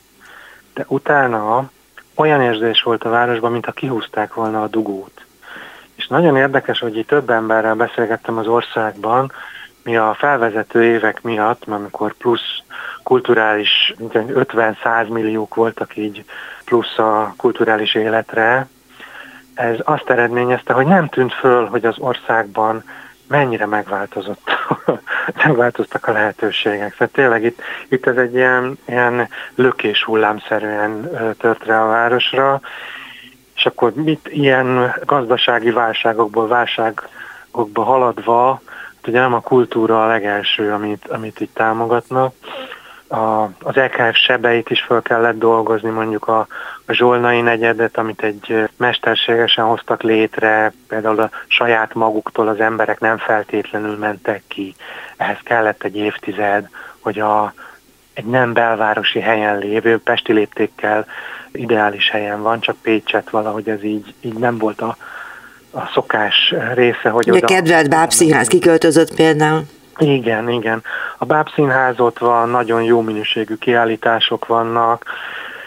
de 0.74 0.84
utána 0.88 1.70
olyan 2.14 2.42
érzés 2.42 2.82
volt 2.82 3.04
a 3.04 3.09
városban, 3.09 3.52
mintha 3.52 3.72
kihúzták 3.72 4.34
volna 4.34 4.62
a 4.62 4.68
dugót. 4.68 5.24
És 5.94 6.06
nagyon 6.06 6.36
érdekes, 6.36 6.78
hogy 6.78 6.96
itt 6.96 7.06
több 7.06 7.30
emberrel 7.30 7.74
beszélgettem 7.74 8.38
az 8.38 8.46
országban, 8.46 9.32
mi 9.82 9.96
a 9.96 10.14
felvezető 10.18 10.84
évek 10.84 11.22
miatt, 11.22 11.62
amikor 11.66 12.14
plusz 12.14 12.62
kulturális, 13.02 13.94
50-100 13.98 15.09
milliók 15.09 15.54
voltak 15.54 15.96
így 15.96 16.24
plusz 16.64 16.98
a 16.98 17.34
kulturális 17.36 17.94
életre, 17.94 18.68
ez 19.54 19.76
azt 19.84 20.11
eredményezte, 20.11 20.72
hogy 20.72 20.86
nem 20.86 21.09
tűnt 21.09 21.34
föl, 21.34 21.66
hogy 21.66 21.84
az 21.84 21.98
országban 21.98 22.84
mennyire 23.29 23.66
megváltozott, 23.66 24.51
megváltoztak 25.45 26.07
a 26.07 26.12
lehetőségek. 26.12 26.93
Szóval 26.93 27.09
tényleg 27.12 27.45
itt, 27.45 27.61
itt 27.89 28.07
ez 28.07 28.16
egy 28.16 28.35
ilyen, 28.35 28.79
ilyen 28.87 29.29
lökés 29.55 30.05
hullámszerűen 30.05 31.11
tört 31.39 31.64
rá 31.64 31.85
a 31.85 31.89
városra, 31.89 32.61
és 33.55 33.66
akkor 33.66 33.93
mit 33.95 34.29
ilyen 34.33 34.95
gazdasági 35.05 35.70
válságokból, 35.70 36.49
válságokba 36.49 37.83
haladva, 37.83 38.61
ugye 39.07 39.20
nem 39.20 39.35
a 39.35 39.41
kultúra 39.41 40.05
a 40.05 40.07
legelső, 40.07 40.72
amit, 40.72 41.07
amit 41.09 41.41
itt 41.41 41.55
támogatnak, 41.55 42.35
a, 43.09 43.42
az 43.42 43.76
EKF 43.76 44.16
sebeit 44.16 44.70
is 44.70 44.80
fel 44.82 45.02
kellett 45.02 45.38
dolgozni, 45.38 45.90
mondjuk 45.90 46.28
a, 46.28 46.46
a 46.86 46.92
Zsolnai 46.92 47.40
negyedet, 47.40 47.98
amit 47.98 48.22
egy 48.22 48.68
mesterségesen 48.76 49.64
hoztak 49.64 50.02
létre, 50.02 50.72
például 50.88 51.20
a 51.20 51.30
saját 51.46 51.94
maguktól 51.94 52.48
az 52.48 52.61
emberek 52.61 53.00
nem 53.00 53.18
feltétlenül 53.18 53.96
mentek 53.96 54.42
ki. 54.48 54.74
Ehhez 55.16 55.38
kellett 55.42 55.82
egy 55.82 55.96
évtized, 55.96 56.68
hogy 57.00 57.18
a, 57.18 57.52
egy 58.14 58.24
nem 58.24 58.52
belvárosi 58.52 59.20
helyen 59.20 59.59
lévő, 59.59 59.98
Pesti 59.98 60.32
léptékkel 60.32 61.06
ideális 61.52 62.11
helyen 62.11 62.42
van, 62.42 62.61
csak 62.61 62.76
Pécset 62.82 63.30
valahogy 63.30 63.68
ez 63.68 63.84
így, 63.84 64.14
így 64.20 64.38
nem 64.38 64.59
volt 64.59 64.80
a, 64.80 64.96
a 65.70 65.80
szokás 65.92 66.54
része, 66.74 67.09
hogy 67.09 67.28
Ugye 67.28 67.38
oda... 67.38 67.46
kedvelt 67.46 67.88
bábszínház 67.88 68.48
kiköltözött 68.48 69.14
például. 69.14 69.62
Igen, 69.99 70.49
igen. 70.49 70.82
A 71.18 71.24
bábszínház 71.24 72.01
ott 72.01 72.18
van, 72.18 72.49
nagyon 72.49 72.82
jó 72.82 73.01
minőségű 73.01 73.55
kiállítások 73.55 74.46
vannak, 74.46 75.05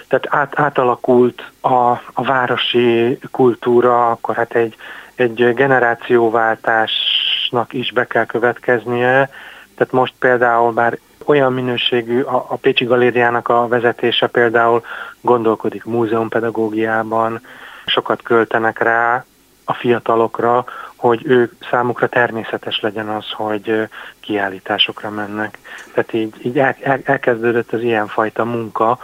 tehát 0.07 0.27
át, 0.29 0.59
átalakult 0.59 1.51
a, 1.61 1.89
a 2.13 2.23
városi 2.23 3.19
kultúra, 3.32 4.09
akkor 4.09 4.36
hát 4.36 4.55
egy, 4.55 4.75
egy 5.15 5.53
generációváltásnak 5.53 7.73
is 7.73 7.91
be 7.91 8.07
kell 8.07 8.25
következnie, 8.25 9.29
tehát 9.75 9.93
most 9.93 10.13
például 10.19 10.71
bár 10.71 10.97
olyan 11.25 11.53
minőségű, 11.53 12.21
a, 12.21 12.45
a 12.49 12.55
Pécsi 12.55 12.86
Galériának 12.86 13.47
a 13.47 13.67
vezetése 13.67 14.27
például 14.27 14.84
gondolkodik 15.21 15.84
múzeumpedagógiában, 15.84 17.41
sokat 17.86 18.21
költenek 18.21 18.79
rá 18.79 19.25
a 19.65 19.73
fiatalokra, 19.73 20.65
hogy 21.01 21.25
ők 21.25 21.53
számukra 21.69 22.07
természetes 22.07 22.79
legyen 22.79 23.09
az, 23.09 23.29
hogy 23.31 23.87
kiállításokra 24.19 25.09
mennek. 25.09 25.57
Tehát 25.93 26.13
így, 26.13 26.33
így 26.45 26.59
el, 26.59 26.75
el, 26.81 26.99
elkezdődött 27.03 27.71
az 27.73 27.81
ilyenfajta 27.81 28.45
munka, 28.45 28.99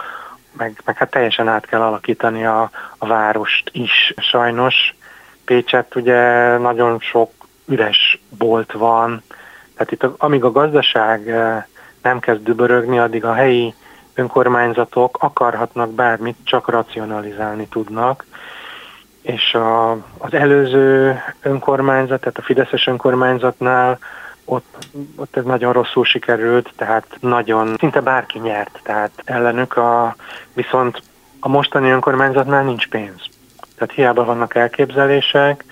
meg, 0.52 0.80
meg 0.84 0.96
hát 0.96 1.10
teljesen 1.10 1.48
át 1.48 1.66
kell 1.66 1.80
alakítani 1.80 2.44
a, 2.44 2.70
a 2.98 3.06
várost 3.06 3.70
is. 3.72 4.14
Sajnos 4.16 4.94
Pécset 5.44 5.94
ugye 5.94 6.56
nagyon 6.58 6.98
sok 7.00 7.32
üres 7.66 8.20
bolt 8.38 8.72
van, 8.72 9.22
tehát 9.74 9.92
itt 9.92 10.02
amíg 10.16 10.44
a 10.44 10.52
gazdaság 10.52 11.24
nem 12.02 12.18
kezd 12.20 12.42
dübörögni, 12.42 12.98
addig 12.98 13.24
a 13.24 13.34
helyi 13.34 13.74
önkormányzatok 14.14 15.16
akarhatnak 15.20 15.90
bármit, 15.92 16.36
csak 16.44 16.68
racionalizálni 16.68 17.68
tudnak, 17.68 18.24
és 19.28 19.54
a, 19.54 19.90
az 20.18 20.32
előző 20.32 21.20
önkormányzat, 21.42 22.20
tehát 22.20 22.38
a 22.38 22.42
Fideszes 22.42 22.86
önkormányzatnál 22.86 23.98
ott, 24.44 24.78
ott 25.16 25.36
ez 25.36 25.44
nagyon 25.44 25.72
rosszul 25.72 26.04
sikerült, 26.04 26.72
tehát 26.76 27.06
nagyon, 27.20 27.74
szinte 27.78 28.00
bárki 28.00 28.38
nyert, 28.38 28.80
tehát 28.82 29.10
ellenük 29.24 29.76
a, 29.76 30.16
viszont 30.52 31.02
a 31.40 31.48
mostani 31.48 31.90
önkormányzatnál 31.90 32.62
nincs 32.64 32.88
pénz. 32.88 33.22
Tehát 33.78 33.94
hiába 33.94 34.24
vannak 34.24 34.54
elképzelések, 34.54 35.64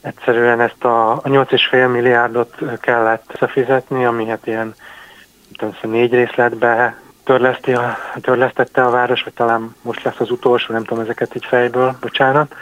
egyszerűen 0.00 0.60
ezt 0.60 0.84
a, 0.84 1.12
a 1.12 1.22
8,5 1.22 1.92
milliárdot 1.92 2.54
kellett 2.80 3.30
összefizetni, 3.34 4.04
ami 4.04 4.26
hát 4.26 4.46
ilyen 4.46 4.74
tudom, 5.56 5.74
négy 5.82 6.12
részletbe 6.12 7.00
törleszti 7.24 7.72
a, 7.72 7.96
törlesztette 8.20 8.82
a 8.82 8.90
város, 8.90 9.22
vagy 9.22 9.32
talán 9.32 9.74
most 9.82 10.02
lesz 10.02 10.20
az 10.20 10.30
utolsó, 10.30 10.72
nem 10.72 10.84
tudom 10.84 11.02
ezeket 11.02 11.34
így 11.34 11.44
fejből, 11.44 11.96
bocsánat, 12.00 12.54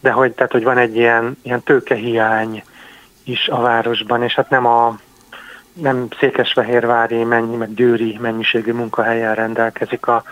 de 0.00 0.10
hogy, 0.10 0.32
tehát, 0.32 0.52
hogy 0.52 0.64
van 0.64 0.78
egy 0.78 0.96
ilyen, 0.96 1.38
ilyen 1.42 1.62
tőkehiány 1.62 2.62
is 3.24 3.48
a 3.48 3.60
városban, 3.60 4.22
és 4.22 4.34
hát 4.34 4.50
nem 4.50 4.66
a 4.66 4.96
nem 5.72 6.08
Székesfehérvári, 6.18 7.24
mennyi, 7.24 7.56
meg 7.56 7.74
Győri 7.74 8.18
mennyiségű 8.20 8.72
munkahelyen 8.72 9.34
rendelkezik 9.34 10.06
a 10.06 10.22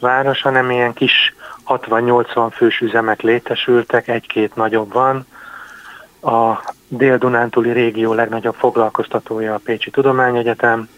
város, 0.00 0.42
hanem 0.42 0.70
ilyen 0.70 0.92
kis 0.92 1.34
60-80 1.66 2.50
fős 2.52 2.80
üzemek 2.80 3.20
létesültek, 3.20 4.08
egy-két 4.08 4.54
nagyobb 4.54 4.92
van. 4.92 5.26
A 6.22 6.72
Dél-Dunántúli 6.88 7.70
régió 7.70 8.12
legnagyobb 8.12 8.54
foglalkoztatója 8.54 9.54
a 9.54 9.60
Pécsi 9.64 9.90
Tudományegyetem, 9.90 10.88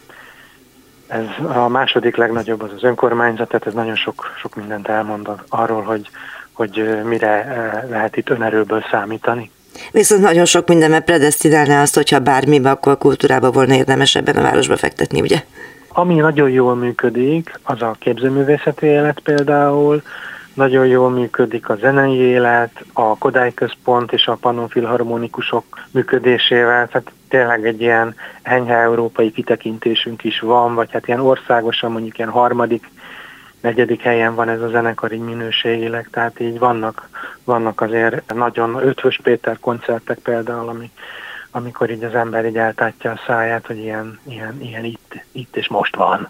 ez 1.07 1.45
a 1.55 1.67
második 1.67 2.15
legnagyobb 2.15 2.61
az 2.61 2.69
az 2.75 2.83
önkormányzat, 2.83 3.47
tehát 3.47 3.67
ez 3.67 3.73
nagyon 3.73 3.95
sok, 3.95 4.33
sok 4.39 4.55
mindent 4.55 4.87
elmond 4.87 5.29
arról, 5.49 5.81
hogy, 5.81 6.09
hogy 6.51 7.03
mire 7.03 7.85
lehet 7.89 8.17
itt 8.17 8.29
önerőből 8.29 8.83
számítani. 8.91 9.51
Viszont 9.91 10.21
nagyon 10.21 10.45
sok 10.45 10.67
mindenben 10.67 11.03
predestinálná 11.03 11.81
azt, 11.81 11.95
hogyha 11.95 12.19
bármibe, 12.19 12.69
akkor 12.69 12.97
kultúrába 12.97 13.51
volna 13.51 13.73
érdemes 13.73 14.15
ebben 14.15 14.35
a 14.35 14.41
városba 14.41 14.77
fektetni, 14.77 15.21
ugye? 15.21 15.43
Ami 15.87 16.15
nagyon 16.15 16.49
jól 16.49 16.75
működik, 16.75 17.59
az 17.63 17.81
a 17.81 17.95
képzőművészeti 17.99 18.85
élet 18.85 19.19
például, 19.19 20.01
nagyon 20.53 20.87
jól 20.87 21.09
működik 21.09 21.69
a 21.69 21.75
zenei 21.75 22.15
élet, 22.15 22.71
a 22.93 23.17
Kodály 23.17 23.53
Központ 23.53 24.11
és 24.11 24.27
a 24.27 24.37
Pannon 24.41 24.67
Filharmonikusok 24.67 25.63
működésével, 25.91 26.87
tehát 26.87 27.11
tényleg 27.29 27.65
egy 27.65 27.81
ilyen 27.81 28.15
enyhe 28.41 28.75
európai 28.75 29.31
kitekintésünk 29.31 30.23
is 30.23 30.39
van, 30.39 30.75
vagy 30.75 30.91
hát 30.91 31.07
ilyen 31.07 31.19
országosan 31.19 31.91
mondjuk 31.91 32.17
ilyen 32.17 32.31
harmadik, 32.31 32.89
negyedik 33.61 34.01
helyen 34.01 34.35
van 34.35 34.49
ez 34.49 34.61
a 34.61 34.69
zenekar 34.69 35.11
így 35.11 35.19
minőségileg, 35.19 36.09
tehát 36.11 36.39
így 36.39 36.59
vannak, 36.59 37.09
vannak 37.43 37.81
azért 37.81 38.33
nagyon 38.33 38.75
ötvös 38.87 39.19
Péter 39.23 39.59
koncertek 39.59 40.17
például, 40.17 40.69
ami, 40.69 40.91
amikor 41.51 41.89
így 41.89 42.03
az 42.03 42.15
ember 42.15 42.45
így 42.45 42.57
eltátja 42.57 43.11
a 43.11 43.19
száját, 43.27 43.65
hogy 43.65 43.77
ilyen, 43.77 44.19
ilyen, 44.29 44.57
ilyen 44.61 44.83
itt, 44.83 45.13
itt 45.31 45.55
és 45.55 45.67
most 45.67 45.95
van. 45.95 46.29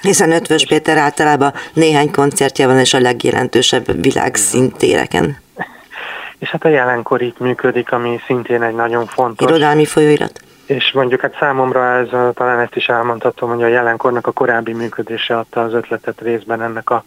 Hiszen 0.00 0.32
Ötvös 0.32 0.66
Péter 0.66 0.96
általában 0.96 1.52
néhány 1.72 2.10
koncertje 2.10 2.66
van, 2.66 2.78
és 2.78 2.94
a 2.94 3.00
legjelentősebb 3.00 4.02
világszintéreken. 4.02 5.44
És 6.38 6.50
hát 6.50 6.64
a 6.64 6.68
jelenkor 6.68 7.22
itt 7.22 7.38
működik, 7.38 7.92
ami 7.92 8.20
szintén 8.26 8.62
egy 8.62 8.74
nagyon 8.74 9.06
fontos. 9.06 9.50
Irodalmi 9.50 9.84
folyóirat. 9.84 10.40
És 10.66 10.92
mondjuk 10.92 11.20
hát 11.20 11.36
számomra 11.38 11.84
ez, 11.84 12.08
talán 12.34 12.58
ezt 12.58 12.76
is 12.76 12.88
elmondhatom, 12.88 13.50
hogy 13.50 13.62
a 13.62 13.66
jelenkornak 13.66 14.26
a 14.26 14.32
korábbi 14.32 14.72
működése 14.72 15.38
adta 15.38 15.62
az 15.62 15.72
ötletet 15.72 16.20
részben 16.20 16.62
ennek 16.62 16.90
a, 16.90 17.04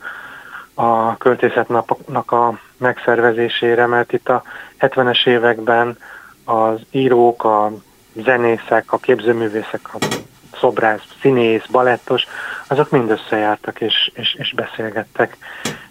a 0.74 1.18
költészetnapnak 1.18 2.32
a 2.32 2.60
megszervezésére, 2.78 3.86
mert 3.86 4.14
itt 4.14 4.30
a 4.30 4.44
70-es 4.80 5.28
években 5.28 5.98
az 6.46 6.80
írók, 6.92 7.44
a 7.44 7.72
zenészek, 8.14 8.92
a 8.92 8.98
képzőművészek, 8.98 9.80
a 9.94 9.98
szobrász, 10.60 11.04
színész, 11.22 11.66
balettos, 11.72 12.28
azok 12.68 12.90
mind 12.90 13.10
összejártak 13.10 13.82
és, 13.82 14.12
és, 14.14 14.34
és 14.34 14.54
beszélgettek, 14.54 15.38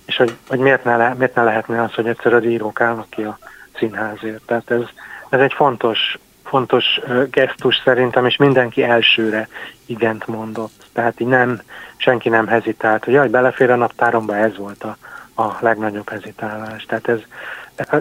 és 0.07 0.17
hogy, 0.17 0.37
hogy 0.49 0.59
miért, 0.59 0.85
ne 0.85 0.97
le, 0.97 1.15
miért 1.15 1.35
ne 1.35 1.43
lehetne 1.43 1.83
az, 1.83 1.95
hogy 1.95 2.07
egyszer 2.07 2.35
a 2.35 2.43
írók 2.43 2.81
állnak 2.81 3.11
ki 3.11 3.23
a 3.23 3.39
színházért. 3.79 4.43
Tehát 4.47 4.71
ez, 4.71 4.83
ez 5.29 5.41
egy 5.41 5.53
fontos, 5.53 6.19
fontos 6.45 7.01
gesztus 7.31 7.81
szerintem, 7.85 8.27
és 8.27 8.37
mindenki 8.37 8.83
elsőre 8.83 9.49
igent 9.87 10.27
mondott. 10.27 10.87
Tehát 10.93 11.21
így 11.21 11.27
nem, 11.27 11.61
senki 11.97 12.29
nem 12.29 12.47
hezitált, 12.47 13.05
hogy 13.05 13.15
jaj, 13.15 13.29
belefér 13.29 13.71
a 13.71 13.77
naptáromba, 13.77 14.37
ez 14.37 14.57
volt 14.57 14.85
a, 14.85 14.97
a 15.43 15.57
legnagyobb 15.61 16.09
hezitálás. 16.09 16.85
Tehát 16.85 17.09
ez, 17.09 17.21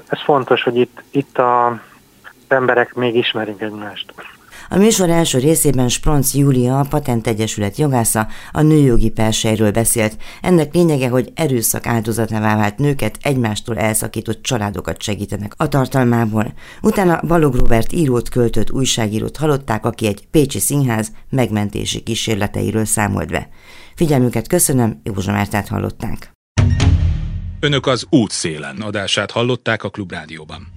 ez 0.09 0.21
fontos, 0.23 0.63
hogy 0.63 0.77
itt, 0.77 1.03
itt 1.11 1.37
a 1.37 1.81
emberek 2.47 2.93
még 2.93 3.15
ismerik 3.15 3.61
egymást. 3.61 4.13
A 4.69 4.77
műsor 4.77 5.09
első 5.09 5.39
részében 5.39 5.89
Spronc 5.89 6.33
Júlia, 6.33 6.79
a 6.79 6.85
Patent 6.89 7.27
Egyesület 7.27 7.77
jogásza 7.77 8.27
a 8.51 8.61
nőjogi 8.61 9.09
persejről 9.09 9.71
beszélt. 9.71 10.17
Ennek 10.41 10.73
lényege, 10.73 11.09
hogy 11.09 11.31
erőszak 11.35 11.87
áldozatává 11.87 12.55
vált 12.55 12.77
nőket 12.77 13.17
egymástól 13.21 13.77
elszakított 13.77 14.41
családokat 14.41 15.01
segítenek 15.01 15.53
a 15.57 15.67
tartalmából. 15.67 16.53
Utána 16.81 17.21
Balog 17.27 17.55
Robert 17.55 17.93
írót 17.93 18.29
költött 18.29 18.71
újságírót 18.71 19.37
hallották, 19.37 19.85
aki 19.85 20.07
egy 20.07 20.27
Pécsi 20.31 20.59
Színház 20.59 21.11
megmentési 21.29 21.99
kísérleteiről 21.99 22.85
számolt 22.85 23.31
be. 23.31 23.49
Figyelmüket 23.95 24.47
köszönöm, 24.47 25.01
Józsa 25.03 25.31
Mártát 25.31 25.67
hallották. 25.67 26.31
Önök 27.59 27.85
az 27.85 28.05
útszélen 28.09 28.81
adását 28.81 29.31
hallották 29.31 29.83
a 29.83 29.89
Klubrádióban. 29.89 30.67